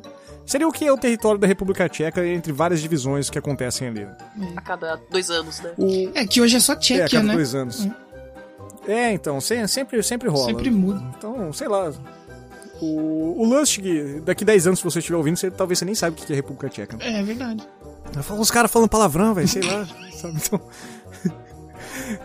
Seria 0.44 0.66
o 0.66 0.72
que 0.72 0.84
é 0.84 0.92
o 0.92 0.98
território 0.98 1.38
da 1.38 1.46
República 1.46 1.88
Tcheca 1.88 2.26
entre 2.26 2.50
várias 2.52 2.80
divisões 2.80 3.30
que 3.30 3.38
acontecem 3.38 3.86
ali. 3.86 4.00
né? 4.00 4.16
A 4.56 4.60
cada 4.62 4.98
dois 5.08 5.30
anos, 5.30 5.60
né? 5.60 5.70
O, 5.78 6.10
É 6.12 6.26
que 6.26 6.40
hoje 6.40 6.56
é 6.56 6.60
só 6.60 6.72
é, 6.72 7.02
a 7.04 7.08
cada 7.08 7.22
né? 7.22 7.34
dois 7.34 7.54
anos. 7.54 7.86
É, 8.88 9.12
então, 9.12 9.40
se- 9.40 9.66
sempre, 9.68 10.02
sempre 10.02 10.28
rola. 10.28 10.46
Sempre 10.46 10.70
muda. 10.70 11.02
Então, 11.16 11.52
sei 11.52 11.68
lá. 11.68 11.92
O, 12.80 13.42
o 13.42 13.44
Lustig, 13.44 14.20
daqui 14.24 14.42
10 14.44 14.66
anos, 14.68 14.78
se 14.78 14.84
você 14.84 15.00
estiver 15.00 15.16
ouvindo, 15.18 15.36
você, 15.36 15.50
talvez 15.50 15.78
você 15.78 15.84
nem 15.84 15.94
saiba 15.94 16.16
o 16.18 16.24
que 16.24 16.32
é 16.32 16.36
República 16.36 16.68
Tcheca. 16.68 16.96
É 17.00 17.22
verdade. 17.22 17.62
Eu 18.16 18.22
falo, 18.22 18.40
Os 18.40 18.50
caras 18.50 18.70
falando 18.70 18.88
palavrão, 18.88 19.34
velho, 19.34 19.46
sei 19.46 19.62
lá. 19.62 19.86
sabe? 20.16 20.34
Então... 20.36 20.60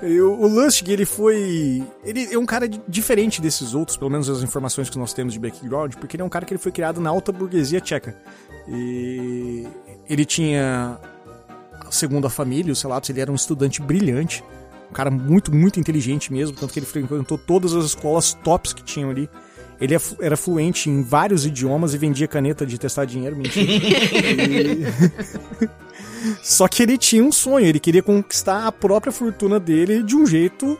O, 0.01 0.47
Lustig, 0.47 0.91
ele 0.91 1.05
foi. 1.05 1.83
Ele 2.03 2.33
é 2.33 2.37
um 2.39 2.45
cara 2.45 2.67
di- 2.67 2.81
diferente 2.87 3.39
desses 3.41 3.73
outros, 3.75 3.97
pelo 3.97 4.09
menos 4.09 4.29
as 4.29 4.41
informações 4.41 4.89
que 4.89 4.97
nós 4.97 5.13
temos 5.13 5.33
de 5.33 5.39
background, 5.39 5.93
porque 5.95 6.15
ele 6.15 6.23
é 6.23 6.25
um 6.25 6.29
cara 6.29 6.43
que 6.45 6.53
ele 6.53 6.59
foi 6.59 6.71
criado 6.71 6.99
na 6.99 7.09
alta 7.09 7.31
burguesia 7.31 7.79
tcheca. 7.79 8.15
E 8.67 9.67
ele 10.09 10.25
tinha, 10.25 10.97
segundo 11.91 12.25
a 12.25 12.29
família, 12.31 12.73
os 12.73 12.81
relatos, 12.81 13.09
ele 13.11 13.21
era 13.21 13.31
um 13.31 13.35
estudante 13.35 13.79
brilhante, 13.81 14.43
um 14.89 14.93
cara 14.93 15.09
muito, 15.11 15.53
muito 15.53 15.79
inteligente 15.79 16.31
mesmo, 16.31 16.55
tanto 16.55 16.71
que 16.73 16.79
ele 16.79 16.85
frequentou 16.85 17.37
todas 17.37 17.73
as 17.73 17.85
escolas 17.85 18.33
tops 18.43 18.73
que 18.73 18.83
tinham 18.83 19.09
ali. 19.09 19.29
Ele 19.79 19.93
é 19.93 19.99
era 20.21 20.37
fluente 20.37 20.89
em 20.89 21.01
vários 21.03 21.45
idiomas 21.45 21.93
e 21.93 21.97
vendia 21.97 22.27
caneta 22.29 22.65
de 22.65 22.77
testar 22.77 23.03
dinheiro, 23.05 23.35
mentira. 23.35 23.71
E- 23.73 24.85
Só 26.41 26.67
que 26.67 26.81
ele 26.81 26.97
tinha 26.97 27.23
um 27.23 27.31
sonho, 27.31 27.65
ele 27.65 27.79
queria 27.79 28.01
conquistar 28.01 28.65
a 28.67 28.71
própria 28.71 29.11
fortuna 29.11 29.59
dele 29.59 30.01
de 30.01 30.15
um 30.15 30.25
jeito. 30.25 30.79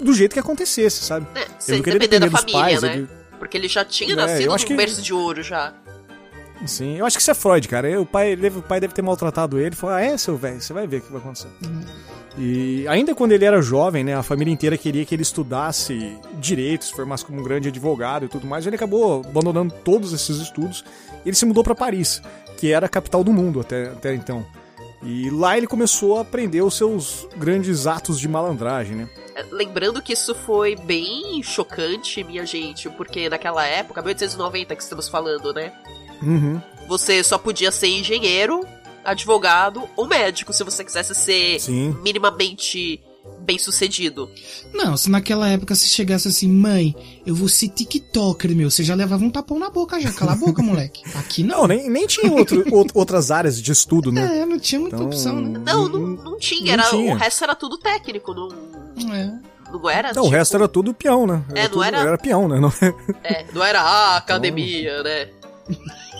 do 0.00 0.12
jeito 0.12 0.32
que 0.34 0.38
acontecesse, 0.40 1.02
sabe? 1.04 1.26
É, 1.34 1.46
sem 1.58 1.80
depender 1.80 1.98
da 1.98 2.26
depender 2.26 2.30
dos 2.30 2.40
família, 2.40 2.60
pais, 2.60 2.82
né? 2.82 2.96
ele- 2.96 3.08
Porque 3.38 3.56
ele 3.56 3.68
já 3.68 3.84
tinha 3.84 4.12
É, 4.12 4.16
nascido 4.16 4.50
num 4.50 4.56
que- 4.56 4.74
berço 4.74 5.00
de 5.02 5.12
ouro 5.14 5.42
já. 5.42 5.72
Sim, 6.66 6.96
eu 6.96 7.06
acho 7.06 7.16
que 7.16 7.22
isso 7.22 7.30
é 7.30 7.34
Freud, 7.34 7.68
cara. 7.68 8.00
O 8.00 8.06
pai, 8.06 8.34
o 8.34 8.62
pai 8.62 8.80
deve 8.80 8.94
ter 8.94 9.02
maltratado 9.02 9.60
ele. 9.60 9.74
Falou, 9.74 9.96
ah, 9.96 10.00
é, 10.00 10.16
seu 10.16 10.36
velho, 10.36 10.60
você 10.60 10.72
vai 10.72 10.86
ver 10.86 10.98
o 10.98 11.00
que 11.02 11.12
vai 11.12 11.20
acontecer. 11.20 11.48
E 12.36 12.86
ainda 12.88 13.14
quando 13.14 13.32
ele 13.32 13.44
era 13.44 13.62
jovem, 13.62 14.02
né, 14.02 14.14
a 14.14 14.22
família 14.22 14.52
inteira 14.52 14.76
queria 14.76 15.04
que 15.04 15.14
ele 15.14 15.22
estudasse 15.22 16.18
direito, 16.40 16.84
se 16.84 16.92
formasse 16.92 17.24
como 17.24 17.40
um 17.40 17.44
grande 17.44 17.68
advogado 17.68 18.24
e 18.24 18.28
tudo 18.28 18.46
mais. 18.46 18.66
Ele 18.66 18.76
acabou 18.76 19.20
abandonando 19.20 19.72
todos 19.84 20.12
esses 20.12 20.38
estudos. 20.38 20.84
Ele 21.24 21.36
se 21.36 21.46
mudou 21.46 21.62
para 21.62 21.74
Paris, 21.74 22.22
que 22.56 22.72
era 22.72 22.86
a 22.86 22.88
capital 22.88 23.22
do 23.22 23.32
mundo 23.32 23.60
até, 23.60 23.88
até 23.88 24.14
então. 24.14 24.44
E 25.02 25.28
lá 25.28 25.56
ele 25.56 25.66
começou 25.66 26.16
a 26.16 26.22
aprender 26.22 26.62
os 26.62 26.74
seus 26.76 27.28
grandes 27.36 27.86
atos 27.86 28.18
de 28.18 28.26
malandragem, 28.26 28.96
né? 28.96 29.08
É, 29.34 29.44
Lembrando 29.50 30.00
que 30.00 30.14
isso 30.14 30.34
foi 30.34 30.76
bem 30.76 31.42
chocante, 31.42 32.24
minha 32.24 32.46
gente, 32.46 32.88
porque 32.88 33.28
naquela 33.28 33.66
época, 33.66 34.00
1890 34.00 34.74
que 34.74 34.82
estamos 34.82 35.08
falando, 35.08 35.52
né? 35.52 35.72
Uhum. 36.24 36.60
Você 36.88 37.22
só 37.24 37.38
podia 37.38 37.70
ser 37.72 37.88
engenheiro, 37.88 38.66
advogado 39.04 39.88
ou 39.96 40.06
médico 40.06 40.52
se 40.52 40.62
você 40.64 40.84
quisesse 40.84 41.14
ser 41.14 41.60
Sim. 41.60 41.96
minimamente 42.02 43.00
bem 43.40 43.58
sucedido. 43.58 44.30
Não, 44.72 44.96
se 44.96 45.10
naquela 45.10 45.48
época 45.48 45.74
você 45.74 45.86
chegasse 45.86 46.28
assim, 46.28 46.48
mãe, 46.48 46.94
eu 47.26 47.34
vou 47.34 47.48
ser 47.48 47.68
TikToker, 47.68 48.54
meu, 48.54 48.70
você 48.70 48.82
já 48.84 48.94
levava 48.94 49.24
um 49.24 49.30
tapão 49.30 49.58
na 49.58 49.70
boca 49.70 49.98
já. 50.00 50.12
Cala 50.12 50.32
a 50.32 50.36
boca, 50.36 50.60
moleque. 50.62 51.02
Aqui 51.14 51.42
não. 51.42 51.60
Não, 51.62 51.66
nem, 51.68 51.88
nem 51.90 52.06
tinha 52.06 52.30
outro, 52.32 52.62
out- 52.76 52.90
outras 52.94 53.30
áreas 53.30 53.60
de 53.60 53.72
estudo, 53.72 54.10
né? 54.12 54.40
É, 54.40 54.46
não 54.46 54.58
tinha 54.58 54.80
muita 54.80 54.96
Então, 54.96 55.06
opção, 55.06 55.40
né? 55.40 55.58
Não, 55.64 55.88
não, 55.88 56.00
não 56.00 56.38
tinha, 56.38 56.76
Não 56.76 56.84
era, 56.84 56.90
tinha. 56.90 57.14
o 57.14 57.16
resto 57.18 57.44
era 57.44 57.54
tudo 57.54 57.78
técnico, 57.78 58.34
não, 58.34 58.48
É. 59.14 59.32
não 59.72 59.88
era? 59.90 60.12
Não, 60.12 60.22
o 60.22 60.24
tipo, 60.26 60.36
resto 60.36 60.56
era 60.56 60.68
tudo 60.68 60.92
peão, 60.94 61.26
né? 61.26 61.42
É, 61.54 61.62
não 61.64 61.70
tudo- 61.70 61.82
era- 61.84 61.98
Era 62.00 62.18
peão, 62.18 62.46
né? 62.48 62.60
Não- 62.60 62.72
é, 63.24 63.46
não 63.54 63.64
era 63.64 63.80
a 63.80 64.16
academia, 64.18 65.02
né? 65.02 65.28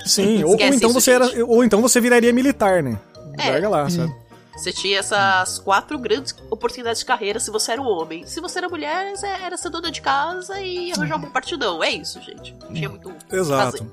Sim, 0.05 0.45
ou, 0.45 0.51
ou 0.51 0.55
então 0.55 0.91
isso, 0.91 1.01
você 1.01 1.19
gente. 1.19 1.35
era, 1.35 1.47
ou 1.47 1.65
então 1.65 1.81
você 1.81 2.01
viraria 2.01 2.33
militar, 2.33 2.83
né? 2.83 2.99
É. 3.39 3.51
Larga 3.51 3.69
lá, 3.69 3.91
sabe? 3.91 4.15
Você 4.57 4.73
tinha 4.73 5.01
essas 5.01 5.59
quatro 5.59 5.99
grandes 5.99 6.35
oportunidades 6.49 7.01
de 7.01 7.07
carreira 7.07 7.41
se 7.41 7.51
você 7.51 7.73
era 7.73 7.83
um 7.83 7.87
homem. 7.87 8.25
Se 8.25 8.41
você 8.41 8.59
era 8.59 8.69
mulher, 8.69 9.17
você 9.17 9.27
era 9.27 9.57
ser 9.57 9.69
dona 9.69 9.91
de 9.91 10.01
casa 10.01 10.61
e 10.61 10.93
arranjar 10.93 11.17
um 11.17 11.21
bom 11.23 11.31
partidão. 11.31 11.83
É 11.83 11.91
isso, 11.91 12.21
gente. 12.23 12.55
Não 12.63 12.73
tinha 12.73 12.89
muito 12.89 13.13
Exato. 13.33 13.79
fazer. 13.79 13.91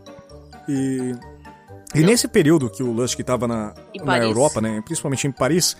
E, 0.69 1.15
e 1.95 2.01
nesse 2.01 2.27
período 2.27 2.69
que 2.69 2.83
o 2.83 2.91
Lusk 2.91 3.19
estava 3.19 3.47
na, 3.47 3.73
na. 4.03 4.17
Europa, 4.19 4.61
né, 4.61 4.81
principalmente 4.85 5.25
em 5.25 5.31
Paris, 5.31 5.75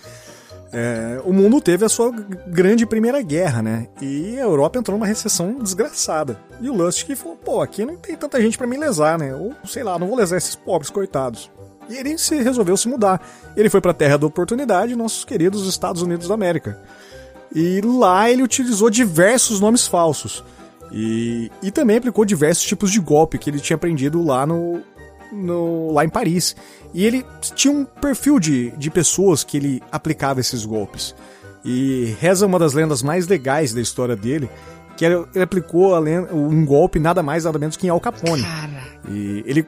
é, 0.74 1.22
o 1.26 1.34
mundo 1.34 1.60
teve 1.60 1.84
a 1.84 1.90
sua 1.90 2.12
grande 2.48 2.86
primeira 2.86 3.22
guerra, 3.22 3.62
né? 3.62 3.88
E 4.02 4.38
a 4.40 4.44
Europa 4.44 4.80
entrou 4.80 4.98
numa 4.98 5.08
recessão 5.08 5.56
desgraçada. 5.60 6.40
E 6.62 6.70
o 6.70 6.74
Lustig 6.74 7.16
falou: 7.16 7.36
pô, 7.36 7.62
aqui 7.62 7.84
não 7.86 7.98
tem 7.98 8.16
tanta 8.16 8.42
gente 8.42 8.58
para 8.58 8.68
me 8.68 8.78
lesar, 8.78 9.20
né? 9.20 9.36
Ou 9.36 9.54
sei 9.66 9.84
lá, 9.84 10.00
não 10.00 10.08
vou 10.08 10.16
lesar 10.16 10.38
esses 10.38 10.56
pobres 10.56 10.90
coitados. 10.90 11.52
E 11.90 11.98
ele 11.98 12.18
se 12.18 12.42
resolveu 12.42 12.78
se 12.78 12.88
mudar. 12.88 13.22
Ele 13.56 13.70
foi 13.70 13.82
para 13.82 13.92
a 13.92 13.94
terra 13.94 14.18
da 14.18 14.26
oportunidade, 14.26 14.96
nossos 14.96 15.26
queridos 15.26 15.68
Estados 15.68 16.02
Unidos 16.02 16.30
da 16.30 16.34
América. 16.34 16.80
E 17.54 17.82
lá 17.82 18.30
ele 18.30 18.44
utilizou 18.44 18.90
diversos 18.90 19.60
nomes 19.60 19.88
falsos. 19.88 20.42
E, 20.90 21.52
e 21.62 21.72
também 21.72 21.98
aplicou 21.98 22.24
diversos 22.24 22.64
tipos 22.64 22.92
de 22.92 23.00
golpe 23.00 23.38
que 23.38 23.50
ele 23.50 23.60
tinha 23.60 23.76
aprendido 23.76 24.24
lá 24.24 24.46
no, 24.46 24.82
no, 25.32 25.92
lá 25.94 26.04
em 26.04 26.10
Paris. 26.10 26.56
E 26.94 27.06
ele 27.06 27.26
tinha 27.56 27.74
um 27.74 27.86
perfil 27.86 28.40
de, 28.40 28.72
de 28.72 28.90
pessoas 28.90 29.44
que 29.44 29.58
ele 29.58 29.84
aplicava 29.92 30.40
esses 30.40 30.66
golpes. 30.66 31.16
E 31.64 32.16
reza 32.20 32.46
uma 32.46 32.58
das 32.60 32.74
lendas 32.74 33.04
mais 33.04 33.28
legais 33.28 33.74
da 33.74 33.82
história 33.82 34.16
dele, 34.16 34.50
que 34.98 35.06
ele, 35.06 35.26
ele 35.34 35.44
aplicou 35.44 35.98
lenda, 35.98 36.34
um 36.34 36.66
golpe 36.66 37.00
nada 37.00 37.22
mais 37.22 37.46
nada 37.46 37.58
menos 37.60 37.78
que 37.78 37.88
em 37.88 37.90
Al 37.90 38.00
Capone. 38.00 38.44
Cara. 38.44 38.84
E 39.10 39.44
ele, 39.46 39.68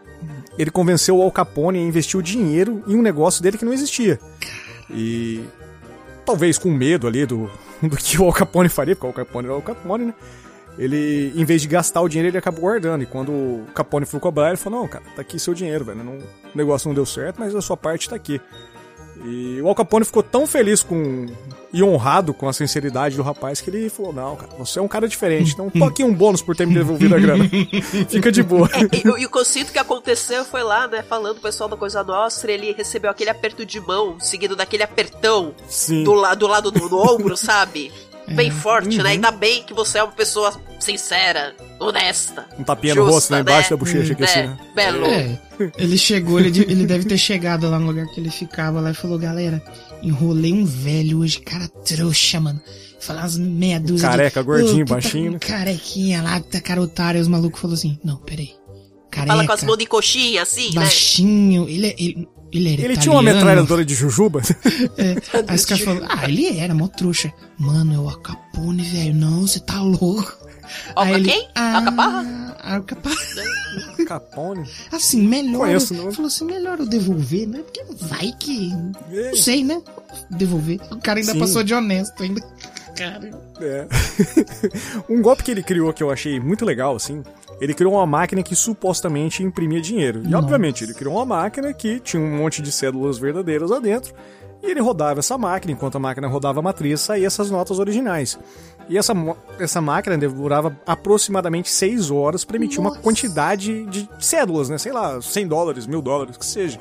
ele 0.57 0.71
convenceu 0.71 1.17
o 1.17 1.21
Al 1.21 1.31
Capone 1.31 1.79
a 1.79 1.81
investir 1.81 2.19
o 2.19 2.23
dinheiro 2.23 2.83
em 2.87 2.95
um 2.95 3.01
negócio 3.01 3.41
dele 3.41 3.57
que 3.57 3.65
não 3.65 3.73
existia. 3.73 4.19
E 4.89 5.43
talvez 6.25 6.57
com 6.57 6.71
medo 6.71 7.07
ali 7.07 7.25
do, 7.25 7.49
do 7.81 7.95
que 7.95 8.19
o 8.19 8.25
Al 8.25 8.33
Capone 8.33 8.69
faria, 8.69 8.95
porque 8.95 9.07
o 9.07 9.09
Al 9.09 9.13
Capone 9.13 9.45
era 9.45 9.53
o 9.53 9.57
Al 9.57 9.61
Capone, 9.61 10.05
né? 10.05 10.13
Ele, 10.77 11.31
em 11.35 11.45
vez 11.45 11.61
de 11.61 11.67
gastar 11.67 12.01
o 12.01 12.09
dinheiro, 12.09 12.29
ele 12.29 12.37
acabou 12.37 12.61
guardando. 12.61 13.03
E 13.03 13.05
quando 13.05 13.31
o 13.31 13.65
Capone 13.73 14.05
foi 14.05 14.19
cobrar, 14.19 14.49
ele 14.49 14.57
falou: 14.57 14.81
Não, 14.81 14.87
cara, 14.87 15.03
tá 15.15 15.21
aqui 15.21 15.39
seu 15.39 15.53
dinheiro, 15.53 15.85
velho. 15.85 16.03
Não, 16.03 16.17
o 16.17 16.23
negócio 16.55 16.87
não 16.87 16.95
deu 16.95 17.05
certo, 17.05 17.39
mas 17.39 17.55
a 17.55 17.61
sua 17.61 17.77
parte 17.77 18.09
tá 18.09 18.15
aqui. 18.15 18.41
E 19.25 19.61
o 19.61 19.67
Al 19.67 19.75
Capone 19.75 20.03
ficou 20.03 20.23
tão 20.23 20.45
feliz 20.47 20.81
com 20.83 21.27
e 21.71 21.81
honrado 21.81 22.33
com 22.33 22.47
a 22.47 22.53
sinceridade 22.53 23.15
do 23.15 23.23
rapaz 23.23 23.61
que 23.61 23.69
ele 23.69 23.89
falou: 23.89 24.11
Não, 24.11 24.35
cara, 24.35 24.51
você 24.57 24.79
é 24.79 24.81
um 24.81 24.87
cara 24.87 25.07
diferente, 25.07 25.53
então 25.53 25.69
toque 25.69 26.03
um 26.03 26.13
bônus 26.13 26.41
por 26.41 26.55
ter 26.55 26.65
me 26.65 26.73
devolvido 26.73 27.15
a 27.15 27.19
grana. 27.19 27.45
Fica 28.09 28.31
de 28.31 28.43
boa. 28.43 28.69
É, 28.73 28.95
e, 28.95 29.21
e, 29.21 29.25
o 29.25 29.29
que 29.29 29.37
eu 29.37 29.45
sinto 29.45 29.71
que 29.71 29.79
aconteceu 29.79 30.43
foi 30.43 30.63
lá, 30.63 30.87
né, 30.87 31.03
falando 31.03 31.37
o 31.37 31.41
pessoal 31.41 31.69
da 31.69 31.77
Coisa 31.77 32.03
Nostra, 32.03 32.51
ele 32.51 32.73
recebeu 32.73 33.09
aquele 33.09 33.29
aperto 33.29 33.65
de 33.65 33.79
mão, 33.79 34.19
seguido 34.19 34.55
daquele 34.55 34.83
apertão 34.83 35.53
Sim. 35.67 36.03
do, 36.03 36.13
la, 36.13 36.35
do 36.35 36.47
lado 36.47 36.69
do, 36.71 36.89
do 36.89 36.97
ombro, 36.97 37.37
sabe? 37.37 37.91
Bem 38.27 38.51
forte, 38.51 38.97
Uhum. 38.97 39.03
né? 39.03 39.11
Ainda 39.11 39.31
bem 39.31 39.63
que 39.63 39.73
você 39.73 39.97
é 39.99 40.03
uma 40.03 40.11
pessoa 40.13 40.53
sincera, 40.79 41.55
honesta. 41.79 42.45
Um 42.57 42.63
tapinha 42.63 42.95
no 42.95 43.01
justa, 43.01 43.13
rosto, 43.15 43.31
né? 43.33 43.39
Embaixo 43.41 43.69
da 43.69 43.75
né? 43.75 43.79
bochecha 43.79 44.13
aqui 44.13 44.23
assim, 44.23 44.39
né? 44.39 44.47
né? 44.47 44.57
Belo. 44.75 45.05
É, 45.05 45.39
ele 45.77 45.97
chegou, 45.97 46.39
ele, 46.39 46.59
ele 46.61 46.85
deve 46.85 47.05
ter 47.05 47.17
chegado 47.17 47.69
lá 47.69 47.79
no 47.79 47.87
lugar 47.87 48.05
que 48.07 48.19
ele 48.19 48.29
ficava 48.29 48.79
lá 48.81 48.91
e 48.91 48.93
falou, 48.93 49.17
galera, 49.19 49.61
enrolei 50.01 50.53
um 50.53 50.65
velho 50.65 51.19
hoje, 51.19 51.39
cara 51.39 51.67
trouxa, 51.67 52.39
mano. 52.39 52.61
Falar 52.99 53.21
umas 53.23 53.37
meia 53.37 53.79
dúzia 53.81 54.07
Careca, 54.07 54.39
de, 54.39 54.45
gordinho, 54.45 54.85
puta 54.85 54.93
baixinho, 54.93 55.31
né? 55.33 55.39
Carequinha 55.39 56.21
lá, 56.21 56.39
que 56.39 56.47
tá 56.47 56.61
cara 56.61 56.81
otário. 56.81 57.17
Aí 57.17 57.21
os 57.21 57.27
malucos 57.27 57.59
falaram 57.59 57.77
assim, 57.77 57.99
não, 58.03 58.15
peraí. 58.17 58.51
Careca, 59.11 59.33
Fala 59.33 59.45
com 59.45 59.51
as 59.53 59.63
mãos 59.63 59.77
de 59.77 59.85
coxinha, 59.85 60.41
assim, 60.41 60.69
né? 60.69 60.75
baixinho, 60.75 61.67
ele, 61.69 61.87
é- 61.87 62.32
ele, 62.53 62.69
ele 62.69 62.83
era 62.83 62.93
Ele 62.93 63.01
tinha 63.01 63.11
uma 63.11 63.21
metralhadora 63.21 63.83
de 63.83 63.95
jujuba. 63.95 64.41
É, 64.97 65.15
aí 65.47 65.55
os 65.55 65.65
caras 65.65 65.83
falaram, 65.83 66.07
ah, 66.09 66.25
ele 66.27 66.59
era 66.59 66.73
mó 66.73 66.87
trouxa. 66.87 67.33
Mano, 67.57 67.93
é 67.93 67.97
o 67.97 68.09
Acapone, 68.09 68.83
velho. 68.83 69.15
Não, 69.15 69.41
você 69.41 69.59
tá 69.59 69.81
louco. 69.81 70.37
Oca 70.95 71.01
Aí 71.01 71.13
ele, 71.15 71.29
quem? 71.29 71.47
Ah, 71.55 71.77
Alcaparra? 71.77 72.57
Alcaparra. 72.63 73.15
Capone. 74.05 74.69
Assim, 74.91 75.21
melhor. 75.27 75.59
Conheço, 75.59 75.93
não. 75.93 76.11
falou 76.11 76.27
assim, 76.27 76.45
melhor 76.45 76.79
eu 76.79 76.85
devolver, 76.85 77.47
né? 77.47 77.59
Porque 77.59 77.83
vai 78.05 78.33
que. 78.39 78.71
É. 79.11 79.29
Não 79.29 79.37
sei, 79.37 79.63
né? 79.63 79.81
Devolver. 80.29 80.79
O 80.91 80.97
cara 80.97 81.19
ainda 81.19 81.33
Sim. 81.33 81.39
passou 81.39 81.63
de 81.63 81.73
honesto 81.73 82.21
ainda. 82.21 82.41
Cara. 82.95 83.31
É. 83.59 83.87
um 85.09 85.21
golpe 85.21 85.43
que 85.43 85.51
ele 85.51 85.63
criou 85.63 85.91
que 85.91 86.03
eu 86.03 86.11
achei 86.11 86.39
muito 86.39 86.63
legal, 86.63 86.95
assim, 86.95 87.23
ele 87.59 87.73
criou 87.73 87.93
uma 87.93 88.05
máquina 88.05 88.43
que 88.43 88.55
supostamente 88.55 89.43
imprimia 89.43 89.81
dinheiro. 89.81 90.21
E 90.23 90.27
Nossa. 90.27 90.45
obviamente 90.45 90.83
ele 90.83 90.93
criou 90.93 91.15
uma 91.15 91.25
máquina 91.25 91.73
que 91.73 91.99
tinha 91.99 92.21
um 92.21 92.37
monte 92.37 92.61
de 92.61 92.71
cédulas 92.71 93.17
verdadeiras 93.17 93.69
lá 93.69 93.79
dentro. 93.79 94.13
E 94.61 94.71
ele 94.71 94.79
rodava 94.79 95.19
essa 95.19 95.37
máquina, 95.37 95.73
enquanto 95.73 95.97
a 95.97 95.99
máquina 95.99 96.25
rodava 96.25 96.59
a 96.59 96.63
matriz, 96.63 97.01
saía 97.01 97.27
essas 97.27 97.51
notas 97.51 97.79
originais. 97.79 98.39
E 98.87 98.97
essa, 98.97 99.13
essa 99.59 99.81
máquina 99.81 100.17
demorava 100.17 100.77
aproximadamente 100.85 101.69
6 101.69 102.11
horas 102.11 102.45
para 102.45 102.55
emitir 102.55 102.79
uma 102.79 102.89
Nossa. 102.89 103.01
quantidade 103.01 103.85
de 103.85 104.07
cédulas, 104.19 104.69
né? 104.69 104.77
Sei 104.77 104.91
lá, 104.91 105.21
100 105.21 105.47
dólares, 105.47 105.85
mil 105.85 106.01
dólares, 106.01 106.37
que 106.37 106.45
seja. 106.45 106.79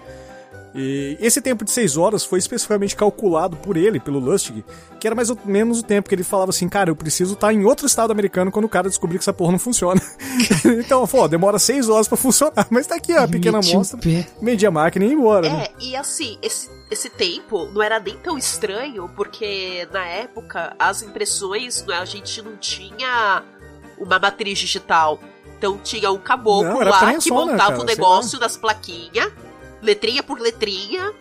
E 0.75 1.19
esse 1.21 1.41
tempo 1.41 1.65
de 1.65 1.71
6 1.71 1.97
horas 1.97 2.25
foi 2.25 2.39
especificamente 2.39 2.97
calculado 2.97 3.57
por 3.57 3.77
ele, 3.77 4.01
pelo 4.01 4.19
Lustig, 4.19 4.65
que 4.99 5.07
era 5.07 5.15
mais 5.15 5.29
ou 5.29 5.39
menos 5.45 5.81
o 5.81 5.83
tempo 5.83 6.09
que 6.09 6.15
ele 6.15 6.25
falava 6.25 6.51
assim, 6.51 6.69
cara, 6.69 6.91
eu 6.91 6.97
preciso 6.97 7.35
estar 7.35 7.53
em 7.53 7.65
outro 7.65 7.87
estado 7.87 8.11
americano 8.11 8.51
quando 8.51 8.65
o 8.65 8.69
cara 8.69 8.89
descobrir 8.89 9.19
que 9.19 9.23
essa 9.23 9.33
porra 9.33 9.53
não 9.53 9.59
funciona. 9.59 10.01
então, 10.79 11.07
pô, 11.07 11.29
demora 11.29 11.59
6 11.59 11.89
horas 11.89 12.09
pra 12.09 12.17
funcionar, 12.17 12.67
mas 12.71 12.87
tá 12.87 12.97
aqui 12.97 13.13
ó, 13.15 13.25
a 13.25 13.29
pequena 13.29 13.59
amostra, 13.59 13.99
media 14.41 14.69
a 14.69 14.73
máquina 14.73 15.05
e 15.05 15.09
ia 15.09 15.15
embora, 15.15 15.49
né? 15.49 15.65
É, 15.65 15.85
e 15.85 15.97
assim, 15.97 16.39
esse, 16.41 16.71
esse 16.91 17.11
tempo 17.11 17.67
não 17.67 17.83
era 17.83 18.01
nem 18.01 18.17
tão 18.17 18.39
estranho, 18.39 19.11
porque 19.15 19.87
na 19.93 20.07
época 20.07 20.75
as 20.79 21.03
impressões, 21.03 21.85
né, 21.85 21.97
a 21.99 22.05
gente 22.05 22.41
não 22.41 22.57
tinha 22.57 23.43
uma 23.99 24.19
matriz 24.19 24.59
digital. 24.59 25.19
Então 25.59 25.79
tinha 25.79 26.11
um 26.11 26.19
caboclo 26.19 26.65
Não, 26.65 26.81
lá 26.81 26.99
que 26.99 27.07
prensona, 27.07 27.53
montava 27.53 27.77
o 27.77 27.87
sei 27.87 27.87
negócio 27.87 28.41
das 28.41 28.57
plaquinhas, 28.57 29.33
letrinha 29.83 30.23
por 30.23 30.41
letrinha, 30.41 31.13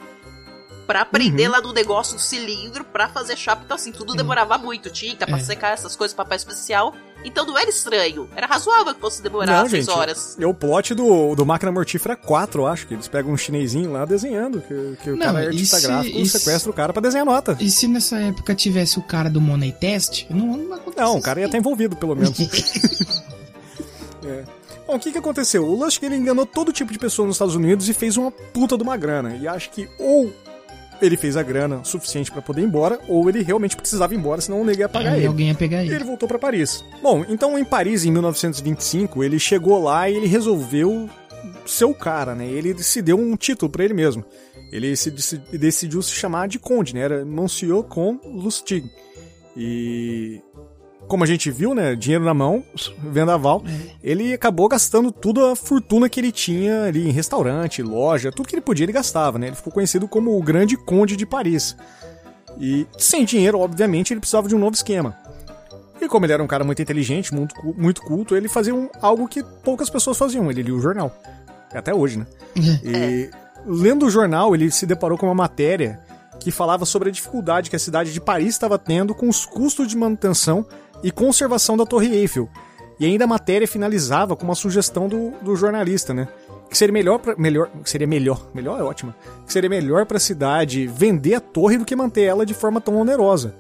pra 0.88 1.06
prender 1.06 1.47
Uhum. 1.47 1.52
lá 1.54 1.62
no 1.62 1.71
negócio, 1.74 2.13
no 2.15 2.19
cilindro, 2.19 2.84
pra 2.84 3.08
fazer 3.10 3.38
chapa. 3.38 3.62
Então 3.65 3.76
assim, 3.76 3.91
tudo 3.91 4.13
demorava 4.13 4.58
muito, 4.58 4.89
tinta 4.89 5.26
pra 5.26 5.38
É. 5.38 5.41
secar 5.43 5.74
essas 5.74 5.95
coisas, 5.95 6.13
papel 6.15 6.36
especial. 6.36 6.93
Então 7.24 7.45
não 7.45 7.56
era 7.58 7.69
estranho, 7.69 8.28
era 8.36 8.47
razoável 8.47 8.95
que 8.95 9.00
fosse 9.00 9.21
demorar 9.21 9.45
Não, 9.63 9.69
seis 9.69 9.86
gente, 9.86 9.95
horas. 9.95 10.36
É 10.39 10.45
o 10.45 10.54
plot 10.56 10.95
do, 10.95 11.36
do 11.36 11.45
Máquina 11.45 11.71
Mortífera 11.71 12.15
4, 12.15 12.63
eu 12.63 12.67
acho, 12.67 12.88
que 12.88 12.95
eles 12.95 13.08
pegam 13.08 13.32
um 13.32 13.38
chinesinho 13.38 13.91
lá 13.93 14.06
desenhando, 14.06 14.60
que, 14.60 14.97
que 15.04 15.12
o 15.12 15.15
Não, 15.15 15.28
cara 15.28 15.43
é 15.43 15.47
artista 15.47 15.78
se- 15.78 15.88
gráfico 15.88 16.17
e 16.17 16.26
se- 16.28 16.39
sequestra 16.39 16.71
o 16.71 16.74
cara 16.74 16.91
pra 16.91 17.02
desenhar 17.02 17.26
nota. 17.26 17.56
E 17.60 17.69
se 17.69 17.88
nessa 17.88 18.17
época 18.17 18.56
tivesse 18.56 18.97
o 18.97 19.04
cara 19.04 19.30
do 19.30 19.39
Money 19.39 19.71
Test, 19.71 20.26
não, 20.32 20.58
não 20.58 20.74
aconteceu. 20.76 21.06
Não, 21.06 21.17
o 21.17 21.21
cara 21.21 21.39
ia 21.41 21.45
estar 21.45 21.58
envolvido, 21.60 21.95
pelo 21.95 22.15
menos. 22.15 22.36
É. 24.24 24.43
Bom, 24.88 24.96
o 24.96 25.00
que 25.00 25.12
que 25.12 25.17
aconteceu? 25.17 25.65
O 25.65 25.76
Lush 25.76 26.00
ele 26.04 26.15
enganou 26.15 26.46
todo 26.46 26.72
tipo 26.74 26.91
de 26.91 27.00
pessoa 27.00 27.26
nos 27.28 27.36
Estados 27.36 27.56
Unidos 27.56 27.88
e 27.88 27.94
fez 27.94 28.17
uma 28.17 28.32
puta 28.32 28.76
de 28.78 28.84
uma 28.84 28.98
grana. 28.98 29.36
E 29.36 29.48
acho 29.48 29.70
que 29.72 29.88
ou 30.00 30.32
ele 31.02 31.17
fez 31.17 31.36
a 31.36 31.41
grana 31.44 31.84
suficiente 31.84 32.32
pra 32.32 32.41
poder 32.44 32.62
ir 32.62 32.65
embora, 32.65 33.00
ou 33.08 33.28
ele 33.28 33.41
realmente 33.41 33.76
precisava 33.76 34.13
ir 34.13 34.17
embora, 34.17 34.39
senão 34.41 34.62
o 34.62 34.65
nego 34.65 34.82
ia 34.82 34.89
pagar 34.89 35.17
ele. 35.17 35.26
alguém 35.26 35.48
ia 35.48 35.56
pegar 35.56 35.84
E 35.84 35.88
ele. 35.88 35.96
ele 35.96 36.04
voltou 36.04 36.28
pra 36.28 36.38
Paris. 36.38 36.84
Bom, 37.02 37.26
então 37.28 37.58
em 37.58 37.65
Paris, 37.65 38.06
em 38.06 38.12
1925, 38.12 39.24
ele 39.24 39.39
chegou 39.39 39.82
lá 39.84 40.08
e 40.10 40.15
ele 40.15 40.28
resolveu 40.28 41.10
ser 41.65 41.86
o 41.86 41.94
cara, 41.94 42.36
né? 42.36 42.46
Ele 42.46 42.78
se 42.84 43.02
deu 43.02 43.17
um 43.17 43.36
título 43.36 43.72
pra 43.72 43.84
ele 43.84 43.96
mesmo. 43.96 44.24
Ele 44.72 44.96
se, 44.96 45.10
deci- 45.10 45.41
decidiu 45.52 46.02
se 46.04 46.12
chamar 46.12 46.48
de 46.48 46.60
conde, 46.60 46.94
né? 46.94 47.02
Era 47.02 47.26
Monsieur 47.26 47.84
Comte 47.84 48.28
Lustig. 48.28 48.86
E 49.58 50.39
como 51.12 51.26
a 51.26 51.28
gente 51.28 51.52
viu, 51.52 51.76
né? 51.76 51.93
Dinheiro 51.95 52.24
na 52.24 52.34
mão, 52.34 52.63
vendaval. 53.04 53.62
Ele 54.02 54.34
acabou 54.34 54.67
gastando 54.69 55.12
tudo 55.12 55.45
a 55.45 55.56
fortuna 55.58 56.08
que 56.08 56.19
ele 56.19 56.32
tinha 56.32 56.84
ali 56.86 57.06
em 57.08 57.12
restaurante, 57.12 57.84
loja, 57.84 58.32
tudo 58.32 58.47
que 58.47 58.56
ele 58.56 58.62
podia 58.62 58.86
ele 58.86 58.93
gastava, 58.93 59.38
né? 59.38 59.47
Ele 59.47 59.56
ficou 59.58 59.74
conhecido 59.74 60.08
como 60.08 60.38
o 60.38 60.41
Grande 60.41 60.78
Conde 60.78 61.17
de 61.17 61.26
Paris. 61.26 61.76
E 62.58 62.88
sem 62.97 63.26
dinheiro, 63.26 63.60
obviamente, 63.60 64.13
ele 64.13 64.21
precisava 64.21 64.47
de 64.47 64.56
um 64.56 64.60
novo 64.60 64.74
esquema. 64.74 65.15
E 66.02 66.08
como 66.08 66.26
ele 66.26 66.34
era 66.34 66.41
um 66.41 66.47
cara 66.47 66.63
muito 66.63 66.82
inteligente, 66.82 67.34
muito, 67.34 67.54
muito 67.78 68.02
culto, 68.02 68.36
ele 68.36 68.47
fazia 68.47 68.74
um- 68.74 68.89
algo 69.02 69.28
que 69.28 69.43
poucas 69.63 69.89
pessoas 69.89 70.17
faziam. 70.17 70.50
Ele 70.50 70.63
lia 70.63 70.74
o 70.76 70.82
jornal. 70.82 71.15
Até 71.74 71.93
hoje, 71.93 72.17
né? 72.19 72.26
E 72.84 73.30
lendo 73.65 74.06
o 74.06 74.10
jornal, 74.10 74.56
ele 74.56 74.71
se 74.71 74.86
deparou 74.86 75.17
com 75.17 75.26
uma 75.28 75.36
matéria 75.36 76.00
que 76.39 76.50
falava 76.50 76.86
sobre 76.86 77.10
a 77.10 77.12
dificuldade 77.12 77.69
que 77.69 77.76
a 77.76 77.80
cidade 77.80 78.12
de 78.12 78.19
Paris 78.19 78.47
estava 78.50 78.80
tendo 78.80 79.13
com 79.13 79.30
os 79.30 79.45
custos 79.45 79.88
de 79.88 79.95
manutenção 79.95 80.65
e 81.04 81.12
conservação 81.12 81.76
da 81.78 81.86
Torre 81.86 82.16
Eiffel. 82.16 82.50
E 83.00 83.06
ainda 83.06 83.24
a 83.24 83.28
matéria 83.28 83.68
finalizava 83.68 84.36
com 84.36 84.44
uma 84.44 84.54
sugestão 84.56 85.08
do, 85.08 85.32
do 85.42 85.56
jornalista, 85.56 86.14
né? 86.14 86.28
Que 86.70 86.78
seria 86.78 86.94
melhor, 86.94 87.18
pra, 87.18 87.36
melhor, 87.36 87.70
que 87.84 87.90
seria 87.90 88.08
melhor, 88.08 88.48
melhor 88.54 88.80
é 88.80 88.84
ótima, 88.84 89.16
que 89.46 89.52
seria 89.52 89.70
melhor 89.70 90.06
para 90.06 90.18
a 90.18 90.20
cidade 90.20 90.88
vender 90.88 91.34
a 91.34 91.40
torre 91.40 91.78
do 91.78 91.86
que 91.86 91.96
manter 91.96 92.22
ela 92.24 92.46
de 92.46 92.54
forma 92.54 92.80
tão 92.80 92.96
onerosa. 92.96 93.56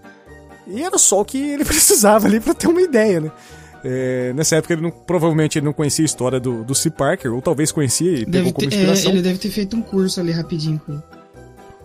E 0.67 0.83
era 0.83 0.97
só 0.97 1.21
o 1.21 1.25
que 1.25 1.37
ele 1.41 1.65
precisava 1.65 2.27
ali 2.27 2.39
para 2.39 2.53
ter 2.53 2.67
uma 2.67 2.81
ideia, 2.81 3.19
né? 3.19 3.31
É, 3.83 4.31
nessa 4.33 4.57
época 4.57 4.73
ele 4.75 4.83
não, 4.83 4.91
provavelmente 4.91 5.57
ele 5.57 5.65
não 5.65 5.73
conhecia 5.73 6.05
a 6.05 6.05
história 6.05 6.39
do, 6.39 6.63
do 6.63 6.75
C. 6.75 6.91
Parker, 6.91 7.33
ou 7.33 7.41
talvez 7.41 7.71
conhecia 7.71 8.11
e 8.11 8.25
pegou 8.25 8.31
Deve 8.31 8.53
como 8.53 8.69
ter, 8.69 8.75
é, 8.75 8.77
inspiração. 8.77 9.11
ele 9.11 9.21
deve 9.23 9.39
ter 9.39 9.49
feito 9.49 9.75
um 9.75 9.81
curso 9.81 10.19
ali 10.19 10.31
rapidinho 10.31 10.79
com 10.85 10.93
ele. 10.93 11.01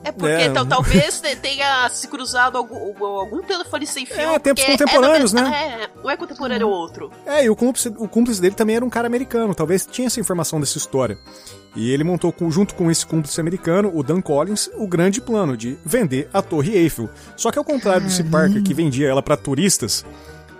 É 0.08 0.12
porque 0.12 0.32
É. 0.34 0.50
tal- 0.50 0.64
talvez 0.66 1.20
te- 1.20 1.34
tenha 1.36 1.88
se 1.88 2.06
cruzado 2.08 2.56
algum, 2.56 3.04
algum 3.04 3.42
telefone 3.42 3.86
sem 3.86 4.06
fio. 4.06 4.20
É, 4.20 4.38
tempos 4.38 4.62
porque 4.64 4.78
contemporâneos, 4.78 5.34
é, 5.34 5.42
né? 5.42 5.80
É, 5.82 5.90
não 6.02 6.10
é 6.10 6.16
contemporâneo 6.16 6.68
ou 6.68 6.74
outro. 6.74 7.10
É, 7.26 7.44
e 7.44 7.50
o 7.50 7.56
cúmplice, 7.56 7.88
o 7.88 8.08
cúmplice 8.08 8.40
dele 8.40 8.54
também 8.54 8.76
era 8.76 8.84
um 8.84 8.90
cara 8.90 9.06
americano, 9.06 9.54
talvez 9.54 9.84
tinha 9.84 10.06
essa 10.06 10.20
informação 10.20 10.60
dessa 10.60 10.78
história. 10.78 11.18
E 11.74 11.90
ele 11.90 12.04
montou, 12.04 12.32
junto 12.50 12.74
com 12.74 12.90
esse 12.90 13.04
cúmplice 13.04 13.38
americano, 13.40 13.90
o 13.94 14.02
Dan 14.02 14.22
Collins, 14.22 14.70
o 14.78 14.86
grande 14.86 15.20
plano 15.20 15.56
de 15.56 15.76
vender 15.84 16.28
a 16.32 16.40
Torre 16.40 16.74
Eiffel. 16.74 17.10
Só 17.36 17.50
que 17.52 17.58
ao 17.58 17.64
contrário 17.64 18.06
desse 18.06 18.24
Parker, 18.24 18.62
que 18.62 18.72
vendia 18.72 19.08
ela 19.08 19.22
para 19.22 19.36
turistas, 19.36 20.04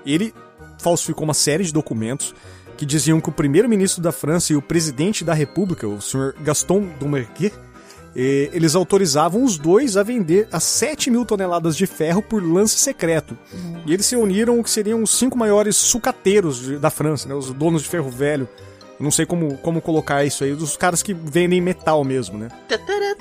ele 0.05 0.34
falsificou 0.78 1.24
uma 1.24 1.32
série 1.34 1.64
de 1.64 1.72
documentos 1.72 2.34
que 2.76 2.84
diziam 2.84 3.18
que 3.22 3.30
o 3.30 3.32
primeiro-ministro 3.32 4.03
da 4.03 4.12
França 4.12 4.53
e 4.53 4.57
o 4.57 4.61
presidente 4.61 5.24
da 5.24 5.32
República, 5.32 5.88
o 5.88 6.03
senhor 6.03 6.34
Gaston 6.40 6.86
Doumergue, 7.01 7.51
eles 8.52 8.74
autorizavam 8.74 9.44
os 9.44 9.58
dois 9.58 9.96
a 9.96 10.02
vender 10.02 10.48
as 10.50 10.64
7 10.64 11.10
mil 11.10 11.24
toneladas 11.24 11.76
de 11.76 11.86
ferro 11.86 12.22
por 12.22 12.42
lance 12.42 12.78
secreto. 12.78 13.36
E 13.84 13.92
eles 13.92 14.06
se 14.06 14.16
uniram 14.16 14.58
o 14.58 14.64
que 14.64 14.70
seriam 14.70 15.02
os 15.02 15.10
cinco 15.10 15.36
maiores 15.36 15.76
sucateiros 15.76 16.80
da 16.80 16.90
França, 16.90 17.28
né, 17.28 17.34
os 17.34 17.52
donos 17.52 17.82
de 17.82 17.88
ferro 17.88 18.10
velho. 18.10 18.48
Não 18.98 19.10
sei 19.10 19.26
como, 19.26 19.58
como 19.58 19.82
colocar 19.82 20.24
isso 20.24 20.42
aí, 20.42 20.54
dos 20.54 20.74
caras 20.74 21.02
que 21.02 21.12
vendem 21.12 21.60
metal 21.60 22.02
mesmo, 22.02 22.38
né? 22.38 22.48
A 22.70 22.74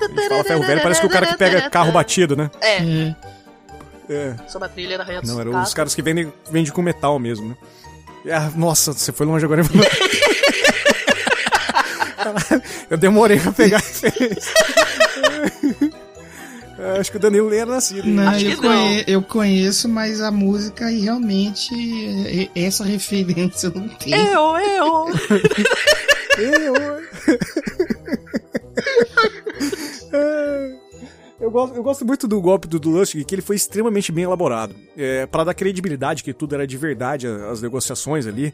gente 0.08 0.28
fala 0.28 0.44
ferro 0.44 0.62
velho, 0.66 0.82
parece 0.82 1.00
que 1.02 1.06
o 1.06 1.10
cara 1.10 1.26
que 1.26 1.36
pega 1.36 1.68
carro 1.68 1.92
batido, 1.92 2.34
né? 2.34 2.50
É, 2.62 2.78
É. 2.78 3.16
É. 4.08 4.36
só 4.48 4.58
uma 4.58 4.68
trilha 4.68 4.96
na 4.96 5.04
Rainha 5.04 5.20
Não, 5.24 5.40
eram 5.40 5.60
os 5.62 5.74
caras 5.74 5.94
que 5.94 6.00
vendem, 6.00 6.32
vendem 6.50 6.72
com 6.72 6.80
metal 6.80 7.18
mesmo, 7.18 7.48
né? 7.48 7.56
Ah, 8.32 8.50
nossa, 8.56 8.92
você 8.92 9.12
foi 9.12 9.26
longe 9.26 9.44
agora. 9.44 9.62
Eu 12.90 12.96
demorei 12.96 13.38
pra 13.38 13.52
pegar 13.52 13.76
a 13.76 13.80
referência. 13.80 14.52
Eu 16.78 17.00
Acho 17.00 17.10
que 17.10 17.16
o 17.16 17.20
Danilo 17.20 17.48
nem 17.48 17.58
era 17.60 17.70
nascido. 17.70 18.06
hein? 18.06 18.14
Não, 18.14 18.28
Acho 18.28 18.44
eu, 18.46 18.56
que 18.56 18.62
não. 18.62 18.62
conhe- 18.62 19.04
eu 19.06 19.22
conheço, 19.22 19.88
mas 19.88 20.20
a 20.20 20.30
música 20.30 20.90
e 20.92 21.00
realmente 21.00 22.50
essa 22.54 22.84
referência 22.84 23.68
eu 23.68 23.74
não 23.74 23.88
tenho. 23.88 24.16
Eu, 24.16 24.56
eu. 24.58 25.06
Eu, 26.38 27.00
eu, 31.40 31.50
gosto, 31.50 31.76
eu 31.76 31.82
gosto 31.82 32.04
muito 32.04 32.26
do 32.28 32.40
golpe 32.40 32.66
do, 32.68 32.78
do 32.78 32.90
Lustig, 32.90 33.24
que 33.24 33.34
ele 33.34 33.42
foi 33.42 33.56
extremamente 33.56 34.12
bem 34.12 34.24
elaborado. 34.24 34.74
É, 34.96 35.26
para 35.26 35.44
dar 35.44 35.54
credibilidade 35.54 36.22
que 36.22 36.32
tudo 36.32 36.54
era 36.54 36.66
de 36.66 36.76
verdade, 36.76 37.26
as 37.26 37.60
negociações 37.62 38.26
ali. 38.26 38.52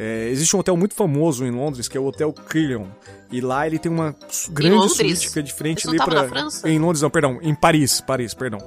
É, 0.00 0.28
existe 0.30 0.54
um 0.54 0.60
hotel 0.60 0.76
muito 0.76 0.94
famoso 0.94 1.44
em 1.44 1.50
Londres, 1.50 1.88
que 1.88 1.96
é 1.98 2.00
o 2.00 2.06
Hotel 2.06 2.32
Crillon. 2.32 2.86
E 3.32 3.40
lá 3.40 3.66
ele 3.66 3.80
tem 3.80 3.90
uma 3.90 4.14
grande 4.50 4.76
suíte 4.90 5.20
que 5.22 5.28
fica 5.28 5.42
de 5.42 5.52
frente 5.52 5.78
Isso 5.80 5.88
ali 5.88 5.98
França? 6.28 6.68
Em 6.68 6.78
Londres, 6.78 7.02
não, 7.02 7.10
perdão. 7.10 7.38
Em 7.42 7.52
Paris, 7.54 8.00
Paris, 8.00 8.32
perdão. 8.32 8.60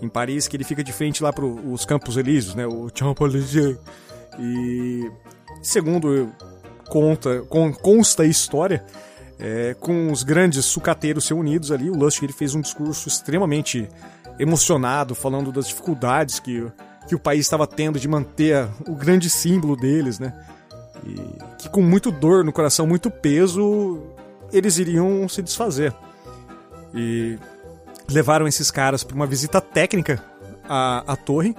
Em 0.00 0.08
Paris, 0.08 0.46
que 0.46 0.56
ele 0.56 0.62
fica 0.62 0.84
de 0.84 0.92
frente 0.92 1.22
lá 1.24 1.32
para 1.32 1.44
os 1.44 1.84
Campos 1.84 2.16
Elíseos, 2.16 2.54
né? 2.54 2.66
O 2.66 2.88
Champs-Élysées. 2.94 3.78
E 4.38 5.10
segundo 5.60 6.30
conta, 6.88 7.42
con- 7.48 7.72
consta 7.72 8.22
a 8.22 8.26
história, 8.26 8.84
é, 9.40 9.74
com 9.80 10.12
os 10.12 10.22
grandes 10.22 10.64
sucateiros 10.64 11.28
reunidos 11.28 11.72
ali, 11.72 11.90
o 11.90 11.94
Lustig 11.96 12.26
ele 12.26 12.32
fez 12.32 12.54
um 12.54 12.60
discurso 12.60 13.08
extremamente 13.08 13.88
emocionado, 14.38 15.14
falando 15.14 15.50
das 15.50 15.66
dificuldades 15.66 16.38
que, 16.38 16.64
que 17.08 17.14
o 17.14 17.18
país 17.18 17.40
estava 17.40 17.66
tendo 17.66 17.98
de 17.98 18.06
manter 18.06 18.54
a- 18.54 18.68
o 18.86 18.94
grande 18.94 19.28
símbolo 19.28 19.76
deles, 19.76 20.18
né? 20.18 20.32
E 21.04 21.16
que 21.58 21.68
com 21.68 21.82
muito 21.82 22.10
dor 22.10 22.44
no 22.44 22.52
coração, 22.52 22.86
muito 22.86 23.10
peso, 23.10 24.00
eles 24.52 24.78
iriam 24.78 25.28
se 25.28 25.42
desfazer. 25.42 25.94
E 26.94 27.38
levaram 28.08 28.46
esses 28.46 28.70
caras 28.70 29.02
para 29.02 29.14
uma 29.14 29.26
visita 29.26 29.60
técnica 29.60 30.22
à, 30.68 31.12
à 31.12 31.16
torre. 31.16 31.54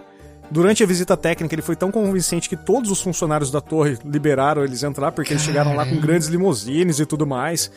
Durante 0.49 0.81
a 0.81 0.87
visita 0.87 1.17
técnica, 1.17 1.53
ele 1.53 1.61
foi 1.61 1.75
tão 1.75 1.91
convincente 1.91 2.47
que 2.47 2.55
todos 2.55 2.89
os 2.89 3.01
funcionários 3.01 3.51
da 3.51 3.59
torre 3.59 3.97
liberaram 4.05 4.63
eles 4.63 4.81
entrar, 4.81 5.11
porque 5.11 5.33
eles 5.33 5.43
chegaram 5.43 5.75
lá 5.75 5.85
com 5.85 5.97
grandes 5.97 6.29
limousines 6.29 6.99
e 6.99 7.05
tudo 7.05 7.27
mais. 7.27 7.69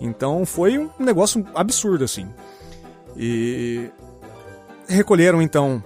Então 0.00 0.44
foi 0.44 0.78
um 0.78 0.90
negócio 0.98 1.46
absurdo, 1.54 2.04
assim. 2.04 2.28
E 3.16 3.88
recolheram 4.88 5.40
então 5.40 5.82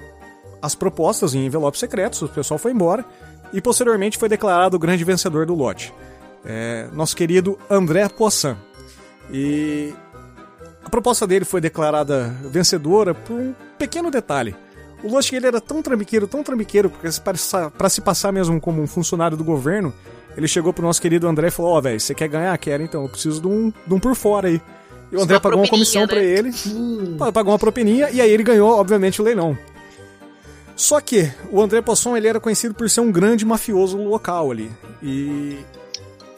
as 0.62 0.74
propostas 0.74 1.34
em 1.34 1.46
envelopes 1.46 1.80
secretos, 1.80 2.20
o 2.22 2.28
pessoal 2.28 2.58
foi 2.58 2.72
embora 2.72 3.04
e 3.52 3.60
posteriormente 3.60 4.18
foi 4.18 4.28
declarado 4.28 4.76
o 4.76 4.78
grande 4.78 5.04
vencedor 5.04 5.46
do 5.46 5.54
lote. 5.54 5.92
É, 6.44 6.88
nosso 6.92 7.14
querido 7.16 7.58
André 7.68 8.08
Poisson. 8.08 8.56
E 9.32 9.92
a 10.84 10.88
proposta 10.90 11.26
dele 11.26 11.44
foi 11.44 11.60
declarada 11.60 12.34
vencedora 12.44 13.14
por 13.14 13.34
um 13.34 13.54
pequeno 13.78 14.10
detalhe. 14.10 14.54
O 15.02 15.08
Lustig 15.08 15.36
ele 15.36 15.46
era 15.46 15.60
tão 15.60 15.82
trambiqueiro, 15.82 16.26
tão 16.26 16.42
trambiqueiro, 16.42 16.90
porque 16.90 17.08
para 17.76 17.88
se 17.88 18.00
passar 18.00 18.32
mesmo 18.32 18.60
como 18.60 18.82
um 18.82 18.86
funcionário 18.86 19.36
do 19.36 19.44
governo, 19.44 19.92
ele 20.36 20.46
chegou 20.46 20.72
pro 20.72 20.84
nosso 20.84 21.00
querido 21.00 21.26
André 21.26 21.48
e 21.48 21.50
falou: 21.50 21.72
Ó, 21.72 21.80
velho, 21.80 21.98
você 21.98 22.14
quer 22.14 22.28
ganhar? 22.28 22.56
Quero 22.58 22.82
então, 22.82 23.02
eu 23.02 23.08
preciso 23.08 23.40
de 23.40 23.48
um, 23.48 23.72
de 23.86 23.94
um 23.94 23.98
por 23.98 24.14
fora 24.14 24.48
aí. 24.48 24.60
E 25.10 25.16
o 25.16 25.20
André 25.22 25.40
pagou 25.40 25.58
uma 25.58 25.68
comissão 25.68 26.06
né? 26.06 26.24
ele, 26.24 26.50
Uh, 26.66 27.16
Pa- 27.18 27.32
pagou 27.32 27.52
uma 27.52 27.58
propininha 27.58 28.10
e 28.10 28.20
aí 28.20 28.30
ele 28.30 28.42
ganhou, 28.44 28.70
obviamente, 28.78 29.20
o 29.20 29.24
leilão. 29.24 29.56
Só 30.80 30.98
que 31.00 31.30
o 31.50 31.60
André 31.60 31.82
Poisson 31.82 32.16
ele 32.16 32.26
era 32.26 32.40
conhecido 32.40 32.74
por 32.74 32.88
ser 32.88 33.00
um 33.02 33.12
grande 33.12 33.44
mafioso 33.44 33.98
local 33.98 34.50
ali. 34.50 34.70
E 35.02 35.58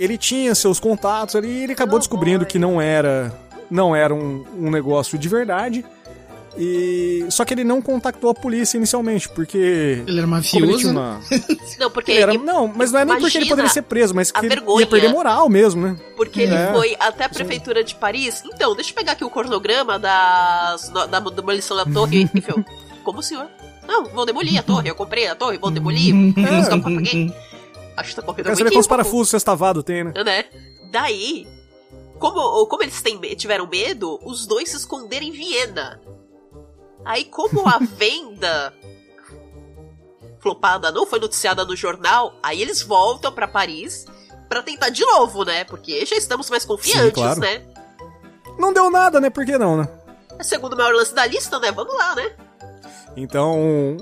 ele 0.01 0.19
tinha 0.19 0.53
seus 0.55 0.81
contatos 0.81 1.37
ali 1.37 1.49
e 1.49 1.63
ele 1.63 1.73
acabou 1.75 1.97
Oh, 1.97 1.99
descobrindo 2.01 2.41
boy. 2.41 2.47
que 2.49 2.59
não 2.59 2.81
era 2.81 3.33
não 3.71 3.95
era 3.95 4.13
um, 4.15 4.45
um 4.59 4.71
negócio 4.71 5.17
de 5.17 5.29
verdade. 5.29 5.85
E 6.59 7.25
só 7.31 7.45
que 7.47 7.55
ele 7.55 7.65
não 7.65 7.81
contactou 7.81 8.29
a 8.31 8.35
polícia 8.35 8.77
inicialmente, 8.77 9.27
porque 9.29 9.57
ele 9.57 10.03
era 10.11 10.13
ele 10.19 10.27
mafioso. 10.27 10.93
né? 10.93 11.01
uma 11.01 11.21
Não, 11.79 11.91
porque, 11.91 12.13
ele 12.13 12.21
era, 12.21 12.35
não, 12.35 12.69
mas 12.69 12.93
não 12.93 13.01
é 13.01 13.05
nem 13.07 13.19
porque 13.19 13.39
ele 13.39 13.49
poderia 13.49 13.71
ser 13.71 13.83
preso, 13.83 14.15
mas 14.15 14.31
que 14.31 14.45
ele 14.45 14.57
ia 14.57 14.87
perder 14.87 15.09
moral 15.09 15.49
mesmo, 15.49 15.81
né? 15.87 15.97
porque 16.17 16.43
ele 16.43 16.55
É. 16.55 16.71
foi 16.75 16.95
até 17.01 17.25
a 17.25 17.29
prefeitura 17.31 17.83
de 17.83 17.95
Paris. 17.95 18.43
Então, 18.45 18.75
deixa 18.75 18.91
eu 18.91 18.95
pegar 18.95 19.13
aqui 19.13 19.25
o 19.25 19.31
cronograma 19.31 19.99
das, 19.99 20.91
da 20.91 21.21
demolição 21.21 21.75
da 21.77 21.87
torre. 21.87 22.29
Enfim, 22.35 22.63
como 23.03 23.21
o 23.21 23.23
senhor? 23.23 23.47
Não, 23.87 24.05
vão 24.07 24.25
demolir 24.25 24.59
a 24.59 24.63
torre. 24.63 24.89
Eu 24.89 24.95
comprei 24.95 25.27
a 25.27 25.35
torre, 25.35 25.59
vão 25.59 25.73
demolir. 25.73 26.15
É. 26.15 26.61
Os 26.61 26.69
caras 26.69 26.83
paguei. 26.83 27.35
Acho 27.97 28.11
que 28.11 28.17
tá 28.17 28.23
correndo 28.23 28.45
quero 28.45 28.49
muito 28.49 28.59
saber 28.59 28.71
quantos 28.73 28.87
parafusos 28.87 29.29
sextavado 29.29 29.83
tem, 29.83 30.05
né? 30.05 30.13
né? 30.25 30.45
Daí, 30.91 31.47
como, 32.19 32.67
como 32.67 32.83
eles 32.83 33.03
têm, 33.03 33.19
tiveram 33.35 33.67
medo, 33.67 34.19
os 34.25 34.47
dois 34.47 34.71
se 34.71 34.77
esconderam 34.77 35.27
em 35.27 35.33
Viena. 35.33 36.01
Aí, 37.05 37.25
como 37.25 37.69
a 37.69 37.79
venda 37.97 38.73
flopada 40.41 40.91
não 40.91 41.07
foi 41.07 41.21
noticiada 41.21 41.65
no 41.65 41.77
jornal, 41.77 42.35
aí 42.43 42.61
eles 42.61 42.83
voltam 42.83 43.31
pra 43.33 43.47
Paris 43.47 44.07
pra 44.49 44.63
tentar 44.63 44.89
de 44.89 45.05
novo, 45.05 45.45
né? 45.45 45.65
Porque 45.65 46.05
já 46.05 46.17
estamos 46.17 46.51
mais 46.51 46.65
confiantes, 46.65 47.15
claro. 47.15 47.41
né? 47.41 47.63
Não 48.59 48.73
deu 48.73 48.91
nada, 48.91 49.21
né? 49.21 49.31
Por 49.31 49.47
que 49.47 49.57
não, 49.57 49.77
né? 49.77 49.89
É 50.39 50.43
o 50.43 50.45
segundo 50.45 50.77
maior 50.77 50.93
lance 50.93 51.15
da 51.15 51.27
lista, 51.27 51.59
né? 51.59 51.71
Vamos 51.71 51.95
lá, 51.97 52.15
né? 52.15 52.33
Então, 53.17 53.97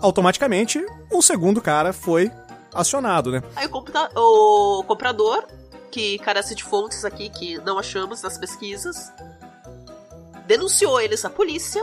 automaticamente, 0.00 0.84
o 1.10 1.22
segundo 1.22 1.60
cara 1.60 1.92
foi 1.92 2.30
acionado, 2.72 3.30
né? 3.30 3.42
Aí 3.56 3.66
o, 3.66 4.78
o 4.80 4.84
comprador, 4.84 5.44
que 5.90 6.18
carece 6.18 6.54
de 6.54 6.64
fontes 6.64 7.04
aqui 7.04 7.28
que 7.28 7.58
não 7.58 7.78
achamos 7.78 8.22
nas 8.22 8.38
pesquisas, 8.38 9.12
denunciou 10.46 11.00
eles 11.00 11.24
à 11.24 11.30
polícia 11.30 11.82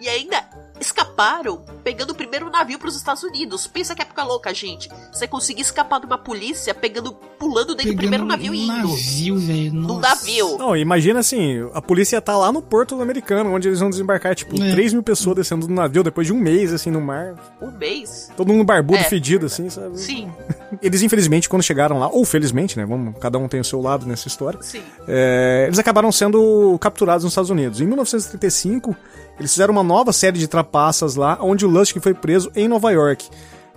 e 0.00 0.08
ainda 0.08 0.44
escaparam 0.80 1.62
pegando 1.84 2.10
o 2.10 2.14
primeiro 2.14 2.50
navio 2.50 2.78
para 2.78 2.88
os 2.88 2.96
Estados 2.96 3.22
Unidos. 3.22 3.66
Pensa 3.66 3.94
que 3.94 4.02
época 4.02 4.22
louca, 4.24 4.52
gente. 4.54 4.88
Você 5.12 5.26
conseguir 5.26 5.62
escapar 5.62 6.00
de 6.00 6.06
uma 6.06 6.18
polícia 6.18 6.74
pegando, 6.74 7.12
pulando 7.12 7.74
dentro 7.74 7.92
do 7.92 7.98
primeiro 7.98 8.24
navio 8.24 8.54
e 8.54 8.60
um 8.60 8.62
indo. 8.64 8.88
navio, 8.88 9.38
velho. 9.38 9.72
Num 9.72 9.98
navio. 9.98 10.58
Não, 10.58 10.76
imagina 10.76 11.20
assim, 11.20 11.68
a 11.74 11.82
polícia 11.82 12.20
tá 12.20 12.36
lá 12.36 12.50
no 12.50 12.62
porto 12.62 13.00
americano, 13.00 13.52
onde 13.54 13.68
eles 13.68 13.80
vão 13.80 13.90
desembarcar, 13.90 14.34
tipo, 14.34 14.60
É. 14.62 14.70
3 14.72 14.92
mil 14.92 15.02
pessoas 15.02 15.36
descendo 15.36 15.66
do 15.66 15.72
navio 15.72 16.02
depois 16.02 16.26
de 16.26 16.32
um 16.32 16.38
mês, 16.38 16.72
assim, 16.72 16.90
no 16.90 17.00
mar. 17.00 17.34
Um 17.60 17.70
mês. 17.70 18.30
Todo 18.36 18.48
mundo 18.52 18.64
barbudo, 18.64 18.98
É. 18.98 19.04
fedido, 19.04 19.46
assim, 19.46 19.68
sabe? 19.70 19.98
Sim, 19.98 20.30
Eles, 20.80 21.02
infelizmente, 21.02 21.48
quando 21.48 21.62
chegaram 21.64 21.98
lá, 21.98 22.08
ou 22.08 22.24
felizmente, 22.24 22.76
né? 22.78 22.86
Vamos, 22.86 23.14
cada 23.18 23.36
um 23.38 23.48
tem 23.48 23.60
o 23.60 23.64
seu 23.64 23.80
lado 23.80 24.06
nessa 24.06 24.28
história. 24.28 24.60
sim. 24.62 24.80
É, 25.08 25.64
eles 25.66 25.78
acabaram 25.78 26.10
sendo 26.12 26.78
capturados 26.80 27.24
nos 27.24 27.32
Estados 27.32 27.50
Unidos. 27.50 27.80
Em 27.80 27.86
1935, 27.86 28.94
eles 29.40 29.50
fizeram 29.52 29.72
uma 29.72 29.82
nova 29.82 30.12
série 30.12 30.38
de 30.38 30.46
trapaças 30.46 31.16
lá, 31.16 31.38
onde 31.40 31.64
o 31.64 31.68
Lustig 31.68 31.98
foi 31.98 32.12
preso 32.12 32.52
em 32.54 32.68
Nova 32.68 32.90
York. 32.90 33.26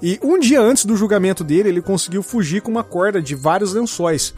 E 0.02 0.20
um 0.22 0.38
dia 0.38 0.60
antes 0.60 0.84
do 0.84 0.98
julgamento 0.98 1.42
dele, 1.42 1.70
ele 1.70 1.82
conseguiu 1.82 2.22
fugir 2.22 2.62
com 2.62 2.70
uma 2.70 2.84
corda 2.84 3.22
de 3.22 3.34
vários 3.34 3.74
lençóis. 3.74 4.34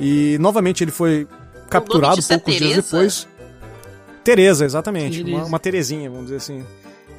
E 0.00 0.38
novamente 0.40 0.82
ele 0.82 0.90
foi 0.90 1.28
capturado 1.68 2.18
é 2.20 2.22
poucos 2.22 2.54
dias 2.54 2.76
depois. 2.76 3.28
Tereza, 4.24 4.64
exatamente. 4.64 5.18
Tereza. 5.18 5.36
Uma, 5.36 5.46
uma 5.46 5.58
Terezinha, 5.58 6.08
vamos 6.08 6.24
dizer 6.24 6.36
assim. 6.36 6.64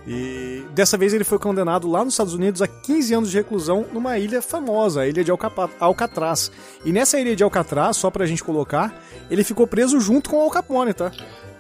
E 0.06 0.64
dessa 0.74 0.98
vez 0.98 1.14
ele 1.14 1.24
foi 1.24 1.40
condenado 1.40 1.90
lá 1.90 2.04
nos 2.04 2.14
Estados 2.14 2.34
Unidos 2.34 2.62
a 2.62 2.68
15 2.68 3.14
anos 3.14 3.32
de 3.32 3.38
reclusão 3.38 3.86
numa 3.94 4.20
ilha 4.20 4.42
famosa, 4.42 5.02
a 5.02 5.08
ilha 5.08 5.24
de 5.24 5.32
Alcatraz. 5.80 6.52
E 6.84 6.92
nessa 6.92 7.20
ilha 7.20 7.36
de 7.36 7.44
Alcatraz, 7.44 7.98
só 7.98 8.12
pra 8.12 8.26
gente 8.26 8.44
colocar, 8.44 9.02
ele 9.32 9.44
ficou 9.44 9.66
preso 9.66 10.00
junto 10.00 10.30
com 10.30 10.38
o 10.38 10.42
Al 10.42 10.50
Capone, 10.50 10.94
tá? 10.94 11.12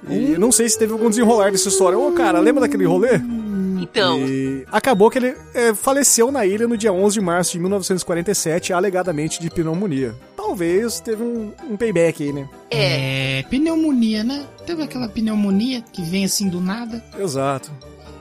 E 0.09 0.33
eu 0.33 0.39
não 0.39 0.51
sei 0.51 0.67
se 0.67 0.77
teve 0.77 0.91
algum 0.91 1.09
desenrolar 1.09 1.51
dessa 1.51 1.69
história. 1.69 1.97
Ô, 1.97 2.11
cara, 2.11 2.39
lembra 2.39 2.61
daquele 2.61 2.85
rolê? 2.85 3.21
Então, 3.81 4.17
E 4.19 4.65
acabou 4.71 5.09
que 5.09 5.17
ele 5.17 5.35
é, 5.53 5.73
faleceu 5.73 6.31
na 6.31 6.45
ilha 6.45 6.67
no 6.67 6.77
dia 6.77 6.91
11 6.91 7.15
de 7.15 7.21
março 7.21 7.51
de 7.53 7.59
1947, 7.59 8.73
alegadamente 8.73 9.41
de 9.41 9.49
pneumonia. 9.49 10.15
Talvez 10.35 10.99
teve 10.99 11.23
um, 11.23 11.51
um 11.69 11.77
payback 11.77 12.23
aí, 12.23 12.33
né? 12.33 12.49
é. 12.69 13.39
É, 13.39 13.43
pneumonia, 13.43 14.23
né? 14.23 14.45
Teve 14.65 14.83
aquela 14.83 15.07
pneumonia 15.09 15.81
que 15.81 16.01
vem 16.03 16.25
assim 16.25 16.47
do 16.47 16.61
nada. 16.61 17.03
Exato. 17.17 17.71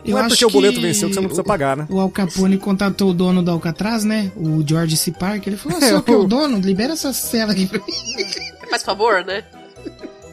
Eu 0.05 0.13
não 0.13 0.19
é 0.19 0.21
acho 0.23 0.31
porque 0.31 0.45
o 0.45 0.51
boleto 0.51 0.81
venceu 0.81 1.09
que 1.09 1.15
você 1.15 1.21
não 1.21 1.29
precisa 1.29 1.45
pagar, 1.45 1.77
né? 1.77 1.87
O 1.89 2.01
Al 2.01 2.11
Capone 2.11 2.59
contatou 2.59 3.11
o 3.11 3.15
dono 3.15 3.43
da 3.43 3.53
Alcatraz, 3.53 4.05
né? 4.05 4.33
O 4.37 4.67
George 4.67 4.97
C. 4.97 5.13
Parker. 5.13 5.53
Ele 5.53 5.57
falou: 5.57 5.79
"Você 5.79 5.91
é 5.91 5.97
o 5.97 6.03
que 6.03 6.11
é 6.11 6.17
o 6.17 6.25
dono? 6.25 6.59
Libera 6.59 6.95
essa 6.95 7.13
cela 7.13 7.53
aqui 7.53 7.67
pra 7.67 7.79
mim. 7.79 7.93
Faz 8.69 8.83
favor, 8.83 9.25
né? 9.25 9.45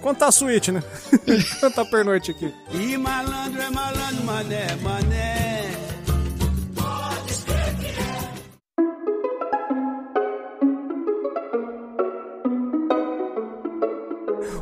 Quanto 0.01 0.19
tá 0.19 0.27
a 0.27 0.31
suíte, 0.31 0.71
né? 0.71 0.81
Quanto 1.59 1.75
tá 1.75 1.81
a 1.81 1.85
pernoite 1.85 2.31
aqui? 2.31 2.51
E 2.71 2.97
malandro 2.97 3.61
é 3.61 3.69
malandro, 3.69 4.23
mané, 4.23 4.75
mané. 4.81 5.59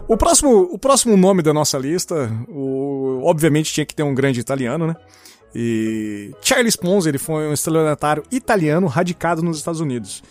O 0.10 0.16
próximo, 0.16 0.70
o 0.72 0.80
próximo 0.80 1.18
nome 1.18 1.44
da 1.44 1.54
nossa 1.54 1.78
lista, 1.78 2.32
o, 2.48 2.97
obviamente 3.24 3.74
tinha 3.74 3.86
que 3.86 3.96
ter 3.96 4.04
um 4.04 4.14
grande 4.14 4.40
italiano, 4.40 4.88
né? 4.88 4.96
E 5.56 6.32
Charles 6.42 6.76
Ponzi, 6.76 7.10
ele 7.10 7.18
foi 7.18 7.48
um 7.48 7.54
estelionatário 7.54 8.24
italiano 8.32 8.88
radicado 8.88 9.42
nos 9.42 9.58
Estados 9.58 9.80
Unidos. 9.80 10.24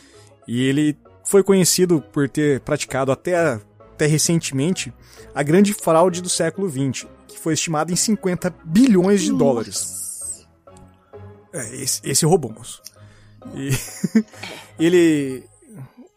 E 0.46 0.62
ele 0.64 0.96
foi 1.24 1.42
conhecido 1.42 2.00
por 2.12 2.28
ter 2.28 2.60
praticado 2.60 3.10
até, 3.10 3.58
até 3.94 4.06
recentemente 4.06 4.92
a 5.34 5.42
grande 5.42 5.74
fraude 5.74 6.22
do 6.22 6.28
século 6.28 6.68
XX, 6.68 7.06
que 7.26 7.38
foi 7.38 7.54
estimada 7.54 7.92
em 7.92 7.96
50 7.96 8.54
bilhões 8.64 9.22
de 9.22 9.32
dólares. 9.32 10.46
É, 11.52 11.76
esse, 11.76 12.00
esse 12.04 12.24
roubou, 12.24 12.52
moço. 12.52 12.82
E 13.54 13.70
ele, 14.78 15.44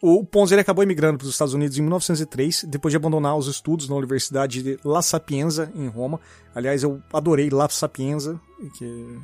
o 0.02 0.24
Ponzi 0.24 0.54
ele 0.54 0.62
acabou 0.62 0.82
emigrando 0.82 1.18
para 1.18 1.26
os 1.26 1.32
Estados 1.32 1.52
Unidos 1.54 1.76
em 1.76 1.82
1903, 1.82 2.64
depois 2.68 2.90
de 2.92 2.96
abandonar 2.96 3.36
os 3.36 3.46
estudos 3.46 3.88
na 3.88 3.94
Universidade 3.96 4.62
de 4.62 4.78
La 4.84 5.02
Sapienza, 5.02 5.70
em 5.74 5.88
Roma. 5.88 6.18
Aliás, 6.54 6.82
eu 6.82 7.02
adorei 7.12 7.50
La 7.50 7.68
Sapienza. 7.68 8.40
Que... 8.78 9.18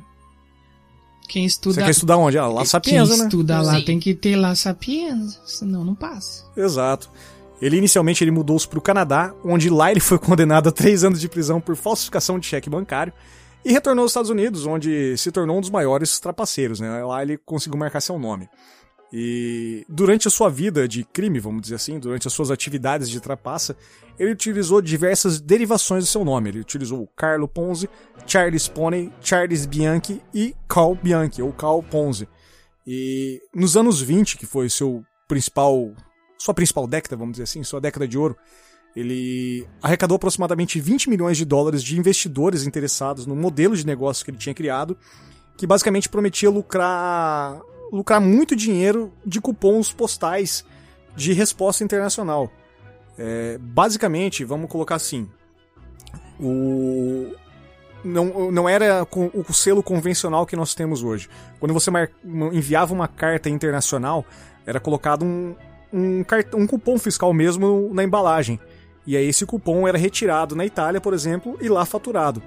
Quem 1.27 1.43
Você 1.43 1.55
estuda. 1.55 1.83
quer 1.83 1.89
estudar 1.89 2.17
onde? 2.17 2.37
Ah, 2.37 2.47
La 2.47 2.63
Sapienza, 2.63 3.11
Quem 3.11 3.19
né? 3.19 3.25
estuda 3.25 3.61
lá 3.61 3.75
Sim. 3.75 3.85
tem 3.85 3.99
que 3.99 4.13
ter 4.13 4.35
lá 4.35 4.55
sapienza, 4.55 5.39
senão 5.45 5.83
não 5.83 5.93
passa. 5.95 6.45
Exato. 6.55 7.09
Ele 7.61 7.77
inicialmente 7.77 8.23
ele 8.23 8.31
mudou-se 8.31 8.67
para 8.67 8.79
o 8.79 8.81
Canadá, 8.81 9.33
onde 9.43 9.69
lá 9.69 9.91
ele 9.91 9.99
foi 9.99 10.17
condenado 10.19 10.69
a 10.69 10.71
três 10.71 11.03
anos 11.03 11.19
de 11.19 11.27
prisão 11.27 11.59
por 11.59 11.75
falsificação 11.75 12.39
de 12.39 12.45
cheque 12.45 12.69
bancário 12.69 13.11
e 13.65 13.71
retornou 13.73 14.03
aos 14.03 14.11
Estados 14.11 14.29
Unidos, 14.29 14.65
onde 14.65 15.17
se 15.17 15.31
tornou 15.31 15.57
um 15.57 15.61
dos 15.61 15.69
maiores 15.69 16.19
trapaceiros. 16.19 16.79
Né? 16.79 17.03
Lá 17.03 17.21
ele 17.21 17.37
conseguiu 17.37 17.77
marcar 17.77 17.99
seu 17.99 18.17
nome. 18.17 18.47
E 19.11 19.85
durante 19.87 20.27
a 20.27 20.31
sua 20.31 20.49
vida 20.49 20.87
de 20.87 21.03
crime, 21.03 21.39
vamos 21.39 21.61
dizer 21.61 21.75
assim, 21.75 21.97
durante 21.97 22.27
as 22.27 22.33
suas 22.33 22.51
atividades 22.51 23.09
de 23.09 23.21
trapaça, 23.21 23.75
ele 24.19 24.31
utilizou 24.31 24.81
diversas 24.81 25.39
derivações 25.39 26.03
do 26.03 26.07
seu 26.07 26.25
nome. 26.25 26.49
Ele 26.49 26.59
utilizou 26.59 27.07
Carlo 27.15 27.47
Ponzi, 27.47 27.89
Charles 28.25 28.67
Pony, 28.67 29.11
Charles 29.21 29.65
Bianchi 29.65 30.21
e 30.33 30.55
Carl 30.67 30.95
Bianchi, 30.95 31.41
ou 31.41 31.53
Carl 31.53 31.81
Ponzi. 31.81 32.27
E 32.85 33.41
nos 33.53 33.77
anos 33.77 34.01
20, 34.01 34.37
que 34.37 34.45
foi 34.45 34.69
seu 34.69 35.03
principal, 35.27 35.93
sua 36.37 36.53
principal 36.53 36.87
década, 36.87 37.15
vamos 37.15 37.33
dizer 37.33 37.43
assim, 37.43 37.63
sua 37.63 37.79
década 37.79 38.07
de 38.07 38.17
ouro, 38.17 38.35
ele 38.95 39.67
arrecadou 39.81 40.15
aproximadamente 40.15 40.79
20 40.79 41.09
milhões 41.09 41.37
de 41.37 41.45
dólares 41.45 41.83
de 41.83 41.97
investidores 41.97 42.65
interessados 42.65 43.25
no 43.25 43.35
modelo 43.35 43.75
de 43.75 43.85
negócio 43.85 44.25
que 44.25 44.31
ele 44.31 44.37
tinha 44.37 44.55
criado, 44.55 44.97
que 45.55 45.67
basicamente 45.67 46.09
prometia 46.09 46.49
lucrar, 46.49 47.61
lucrar 47.91 48.21
muito 48.21 48.55
dinheiro 48.55 49.11
de 49.25 49.39
cupons 49.39 49.91
postais 49.91 50.65
de 51.15 51.33
resposta 51.33 51.83
internacional. 51.83 52.51
É, 53.17 53.57
basicamente, 53.59 54.43
vamos 54.43 54.69
colocar 54.69 54.95
assim, 54.95 55.27
o 56.39 57.33
não, 58.03 58.51
não 58.51 58.69
era 58.69 59.05
o 59.11 59.53
selo 59.53 59.81
convencional 59.83 60.45
que 60.45 60.55
nós 60.55 60.73
temos 60.73 61.03
hoje. 61.03 61.27
Quando 61.59 61.73
você 61.73 61.89
mar- 61.91 62.11
enviava 62.53 62.93
uma 62.93 63.07
carta 63.07 63.49
internacional, 63.49 64.23
era 64.65 64.79
colocado 64.79 65.25
um, 65.25 65.55
um, 65.91 66.23
cart- 66.23 66.53
um 66.53 66.67
cupom 66.67 66.97
fiscal 66.97 67.33
mesmo 67.33 67.89
na 67.93 68.03
embalagem. 68.03 68.59
E 69.05 69.17
aí 69.17 69.27
esse 69.27 69.45
cupom 69.45 69.87
era 69.87 69.97
retirado 69.97 70.55
na 70.55 70.65
Itália, 70.65 71.01
por 71.01 71.13
exemplo, 71.13 71.57
e 71.59 71.67
lá 71.67 71.85
faturado. 71.85 72.41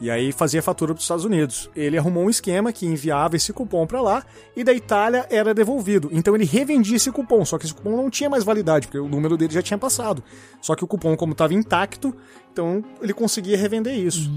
E 0.00 0.10
aí 0.10 0.30
fazia 0.30 0.60
fatura 0.62 0.92
para 0.92 0.98
os 0.98 1.04
Estados 1.04 1.24
Unidos. 1.24 1.70
Ele 1.74 1.96
arrumou 1.96 2.24
um 2.24 2.30
esquema 2.30 2.70
que 2.70 2.84
enviava 2.84 3.34
esse 3.36 3.50
cupom 3.52 3.86
para 3.86 4.00
lá 4.02 4.24
e 4.54 4.62
da 4.62 4.72
Itália 4.74 5.26
era 5.30 5.54
devolvido. 5.54 6.10
Então 6.12 6.34
ele 6.34 6.44
revendia 6.44 6.96
esse 6.96 7.10
cupom, 7.10 7.44
só 7.46 7.56
que 7.56 7.64
esse 7.64 7.72
cupom 7.74 7.96
não 7.96 8.10
tinha 8.10 8.28
mais 8.28 8.44
validade, 8.44 8.86
porque 8.86 8.98
o 8.98 9.08
número 9.08 9.36
dele 9.38 9.54
já 9.54 9.62
tinha 9.62 9.78
passado. 9.78 10.22
Só 10.60 10.74
que 10.74 10.84
o 10.84 10.86
cupom, 10.86 11.16
como 11.16 11.32
estava 11.32 11.54
intacto, 11.54 12.14
então 12.52 12.84
ele 13.00 13.14
conseguia 13.14 13.56
revender 13.56 13.94
isso. 13.94 14.30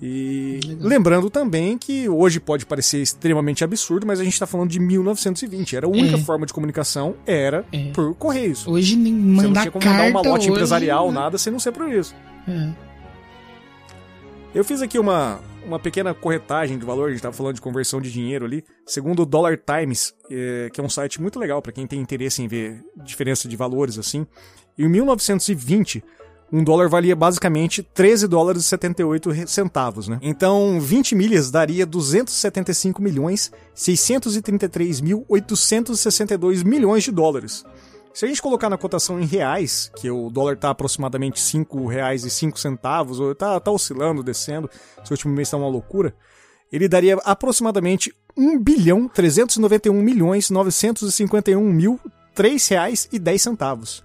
E 0.00 0.60
lembrando 0.80 1.28
também 1.30 1.76
que 1.78 2.08
hoje 2.08 2.38
pode 2.40 2.64
parecer 2.66 3.00
extremamente 3.00 3.64
absurdo, 3.64 4.06
mas 4.06 4.20
a 4.20 4.24
gente 4.24 4.32
está 4.34 4.46
falando 4.46 4.70
de 4.70 4.78
1920. 4.80 5.76
Era 5.76 5.86
a 5.86 5.90
única 5.90 6.16
É. 6.16 6.20
forma 6.20 6.46
de 6.46 6.52
comunicação 6.52 7.14
era 7.26 7.64
É. 7.72 7.90
por 7.92 8.14
correios. 8.14 8.66
Hoje 8.66 8.96
nem 8.96 9.12
Você 9.14 9.20
não 9.42 9.48
mandar 9.48 9.60
tinha 9.62 9.72
como 9.72 9.84
mandar 9.84 10.10
uma 10.10 10.20
lote 10.20 10.38
hoje, 10.38 10.48
empresarial, 10.50 11.08
né? 11.12 11.20
nada, 11.20 11.38
sem 11.38 11.52
não 11.52 11.58
ser 11.60 11.72
por 11.72 11.88
isso. 11.90 12.14
É. 12.48 12.85
Eu 14.56 14.64
fiz 14.64 14.80
aqui 14.80 14.98
uma, 14.98 15.38
uma 15.66 15.78
pequena 15.78 16.14
corretagem 16.14 16.78
de 16.78 16.86
valor, 16.86 17.04
a 17.04 17.08
gente 17.08 17.18
estava 17.18 17.36
falando 17.36 17.56
de 17.56 17.60
conversão 17.60 18.00
de 18.00 18.10
dinheiro 18.10 18.46
ali. 18.46 18.64
Segundo 18.86 19.20
o 19.20 19.26
Dollar 19.26 19.58
Times, 19.58 20.14
é, 20.30 20.70
que 20.72 20.80
é 20.80 20.82
um 20.82 20.88
site 20.88 21.20
muito 21.20 21.38
legal 21.38 21.60
para 21.60 21.72
quem 21.72 21.86
tem 21.86 22.00
interesse 22.00 22.42
em 22.42 22.48
ver 22.48 22.82
diferença 23.04 23.46
de 23.46 23.54
valores 23.54 23.98
assim. 23.98 24.26
Em 24.78 24.88
1920, 24.88 26.02
um 26.50 26.64
dólar 26.64 26.88
valia 26.88 27.14
basicamente 27.14 27.82
13 27.82 28.26
dólares 28.26 28.62
e 28.62 28.66
78 28.66 29.30
re- 29.30 29.46
centavos, 29.46 30.08
né? 30.08 30.18
Então, 30.22 30.80
20 30.80 31.14
milhas 31.14 31.50
daria 31.50 31.84
275 31.84 33.02
milhões 33.02 33.52
633 33.74 35.02
mil 35.02 35.26
862 35.28 36.62
milhões 36.62 37.04
de 37.04 37.12
dólares. 37.12 37.62
Se 38.16 38.24
a 38.24 38.28
gente 38.28 38.40
colocar 38.40 38.70
na 38.70 38.78
cotação 38.78 39.20
em 39.20 39.26
reais, 39.26 39.90
que 39.94 40.10
o 40.10 40.30
dólar 40.30 40.56
tá 40.56 40.70
aproximadamente 40.70 41.38
5 41.38 41.86
reais 41.86 42.24
e 42.24 42.30
5 42.30 42.58
centavos, 42.58 43.20
ou 43.20 43.34
tá, 43.34 43.60
tá 43.60 43.70
oscilando, 43.70 44.22
descendo, 44.22 44.70
esse 45.02 45.12
último 45.12 45.34
mês 45.34 45.50
tá 45.50 45.58
uma 45.58 45.68
loucura, 45.68 46.14
ele 46.72 46.88
daria 46.88 47.16
aproximadamente 47.26 48.10
1 48.34 48.58
bilhão 48.58 49.06
391 49.06 49.92
milhões 50.00 50.48
951 50.48 51.62
mil 51.62 52.00
3 52.34 52.66
reais 52.68 53.06
e 53.12 53.18
10 53.18 53.42
centavos. 53.42 54.02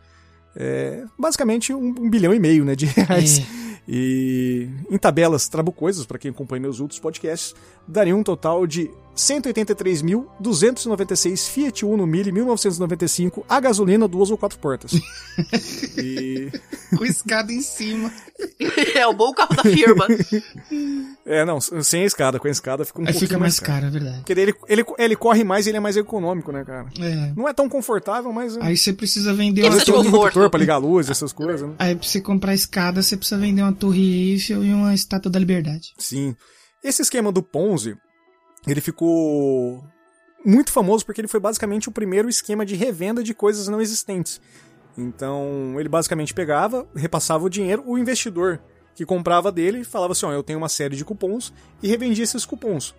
É, 0.58 1.06
basicamente 1.18 1.74
um, 1.74 1.96
um 1.98 2.10
bilhão 2.10 2.34
e 2.34 2.40
meio 2.40 2.66
né, 2.66 2.76
de 2.76 2.88
reais. 2.88 3.40
É. 3.40 3.62
E 3.88 4.70
em 4.90 4.98
tabelas 4.98 5.48
trabucoisas, 5.48 6.06
para 6.06 6.20
quem 6.20 6.32
acompanha 6.32 6.62
meus 6.62 6.82
outros 6.82 7.00
podcasts, 7.00 7.56
daria 7.88 8.16
um 8.16 8.24
total 8.24 8.68
de 8.68 8.92
183.296 9.16 11.48
Fiat 11.50 11.86
Uno 11.86 12.06
Mille 12.08 12.32
1995 12.32 13.46
a 13.48 13.60
gasolina, 13.60 14.08
duas 14.08 14.32
ou 14.32 14.38
quatro 14.38 14.58
portas. 14.60 14.92
e... 15.98 16.50
Com 16.98 17.06
escada 17.06 17.52
em 17.52 17.62
cima. 17.62 18.12
é 18.96 19.06
o 19.08 19.14
bom 19.14 19.34
carro 19.34 19.56
da 19.56 19.64
firma. 19.64 20.08
É, 21.26 21.44
não, 21.46 21.60
sem 21.62 22.04
a 22.04 22.06
escada. 22.06 22.40
Com 22.40 22.48
a 22.48 22.52
escada 22.52 22.84
fica 22.86 23.00
um 23.00 23.04
Aí 23.04 23.08
pouquinho 23.14 23.28
fica 23.28 23.40
mais 23.40 23.60
caro, 23.60 23.86
é 23.86 23.90
verdade. 23.90 24.18
Porque 24.18 24.34
ele, 24.34 24.54
ele, 24.68 24.86
ele 24.98 25.16
corre 25.16 25.44
mais 25.44 25.66
e 25.66 25.70
ele 25.70 25.78
é 25.78 25.82
mais 25.82 25.98
econômico, 25.98 26.52
né, 26.52 26.64
cara? 26.66 26.88
É. 27.00 27.34
Não 27.36 27.48
é 27.48 27.54
tão 27.54 27.70
confortável, 27.70 28.32
mas... 28.34 28.58
é- 28.58 28.64
Aí 28.64 28.78
você 28.78 28.94
precisa 28.94 29.34
vender 29.34 29.64
uma 29.64 29.76
um 29.76 29.80
torre... 29.80 30.08
interruptor 30.08 30.50
pra 30.50 30.60
ligar 30.60 30.76
a 30.76 30.80
luz, 30.80 31.10
essas 31.10 31.32
coisas, 31.34 31.68
né? 31.68 31.76
Aí 31.80 31.96
pra 31.96 32.08
você 32.08 32.22
comprar 32.22 32.54
escada, 32.54 33.02
você 33.02 33.16
precisa 33.16 33.40
vender 33.40 33.62
uma 33.62 33.74
torre 33.74 34.32
Eiffel 34.34 34.64
e 34.64 34.74
uma 34.74 34.94
estátua 34.94 35.32
da 35.32 35.40
liberdade. 35.40 35.94
Sim. 35.98 36.36
Esse 36.84 37.02
esquema 37.02 37.32
do 37.32 37.42
Ponzi, 37.44 37.96
ele 38.68 38.82
ficou 38.82 39.84
muito 40.46 40.72
famoso 40.72 41.06
porque 41.06 41.22
ele 41.22 41.28
foi 41.28 41.40
basicamente 41.40 41.90
o 41.90 41.92
primeiro 41.92 42.30
esquema 42.30 42.66
de 42.66 42.76
revenda 42.76 43.24
de 43.24 43.34
coisas 43.34 43.68
não 43.68 43.82
existentes. 43.82 44.42
Então, 44.98 45.76
ele 45.80 45.88
basicamente 45.90 46.34
pegava, 46.34 46.88
repassava 46.96 47.46
o 47.46 47.50
dinheiro, 47.50 47.84
o 47.86 47.98
investidor 47.98 48.60
que 48.94 49.06
comprava 49.06 49.52
dele 49.52 49.84
falava 49.84 50.12
assim: 50.12 50.26
ó, 50.26 50.32
eu 50.32 50.44
tenho 50.44 50.60
uma 50.60 50.70
série 50.70 50.96
de 50.96 51.06
cupons 51.06 51.54
e 51.82 51.88
revendia 51.88 52.24
esses 52.24 52.46
cupons. 52.46 52.94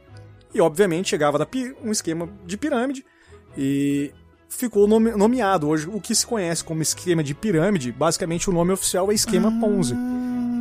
E, 0.54 0.60
obviamente, 0.60 1.10
chegava 1.10 1.38
da 1.38 1.46
um 1.82 1.90
esquema 1.90 2.28
de 2.46 2.56
pirâmide 2.56 3.04
e 3.56 4.12
ficou 4.48 4.86
nome- 4.86 5.12
nomeado. 5.12 5.68
Hoje, 5.68 5.88
o 5.88 6.00
que 6.00 6.14
se 6.14 6.26
conhece 6.26 6.62
como 6.62 6.82
esquema 6.82 7.22
de 7.22 7.34
pirâmide, 7.34 7.90
basicamente 7.92 8.50
o 8.50 8.52
nome 8.52 8.72
oficial 8.72 9.10
é 9.10 9.14
esquema 9.14 9.50
Ponzi. 9.60 9.94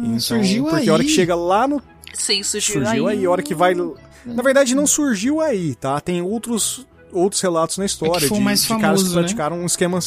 Então, 0.04 0.20
surgiu 0.20 0.64
porque 0.66 0.82
aí. 0.82 0.90
a 0.90 0.94
hora 0.94 1.04
que 1.04 1.10
chega 1.10 1.36
lá 1.36 1.68
no 1.68 1.82
Sim, 2.14 2.44
surgiu, 2.44 2.84
Surgiu 2.84 3.08
aí, 3.08 3.26
a 3.26 3.30
hora 3.32 3.42
que 3.42 3.56
vai. 3.56 3.74
Na 3.74 4.44
verdade, 4.44 4.76
não 4.76 4.86
surgiu 4.86 5.40
aí, 5.42 5.76
tá? 5.76 6.00
Tem 6.02 6.22
outros, 6.22 6.86
outros 7.12 7.42
relatos 7.42 7.78
na 7.78 7.86
história 7.86 8.18
É 8.18 8.20
que 8.22 8.28
foi 8.28 8.38
o 8.38 8.42
de, 8.44 8.62
de 8.62 8.68
caras 8.68 8.82
famoso, 8.84 9.04
que 9.06 9.10
né? 9.16 9.22
praticaram 9.22 9.60
um 9.60 9.66
esquema. 9.66 10.00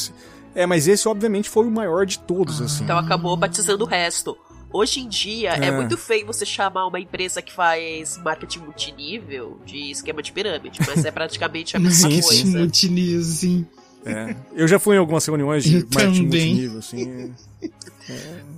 É, 0.55 0.67
mas 0.67 0.87
esse, 0.87 1.09
obviamente, 1.09 1.49
foi 1.49 1.67
o 1.67 1.71
maior 1.71 2.07
de 2.07 2.19
todos, 2.19 2.61
Ah. 2.61 2.65
assim. 2.67 2.85
Então 2.85 2.99
acabou 2.99 3.37
batizando 3.37 3.85
o 3.85 3.87
resto. 3.87 4.37
Hoje 4.73 5.01
em 5.01 5.09
dia 5.09 5.51
é. 5.51 5.67
É. 5.67 5.71
muito 5.71 5.97
feio 5.97 6.27
você 6.27 6.45
chamar 6.45 6.87
uma 6.87 6.99
empresa 7.01 7.41
que 7.41 7.53
faz 7.53 8.19
marketing 8.19 8.59
multinível 8.61 9.59
de 9.65 9.91
esquema 9.91 10.21
de 10.23 10.33
pirâmide, 10.33 10.79
mas 10.87 11.05
é 11.05 11.11
praticamente 11.13 11.77
a 11.77 11.81
mesma 11.81 12.11
Sim, 12.11 12.21
coisa. 12.21 12.43
sim. 12.43 12.57
multinível, 12.59 13.21
assim. 13.21 13.67
É. 14.05 14.37
Eu 14.55 14.69
já 14.69 14.79
fui 14.79 14.97
em 14.97 14.99
algumas 14.99 15.25
reuniões 15.25 15.65
de 15.65 15.77
Eu 15.79 15.89
marketing 15.95 16.25
também. 16.25 16.47
multinível, 16.49 16.79
assim. 16.79 17.33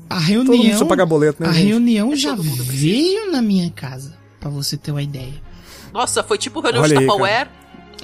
A 0.09 0.21
Todo 0.21 0.27
mundo 0.47 0.53
reunião. 0.53 0.87
pagar 0.87 1.07
boleto, 1.07 1.43
né, 1.43 1.49
a 1.49 1.53
gente? 1.53 1.67
reunião 1.69 2.13
É 2.13 2.17
já 2.17 2.35
veio 2.37 3.31
na 3.31 3.41
minha 3.43 3.71
casa, 3.71 4.17
pra 4.41 4.49
você 4.51 4.77
ter 4.77 4.91
uma 4.93 5.03
ideia. 5.03 5.35
Nossa, 5.93 6.23
foi 6.23 6.37
tipo 6.39 6.61
reunião 6.61 6.83
Olha 6.83 6.97
de 6.97 7.07
Tupperware. 7.07 7.49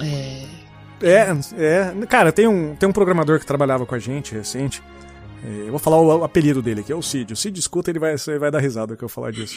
É. 0.01 0.45
É, 1.01 1.27
é. 1.57 2.07
Cara, 2.07 2.33
tem 2.33 2.47
um, 2.47 2.75
tem 2.77 2.89
um 2.89 2.93
programador 2.93 3.39
que 3.41 3.47
trabalhava 3.47 3.85
com 3.85 3.95
a 3.95 3.99
gente 3.99 4.35
recente. 4.35 4.83
É, 5.45 5.63
eu 5.67 5.71
vou 5.71 5.79
falar 5.79 6.01
o, 6.01 6.21
o 6.21 6.25
apelido 6.25 6.63
dele, 6.63 6.83
que 6.83 6.93
é 6.93 6.95
o 6.97 7.03
Cid. 7.03 7.33
O 7.33 7.37
Cid 7.37 7.59
escuta, 7.59 7.91
ele 7.91 7.99
vai, 7.99 8.17
vai 8.39 8.51
dar 8.51 8.61
risada 8.61 8.97
que 8.97 9.03
eu 9.03 9.09
falar 9.09 9.33
disso. 9.33 9.57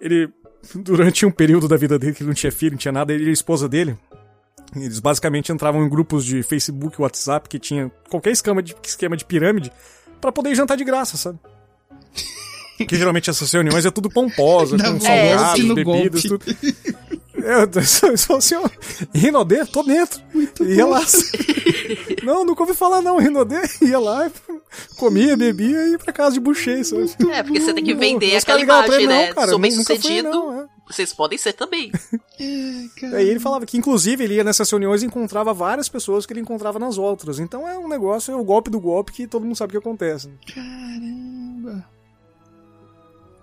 Ele, 0.00 0.30
durante 0.74 1.24
um 1.26 1.30
período 1.30 1.68
da 1.68 1.76
vida 1.76 1.98
dele 1.98 2.14
que 2.14 2.22
ele 2.22 2.28
não 2.28 2.34
tinha 2.34 2.50
filho, 2.50 2.72
não 2.72 2.78
tinha 2.78 2.92
nada, 2.92 3.12
ele 3.12 3.26
e 3.26 3.28
a 3.28 3.32
esposa 3.32 3.68
dele, 3.68 3.96
eles 4.74 5.00
basicamente 5.00 5.52
entravam 5.52 5.84
em 5.84 5.88
grupos 5.88 6.24
de 6.24 6.42
Facebook, 6.42 7.00
WhatsApp, 7.00 7.48
que 7.48 7.58
tinha 7.58 7.90
qualquer 8.08 8.30
esquema 8.30 8.62
de, 8.62 8.74
esquema 8.82 9.16
de 9.16 9.24
pirâmide, 9.24 9.72
pra 10.20 10.32
poder 10.32 10.54
jantar 10.54 10.76
de 10.76 10.84
graça, 10.84 11.16
sabe? 11.16 11.38
Porque 12.78 12.96
geralmente 12.96 13.30
essas 13.30 13.52
reuniões 13.52 13.84
é 13.84 13.90
tudo 13.90 14.08
pomposa, 14.08 14.76
com 14.76 14.82
vontade 14.82 15.04
salgados, 15.04 15.64
no 15.64 15.74
bebidas, 15.74 16.24
golpe. 16.24 16.54
tudo. 16.54 16.91
Eu 17.42 17.82
só, 17.84 18.16
só 18.16 18.36
assim, 18.36 18.54
ó, 18.54 18.68
Rinodê, 19.14 19.64
tô 19.66 19.82
dentro. 19.82 20.22
ia 20.60 20.86
lá. 20.86 21.02
Não, 22.22 22.44
nunca 22.44 22.62
ouvi 22.62 22.74
falar 22.74 23.02
não, 23.02 23.16
Rinodê. 23.18 23.60
Ia 23.82 23.98
lá, 23.98 24.30
comia, 24.96 25.36
bebia 25.36 25.86
e 25.86 25.90
ia 25.92 25.98
pra 25.98 26.12
casa 26.12 26.34
de 26.34 26.40
buchê. 26.40 26.82
sabe? 26.84 27.10
É, 27.30 27.42
porque 27.42 27.60
você 27.60 27.74
tem 27.74 27.82
que 27.82 27.94
vender 27.94 28.36
os 28.36 28.42
aquela 28.44 28.60
imagem, 28.60 29.06
né? 29.06 29.26
não, 29.26 29.34
cara, 29.34 29.50
Sou 29.50 29.58
bem 29.58 29.72
sucedido. 29.72 30.30
não, 30.30 30.62
é. 30.62 30.66
Vocês 30.86 31.12
podem 31.12 31.36
ser 31.38 31.52
também. 31.52 31.90
É, 32.38 33.00
cara. 33.00 33.16
Aí 33.18 33.28
ele 33.28 33.40
falava 33.40 33.66
que, 33.66 33.76
inclusive, 33.76 34.22
ele 34.22 34.34
ia 34.34 34.44
nessas 34.44 34.70
reuniões 34.70 35.02
e 35.02 35.06
encontrava 35.06 35.52
várias 35.52 35.88
pessoas 35.88 36.26
que 36.26 36.32
ele 36.32 36.40
encontrava 36.40 36.78
nas 36.78 36.96
outras. 36.98 37.38
Então 37.38 37.68
é 37.68 37.76
um 37.76 37.88
negócio, 37.88 38.32
é 38.32 38.36
o 38.36 38.44
golpe 38.44 38.70
do 38.70 38.80
golpe 38.80 39.12
que 39.12 39.26
todo 39.26 39.44
mundo 39.44 39.56
sabe 39.56 39.70
o 39.76 39.80
que 39.80 39.88
acontece. 39.88 40.30
Caramba. 40.54 41.84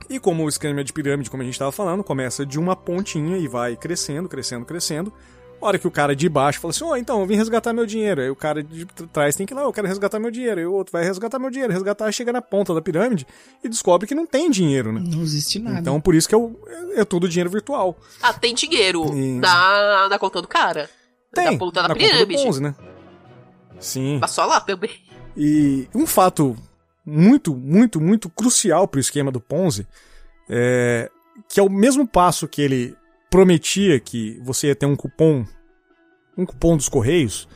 E 0.09 0.19
como 0.19 0.43
o 0.43 0.49
esquema 0.49 0.83
de 0.83 0.91
pirâmide, 0.91 1.29
como 1.29 1.43
a 1.43 1.45
gente 1.45 1.53
estava 1.53 1.71
falando, 1.71 2.03
começa 2.03 2.45
de 2.45 2.57
uma 2.57 2.75
pontinha 2.75 3.37
e 3.37 3.47
vai 3.47 3.75
crescendo, 3.75 4.27
crescendo, 4.27 4.65
crescendo. 4.65 5.13
A 5.61 5.65
hora 5.67 5.77
que 5.77 5.85
o 5.85 5.91
cara 5.91 6.15
de 6.15 6.27
baixo 6.29 6.59
fala 6.61 6.71
assim, 6.71 6.85
ó, 6.85 6.95
então, 6.95 7.19
eu 7.19 7.25
vim 7.25 7.35
resgatar 7.35 7.73
meu 7.73 7.85
dinheiro. 7.85 8.21
Aí 8.21 8.29
o 8.29 8.35
cara 8.35 8.63
de 8.63 8.85
tr- 8.85 9.03
trás 9.11 9.35
tem 9.35 9.45
que 9.45 9.53
ir 9.53 9.55
lá, 9.55 9.63
eu 9.63 9.73
quero 9.73 9.87
resgatar 9.87 10.17
meu 10.17 10.31
dinheiro. 10.31 10.57
Aí 10.59 10.65
o 10.65 10.71
outro 10.73 10.91
vai 10.93 11.03
resgatar 11.03 11.37
meu 11.37 11.49
dinheiro, 11.51 11.73
resgatar, 11.73 12.09
chega 12.13 12.31
na 12.31 12.41
ponta 12.41 12.73
da 12.73 12.81
pirâmide 12.81 13.27
e 13.63 13.67
descobre 13.67 14.07
que 14.07 14.15
não 14.15 14.25
tem 14.25 14.49
dinheiro, 14.49 14.91
né? 14.93 15.01
Não 15.05 15.21
existe 15.21 15.59
nada. 15.59 15.79
Então 15.79 15.99
por 15.99 16.15
isso 16.15 16.29
que 16.29 16.33
é, 16.33 16.37
o- 16.37 16.57
é, 16.95 17.01
é 17.01 17.05
tudo 17.05 17.27
dinheiro 17.27 17.49
virtual. 17.49 17.97
Ah, 18.21 18.31
tem 18.33 18.55
dinheiro 18.55 19.05
Sim. 19.09 19.39
na, 19.39 20.07
na 20.09 20.17
conta 20.17 20.41
do 20.41 20.47
cara. 20.47 20.89
Tem, 21.33 21.51
Da 21.51 21.57
ponta 21.57 21.81
da 21.81 21.87
na 21.89 21.93
conta 21.93 22.07
do 22.07 22.09
pirâmide. 22.09 22.41
Ponzi, 22.43 22.61
né? 22.63 22.73
Sim. 23.79 24.17
Mas 24.21 24.31
só 24.31 24.45
lá 24.45 24.59
também. 24.61 24.91
E 25.37 25.87
um 25.93 26.07
fato 26.07 26.55
muito, 27.05 27.55
muito, 27.55 27.99
muito 27.99 28.29
crucial 28.29 28.87
para 28.87 28.97
o 28.97 29.01
esquema 29.01 29.31
do 29.31 29.39
Ponzi 29.39 29.87
é 30.49 31.09
que 31.47 31.59
ao 31.59 31.69
mesmo 31.69 32.07
passo 32.07 32.47
que 32.47 32.61
ele 32.61 32.95
prometia 33.29 33.99
que 33.99 34.39
você 34.43 34.67
ia 34.67 34.75
ter 34.75 34.85
um 34.85 34.95
cupom, 34.95 35.45
um 36.37 36.45
cupom 36.45 36.75
dos 36.75 36.89
Correios, 36.89 37.47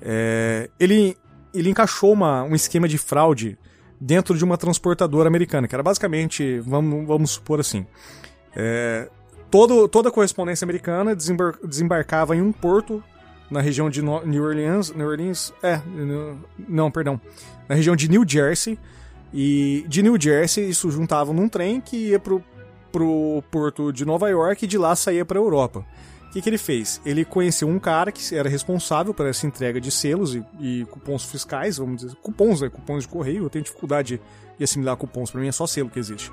é, 0.00 0.68
ele, 0.78 1.16
ele 1.54 1.70
encaixou 1.70 2.12
uma, 2.12 2.42
um 2.42 2.54
esquema 2.54 2.86
de 2.86 2.98
fraude 2.98 3.56
dentro 4.00 4.36
de 4.36 4.44
uma 4.44 4.58
transportadora 4.58 5.28
americana, 5.28 5.68
que 5.68 5.74
era 5.74 5.82
basicamente, 5.82 6.58
vamos, 6.60 7.06
vamos 7.06 7.30
supor 7.30 7.60
assim, 7.60 7.86
é, 8.54 9.08
todo, 9.50 9.88
toda 9.88 10.08
a 10.08 10.12
correspondência 10.12 10.64
americana 10.64 11.14
desembar- 11.14 11.58
desembarcava 11.64 12.36
em 12.36 12.42
um 12.42 12.52
porto 12.52 13.02
na 13.52 13.60
região 13.60 13.90
de 13.90 14.02
New 14.02 14.42
Orleans, 14.42 14.90
New 14.92 15.06
Orleans, 15.06 15.52
é, 15.62 15.80
não, 16.68 16.90
perdão, 16.90 17.20
na 17.68 17.74
região 17.74 17.94
de 17.94 18.08
New 18.08 18.24
Jersey, 18.26 18.78
e 19.32 19.84
de 19.88 20.02
New 20.02 20.20
Jersey 20.20 20.68
isso 20.68 20.90
juntava 20.90 21.32
num 21.32 21.48
trem 21.48 21.80
que 21.80 22.08
ia 22.08 22.18
pro, 22.18 22.42
pro 22.90 23.42
porto 23.50 23.92
de 23.92 24.04
Nova 24.04 24.28
York 24.28 24.64
e 24.64 24.68
de 24.68 24.76
lá 24.76 24.96
saía 24.96 25.24
pra 25.24 25.38
Europa. 25.38 25.84
O 26.28 26.32
que, 26.32 26.40
que 26.40 26.48
ele 26.48 26.58
fez? 26.58 26.98
Ele 27.04 27.26
conheceu 27.26 27.68
um 27.68 27.78
cara 27.78 28.10
que 28.10 28.34
era 28.34 28.48
responsável 28.48 29.12
por 29.12 29.26
essa 29.26 29.46
entrega 29.46 29.78
de 29.78 29.90
selos 29.90 30.34
e, 30.34 30.42
e 30.58 30.86
cupons 30.86 31.24
fiscais, 31.24 31.76
vamos 31.76 32.02
dizer, 32.02 32.16
cupons, 32.22 32.62
né? 32.62 32.70
Cupons 32.70 33.02
de 33.02 33.08
correio. 33.08 33.44
Eu 33.44 33.50
tenho 33.50 33.62
dificuldade 33.62 34.18
de 34.56 34.64
assimilar 34.64 34.96
cupons, 34.96 35.30
pra 35.30 35.38
mim 35.42 35.48
é 35.48 35.52
só 35.52 35.66
selo 35.66 35.90
que 35.90 35.98
existe. 35.98 36.32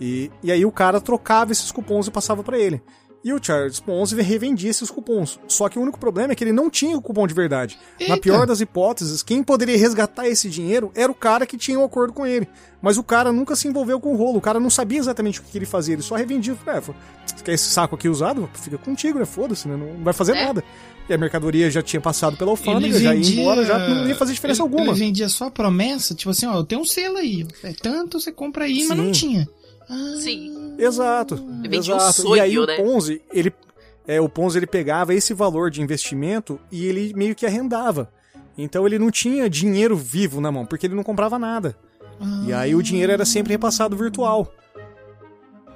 E, 0.00 0.30
e 0.42 0.50
aí 0.50 0.64
o 0.64 0.72
cara 0.72 0.98
trocava 0.98 1.52
esses 1.52 1.70
cupons 1.70 2.06
e 2.06 2.10
passava 2.10 2.42
pra 2.42 2.58
ele. 2.58 2.82
E 3.24 3.32
o 3.32 3.42
Charles 3.42 3.80
Ponzi 3.80 4.20
revendia 4.20 4.68
esses 4.70 4.90
cupons. 4.90 5.40
Só 5.48 5.66
que 5.70 5.78
o 5.78 5.82
único 5.82 5.98
problema 5.98 6.32
é 6.32 6.36
que 6.36 6.44
ele 6.44 6.52
não 6.52 6.68
tinha 6.68 6.94
o 6.94 7.00
cupom 7.00 7.26
de 7.26 7.32
verdade. 7.32 7.78
Na 7.98 8.06
Eita. 8.16 8.18
pior 8.20 8.46
das 8.46 8.60
hipóteses, 8.60 9.22
quem 9.22 9.42
poderia 9.42 9.78
resgatar 9.78 10.28
esse 10.28 10.50
dinheiro 10.50 10.92
era 10.94 11.10
o 11.10 11.14
cara 11.14 11.46
que 11.46 11.56
tinha 11.56 11.80
um 11.80 11.84
acordo 11.84 12.12
com 12.12 12.26
ele. 12.26 12.46
Mas 12.82 12.98
o 12.98 13.02
cara 13.02 13.32
nunca 13.32 13.56
se 13.56 13.66
envolveu 13.66 13.98
com 13.98 14.12
o 14.12 14.16
rolo. 14.16 14.36
O 14.36 14.42
cara 14.42 14.60
não 14.60 14.68
sabia 14.68 14.98
exatamente 14.98 15.40
o 15.40 15.42
que 15.42 15.56
ele 15.56 15.64
fazia. 15.64 15.94
Ele 15.94 16.02
só 16.02 16.16
revendia. 16.16 16.52
É, 16.66 16.80
falou, 16.82 17.00
"Você 17.24 17.42
quer 17.42 17.54
esse 17.54 17.64
saco 17.70 17.94
aqui 17.94 18.10
usado? 18.10 18.46
Fica 18.52 18.76
contigo, 18.76 19.18
né? 19.18 19.24
Foda-se, 19.24 19.66
né? 19.68 19.74
Não 19.74 20.04
vai 20.04 20.12
fazer 20.12 20.36
É. 20.36 20.44
nada. 20.44 20.62
E 21.08 21.14
a 21.14 21.16
mercadoria 21.18 21.70
já 21.70 21.80
tinha 21.82 22.02
passado 22.02 22.36
pela 22.36 22.50
alfândega, 22.50 23.00
já 23.00 23.14
ia 23.14 23.20
embora, 23.40 23.64
já 23.64 23.78
não 23.78 24.06
ia 24.06 24.14
fazer 24.14 24.34
diferença 24.34 24.62
ele, 24.62 24.68
alguma. 24.70 24.92
Ele 24.92 24.98
vendia 25.00 25.30
só 25.30 25.46
a 25.46 25.50
promessa, 25.50 26.14
tipo 26.14 26.30
assim, 26.30 26.46
ó, 26.46 26.56
eu 26.56 26.64
tenho 26.64 26.82
um 26.82 26.84
selo 26.84 27.16
aí. 27.16 27.46
É 27.62 27.72
tanto, 27.72 28.20
você 28.20 28.30
compra 28.30 28.64
aí, 28.64 28.84
mas 28.86 28.98
Sim. 28.98 29.04
não 29.04 29.12
tinha. 29.12 29.48
Ah, 29.88 30.16
Sim. 30.20 30.74
Exato. 30.78 31.36
vendia 31.62 31.94
um 31.94 31.98
exato. 31.98 32.22
sonho, 32.22 32.36
e 32.36 32.40
aí 32.40 32.58
o 32.58 32.66
né? 32.66 32.76
Ponzi, 32.76 33.22
ele, 33.32 33.52
é, 34.06 34.20
o 34.20 34.28
Ponzi 34.28 34.58
ele 34.58 34.66
pegava 34.66 35.14
esse 35.14 35.32
valor 35.34 35.70
de 35.70 35.82
investimento 35.82 36.58
e 36.70 36.86
ele 36.86 37.12
meio 37.14 37.34
que 37.34 37.46
arrendava. 37.46 38.10
Então 38.56 38.86
ele 38.86 38.98
não 38.98 39.10
tinha 39.10 39.48
dinheiro 39.50 39.96
vivo 39.96 40.40
na 40.40 40.50
mão, 40.50 40.64
porque 40.64 40.86
ele 40.86 40.94
não 40.94 41.02
comprava 41.02 41.38
nada. 41.38 41.76
E 42.46 42.52
aí 42.52 42.74
o 42.74 42.82
dinheiro 42.82 43.12
era 43.12 43.24
sempre 43.24 43.52
repassado 43.52 43.96
virtual. 43.96 44.52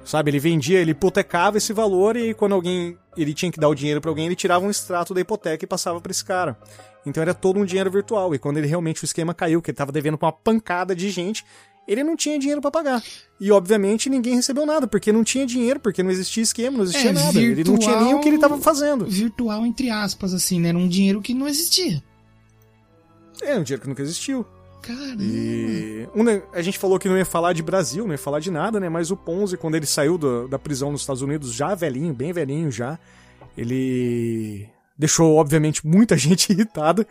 Sabe, 0.05 0.31
ele 0.31 0.39
vendia, 0.39 0.79
ele 0.79 0.91
hipotecava 0.91 1.57
esse 1.57 1.73
valor 1.73 2.15
e 2.15 2.33
quando 2.33 2.53
alguém 2.53 2.97
ele 3.17 3.33
tinha 3.33 3.51
que 3.51 3.59
dar 3.59 3.67
o 3.67 3.75
dinheiro 3.75 3.99
pra 3.99 4.09
alguém, 4.09 4.25
ele 4.25 4.35
tirava 4.35 4.65
um 4.65 4.69
extrato 4.69 5.13
da 5.13 5.21
hipoteca 5.21 5.63
e 5.63 5.67
passava 5.67 5.99
pra 5.99 6.11
esse 6.11 6.23
cara. 6.23 6.57
Então 7.05 7.21
era 7.21 7.33
todo 7.33 7.59
um 7.59 7.65
dinheiro 7.65 7.91
virtual. 7.91 8.33
E 8.33 8.39
quando 8.39 8.57
ele 8.57 8.67
realmente 8.67 9.03
o 9.03 9.05
esquema 9.05 9.33
caiu, 9.33 9.61
que 9.61 9.69
ele 9.69 9.77
tava 9.77 9.91
devendo 9.91 10.17
pra 10.17 10.27
uma 10.27 10.31
pancada 10.31 10.95
de 10.95 11.09
gente, 11.09 11.45
ele 11.91 12.03
não 12.03 12.15
tinha 12.15 12.37
dinheiro 12.37 12.61
pra 12.61 12.69
pagar. 12.69 13.03
E 13.41 13.51
obviamente 13.51 14.09
ninguém 14.09 14.35
recebeu 14.35 14.65
nada, 14.65 14.85
porque 14.87 15.11
não 15.11 15.23
tinha 15.23 15.45
dinheiro, 15.45 15.79
porque 15.79 16.03
não 16.03 16.11
existia 16.11 16.43
esquema, 16.43 16.77
não 16.77 16.83
existia 16.83 17.09
É, 17.09 17.13
nada. 17.13 17.41
Ele 17.41 17.63
não 17.63 17.77
tinha 17.77 17.99
nem 17.99 18.13
o 18.13 18.19
que 18.19 18.29
ele 18.29 18.37
tava 18.37 18.57
fazendo. 18.59 19.05
Virtual, 19.05 19.65
entre 19.65 19.89
aspas, 19.89 20.33
assim, 20.33 20.59
né? 20.59 20.69
Era 20.69 20.77
um 20.77 20.87
dinheiro 20.87 21.21
que 21.21 21.33
não 21.33 21.47
existia. 21.47 22.03
É, 23.41 23.57
um 23.57 23.63
dinheiro 23.63 23.81
que 23.81 23.87
nunca 23.89 24.01
existiu. 24.03 24.45
Caramba. 24.81 25.21
E 25.21 26.07
um 26.15 26.23
a 26.53 26.61
gente 26.61 26.77
falou 26.77 26.97
que 26.99 27.09
não 27.09 27.17
ia 27.17 27.25
falar 27.25 27.51
de 27.53 27.61
Brasil, 27.63 28.05
não 28.05 28.11
ia 28.13 28.17
falar 28.17 28.39
de 28.39 28.49
nada, 28.51 28.79
né? 28.79 28.87
Mas 28.87 29.11
o 29.11 29.17
Ponzi, 29.17 29.57
quando 29.57 29.75
ele 29.75 29.85
saiu 29.85 30.17
do- 30.17 30.47
da 30.47 30.57
prisão 30.59 30.91
nos 30.91 31.01
Estados 31.01 31.21
Unidos, 31.21 31.51
já 31.53 31.75
velhinho, 31.75 32.13
bem 32.13 32.31
velhinho 32.31 32.71
já, 32.71 32.97
ele 33.57 34.67
deixou, 34.97 35.35
obviamente, 35.35 35.85
muita 35.85 36.15
gente 36.17 36.51
irritada. 36.51 37.05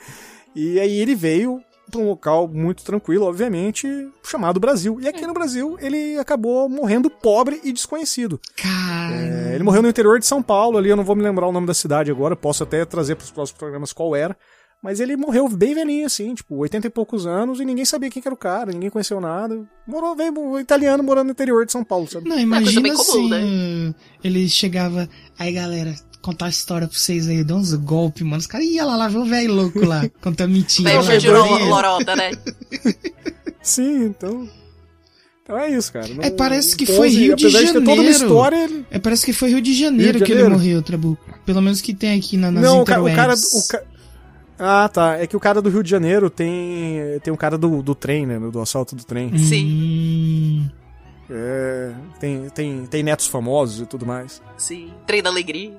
E 0.54 0.80
aí 0.80 0.98
ele 0.98 1.14
veio 1.14 1.60
para 1.88 2.00
um 2.00 2.06
local 2.08 2.48
muito 2.48 2.84
tranquilo, 2.84 3.26
obviamente, 3.26 3.86
chamado 4.22 4.60
Brasil. 4.60 4.98
E 5.00 5.08
aqui 5.08 5.26
no 5.26 5.34
Brasil 5.34 5.76
ele 5.80 6.18
acabou 6.18 6.68
morrendo 6.68 7.10
pobre 7.10 7.60
e 7.64 7.72
desconhecido. 7.72 8.40
Cara. 8.56 9.14
É, 9.14 9.54
ele 9.54 9.64
morreu 9.64 9.82
no 9.82 9.88
interior 9.88 10.18
de 10.18 10.26
São 10.26 10.42
Paulo, 10.42 10.78
ali 10.78 10.90
eu 10.90 10.96
não 10.96 11.04
vou 11.04 11.16
me 11.16 11.22
lembrar 11.22 11.46
o 11.46 11.52
nome 11.52 11.66
da 11.66 11.74
cidade 11.74 12.10
agora, 12.10 12.36
posso 12.36 12.62
até 12.62 12.84
trazer 12.84 13.16
para 13.16 13.24
os 13.24 13.30
próximos 13.30 13.58
programas 13.58 13.92
qual 13.92 14.14
era. 14.14 14.36
Mas 14.80 15.00
ele 15.00 15.16
morreu 15.16 15.48
bem 15.48 15.74
velhinho, 15.74 16.06
assim, 16.06 16.34
tipo, 16.34 16.54
80 16.54 16.86
e 16.86 16.90
poucos 16.90 17.26
anos, 17.26 17.58
e 17.58 17.64
ninguém 17.64 17.84
sabia 17.84 18.08
quem 18.08 18.22
que 18.22 18.28
era 18.28 18.34
o 18.34 18.38
cara, 18.38 18.70
ninguém 18.70 18.90
conheceu 18.90 19.20
nada. 19.20 19.60
Morou, 19.84 20.14
veio 20.14 20.32
um 20.38 20.58
italiano 20.60 21.02
morando 21.02 21.26
no 21.26 21.32
interior 21.32 21.66
de 21.66 21.72
São 21.72 21.82
Paulo, 21.82 22.06
sabe? 22.06 22.28
Não, 22.28 22.36
coisa 22.36 22.46
imagina 22.46 22.82
bem 22.82 22.94
comum, 22.94 23.28
né? 23.28 23.38
assim, 23.38 23.94
ele 24.22 24.48
chegava, 24.48 25.08
aí 25.36 25.52
galera, 25.52 25.92
contar 26.22 26.46
a 26.46 26.48
história 26.50 26.86
pra 26.88 26.96
vocês 26.98 27.28
aí, 27.28 27.42
dá 27.44 27.54
uns 27.54 27.72
golpes, 27.74 28.22
mano, 28.22 28.38
os 28.38 28.46
caras 28.46 28.66
iam 28.66 28.86
lá, 28.86 28.96
lá 28.96 29.08
ver 29.08 29.18
o 29.18 29.24
velho 29.24 29.54
louco 29.54 29.84
lá, 29.84 30.08
contando 30.20 30.52
mentira. 30.52 31.00
Velho 31.02 31.20
doido. 31.22 31.48
lo- 31.64 31.64
lorota, 31.68 32.16
né? 32.16 32.32
Sim, 33.62 34.04
então. 34.06 34.48
Então 35.42 35.58
é 35.58 35.70
isso, 35.70 35.92
cara. 35.92 36.08
Não- 36.08 36.22
É, 36.22 36.30
parece 36.30 36.76
que 36.76 36.84
foi 36.86 37.08
Rio 37.08 37.34
de 37.36 37.48
Janeiro. 37.48 38.02
história, 38.10 38.64
ele... 38.64 38.86
É, 38.90 38.98
parece 38.98 39.24
que 39.24 39.32
foi 39.32 39.50
Rio 39.50 39.60
de 39.62 39.72
Janeiro 39.74 40.18
Rio 40.18 40.20
de 40.20 40.24
que 40.26 40.32
ele 40.32 40.40
Janeiro? 40.40 40.58
morreu, 40.62 40.82
Trabuco. 40.82 41.22
Pelo 41.46 41.62
menos 41.62 41.80
que 41.80 41.94
tem 41.94 42.18
aqui 42.18 42.36
na, 42.36 42.50
nas 42.50 42.62
Não, 42.62 42.82
o, 42.82 42.84
ca- 42.84 43.00
o 43.00 43.06
cara. 43.14 43.34
O 43.34 43.68
ca... 43.68 43.82
Ah, 44.58 44.90
tá. 44.92 45.16
É 45.16 45.26
que 45.26 45.36
o 45.36 45.40
cara 45.40 45.62
do 45.62 45.70
Rio 45.70 45.82
de 45.82 45.88
Janeiro 45.90 46.28
tem. 46.28 46.98
Tem 47.22 47.32
um 47.32 47.36
cara 47.36 47.56
do, 47.56 47.80
do 47.82 47.94
trem, 47.94 48.26
né? 48.26 48.38
Do 48.38 48.60
assalto 48.60 48.94
do 48.96 49.04
trem. 49.04 49.36
Sim. 49.38 50.68
Hum, 50.68 50.68
É, 51.30 51.92
tem, 52.20 52.48
tem, 52.50 52.86
tem 52.86 53.02
netos 53.02 53.26
famosos 53.28 53.80
e 53.82 53.86
tudo 53.86 54.04
mais. 54.04 54.42
Sim. 54.56 54.90
Trem 55.06 55.22
da 55.22 55.30
alegria. 55.30 55.72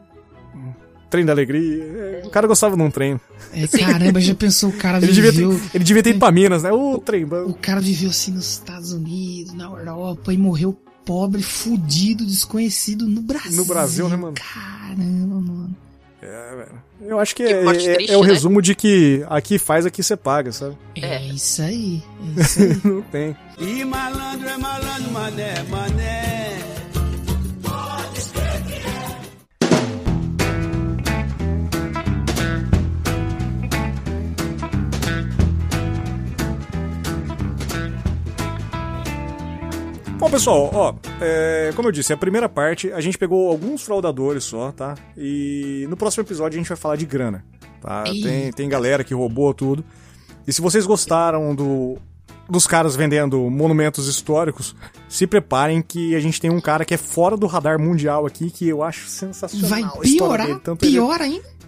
Trem 1.10 1.26
da 1.26 1.34
alegria. 1.34 1.84
É, 1.84 2.22
o 2.26 2.30
cara 2.30 2.46
gostava 2.48 2.76
de 2.78 2.82
um 2.84 2.92
trem. 2.92 3.20
É, 3.52 3.66
caramba, 3.68 4.22
já 4.22 4.36
pensou 4.36 4.70
o 4.70 4.74
cara 4.74 4.98
Ele 5.00 5.08
devia, 5.12 5.32
viveu. 5.32 5.60
ter, 5.60 5.70
ele 5.78 5.84
devia 5.84 6.04
ter 6.04 6.10
ido 6.12 6.20
pra 6.20 6.32
Minas, 6.32 6.62
né? 6.62 6.72
O 6.72 7.00
trem. 7.00 7.24
O 7.26 7.54
cara 7.56 7.82
viveu 7.82 8.12
assim 8.12 8.32
nos 8.32 8.48
Estados 8.52 8.92
Unidos, 8.92 9.54
na 9.54 9.64
Europa 9.66 10.32
e 10.32 10.38
morreu 10.38 10.78
pobre, 11.04 11.42
fudido, 11.42 12.24
desconhecido 12.24 13.08
no 13.08 13.22
Brasil. 13.22 13.58
No 13.58 13.66
Brasil, 13.66 14.08
né, 14.08 14.16
mano? 14.16 14.36
Caramba, 14.36 15.36
mano. 15.42 15.76
É, 16.22 16.56
velho. 16.56 16.84
Eu 17.02 17.18
acho 17.20 17.34
que, 17.36 17.44
Que 17.46 17.54
é, 17.54 17.66
é- 17.66 17.74
triste, 17.96 18.12
é 18.12 18.18
o 18.18 18.22
né? 18.22 18.28
resumo 18.28 18.62
de 18.62 18.76
que 18.76 19.26
aqui 19.30 19.58
faz, 19.58 19.86
aqui 19.88 20.04
você 20.04 20.16
paga, 20.16 20.52
sabe? 20.52 20.78
É, 20.96 21.16
É. 21.16 21.28
isso 21.34 21.62
aí. 21.64 22.04
É 22.38 22.42
isso 22.44 22.62
aí. 22.62 22.82
Não 22.84 23.02
tem. 23.04 23.36
E 23.58 23.84
malandro 23.84 24.48
é 24.48 24.58
malandro, 24.58 25.12
mané, 25.12 25.64
mané. 25.72 26.58
Bom, 40.20 40.30
pessoal, 40.30 40.70
ó, 40.74 40.94
é, 41.22 41.72
como 41.76 41.88
eu 41.88 41.92
disse, 41.94 42.12
a 42.12 42.18
primeira 42.18 42.50
parte 42.50 42.92
a 42.92 43.00
gente 43.00 43.18
pegou 43.18 43.50
alguns 43.50 43.82
fraudadores 43.84 44.44
só, 44.44 44.70
tá? 44.72 44.96
E 45.18 45.86
no 45.90 45.96
próximo 45.96 46.24
episódio 46.24 46.58
a 46.58 46.60
gente 46.60 46.68
vai 46.68 46.78
falar 46.78 46.98
de 46.98 47.06
grana, 47.06 47.46
tá? 47.82 48.04
Tem, 48.04 48.52
tem 48.52 48.68
galera 48.68 49.04
que 49.04 49.14
roubou 49.14 49.54
tudo. 49.54 49.84
E 50.46 50.52
se 50.52 50.62
vocês 50.62 50.86
gostaram 50.86 51.56
do, 51.56 51.98
dos 52.50 52.68
caras 52.68 52.98
vendendo 52.98 53.50
monumentos 53.50 54.08
históricos, 54.10 54.76
se 55.08 55.26
preparem 55.26 55.82
que 55.82 56.14
a 56.16 56.20
gente 56.20 56.42
tem 56.42 56.50
um 56.52 56.60
cara 56.60 56.84
que 56.84 56.94
é 56.94 56.98
fora 56.98 57.38
do 57.38 57.48
radar 57.48 57.80
mundial 57.80 58.26
aqui 58.26 58.52
que 58.52 58.68
eu 58.68 58.84
acho 58.84 59.08
sensacional. 59.08 59.70
Vai 59.70 59.84
piorar? 60.02 60.48
dele, 60.48 60.60
tanto 60.62 60.84
ele- 60.84 60.92
Pior 60.92 61.22
ainda? 61.22 61.59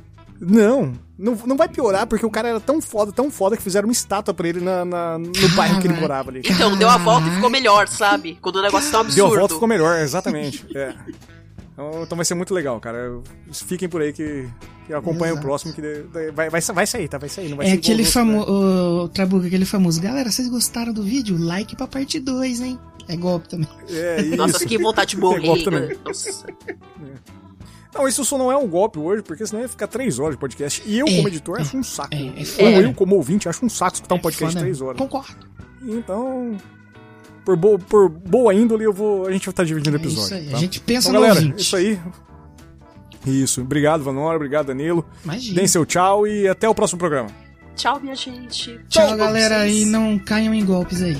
Não, 0.43 0.93
não, 1.17 1.35
não 1.45 1.55
vai 1.55 1.69
piorar 1.69 2.07
porque 2.07 2.25
o 2.25 2.29
cara 2.31 2.49
era 2.49 2.59
tão 2.59 2.81
foda, 2.81 3.11
tão 3.11 3.29
foda 3.29 3.55
que 3.55 3.61
fizeram 3.61 3.87
uma 3.87 3.91
estátua 3.93 4.33
pra 4.33 4.47
ele 4.49 4.59
na, 4.59 4.83
na- 4.83 5.17
no 5.19 5.49
bairro 5.55 5.79
que 5.79 5.85
ele 5.87 5.99
morava 5.99 6.31
ali. 6.31 6.41
Então, 6.43 6.75
deu 6.75 6.89
a 6.89 6.97
volta 6.97 7.27
e 7.27 7.31
ficou 7.35 7.49
melhor, 7.49 7.87
sabe? 7.87 8.39
Quando 8.41 8.55
o 8.55 8.61
negócio 8.63 8.91
tá 8.91 9.01
um 9.01 9.03
Deu 9.03 9.09
absurdo. 9.25 9.35
a 9.35 9.39
volta 9.39 9.53
ficou 9.53 9.67
melhor, 9.67 9.99
exatamente. 9.99 10.65
é. 10.75 10.95
Então, 11.73 12.03
então 12.03 12.15
vai 12.15 12.25
ser 12.25 12.33
muito 12.33 12.53
legal, 12.55 12.79
cara. 12.79 13.19
Fiquem 13.51 13.87
por 13.87 14.01
aí 14.01 14.11
que, 14.11 14.49
que 14.87 14.93
acompanhem 14.93 15.35
o 15.35 15.39
próximo, 15.39 15.73
que 15.73 15.81
vai, 16.33 16.49
vai, 16.49 16.61
vai 16.61 16.87
sair, 16.87 17.07
tá? 17.07 17.17
Vai 17.19 17.29
sair, 17.29 17.47
não 17.49 17.57
vai 17.57 17.67
É 17.69 17.73
aquele 17.73 18.03
famoso. 18.03 18.51
O 18.51 19.09
Trabuco, 19.09 19.45
aquele 19.45 19.65
famoso. 19.65 20.01
Galera, 20.01 20.29
vocês 20.31 20.49
gostaram 20.49 20.91
do 20.91 21.03
vídeo? 21.03 21.37
Like 21.39 21.75
pra 21.75 21.87
parte 21.87 22.19
2, 22.19 22.61
hein? 22.61 22.79
É 23.07 23.15
golpe 23.15 23.47
também. 23.47 23.69
né? 23.89 23.97
É, 23.97 24.21
isso. 24.21 24.35
Nossa, 24.35 24.65
que 24.65 24.77
vontade 24.77 25.15
de 25.15 25.21
Tem 25.21 25.29
golpe 25.41 25.45
morrer. 25.45 25.63
também. 25.63 25.97
Nossa. 26.03 26.45
Não, 27.93 28.07
isso 28.07 28.23
só 28.23 28.37
não 28.37 28.51
é 28.51 28.55
um 28.57 28.67
golpe 28.67 28.97
hoje, 28.99 29.21
porque 29.21 29.45
senão 29.45 29.61
ia 29.61 29.67
ficar 29.69 29.87
três 29.87 30.17
horas 30.17 30.35
de 30.35 30.39
podcast. 30.39 30.81
E 30.85 30.97
eu, 30.99 31.05
É, 31.07 31.15
como 31.17 31.27
editor, 31.27 31.59
acho 31.59 31.75
um 31.77 31.83
saco. 31.83 32.13
é, 32.13 32.17
é 32.17 32.63
Ou 32.77 32.81
eu, 32.83 32.93
como 32.93 33.15
ouvinte, 33.15 33.49
acho 33.49 33.65
um 33.65 33.69
saco 33.69 33.95
escutar 33.95 34.15
um 34.15 34.19
podcast 34.19 34.55
de 34.55 34.61
três 34.61 34.81
horas. 34.81 34.97
Concordo. 34.97 35.45
Então, 35.83 36.55
por, 37.43 37.57
bo- 37.57 37.77
por 37.79 38.07
boa 38.07 38.53
índole, 38.53 38.85
eu 38.85 38.93
vou, 38.93 39.25
a 39.27 39.31
gente 39.31 39.45
vai 39.45 39.51
estar 39.51 39.63
dividindo 39.65 39.97
o 39.97 39.99
É 39.99 40.03
episódio. 40.03 40.23
isso 40.25 40.33
aí. 40.35 40.49
tá? 40.49 40.57
A 40.57 40.59
gente 40.59 40.79
pensa 40.79 41.09
Então, 41.09 41.19
no 41.21 41.27
galera, 41.27 41.45
ouvinte. 41.45 41.61
isso 41.63 41.75
aí. 41.75 41.99
Isso. 43.25 43.61
Obrigado, 43.61 44.03
Vanora. 44.03 44.35
Obrigado, 44.35 44.67
Danilo. 44.67 45.05
Imagina. 45.23 45.55
Deem 45.55 45.67
seu 45.67 45.85
tchau 45.85 46.25
e 46.25 46.47
até 46.47 46.67
o 46.69 46.73
próximo 46.73 46.97
programa. 46.99 47.29
Tchau, 47.75 47.99
minha 47.99 48.15
gente. 48.15 48.79
Tchau, 48.89 49.09
Bom, 49.09 49.17
galera. 49.17 49.59
vocês. 49.61 49.81
E 49.81 49.85
não 49.85 50.17
caiam 50.17 50.53
em 50.53 50.63
golpes 50.65 51.01
aí. 51.01 51.17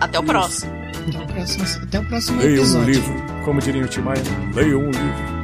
Até 0.00 0.18
o 0.18 0.22
próximo. 0.22 0.70
Até 1.08 1.18
o 1.22 1.26
próximo, 1.26 1.64
até 1.84 2.00
o 2.00 2.04
próximo 2.06 2.38
Leiam 2.38 2.52
um 2.52 2.58
episódio. 2.58 2.90
livro. 2.92 3.14
Como 3.44 3.60
diria 3.60 3.82
o 3.84 3.88
Tim 3.88 4.00
Maia, 4.00 4.22
leiam 4.54 4.80
um 4.80 4.90
livro. 4.90 5.37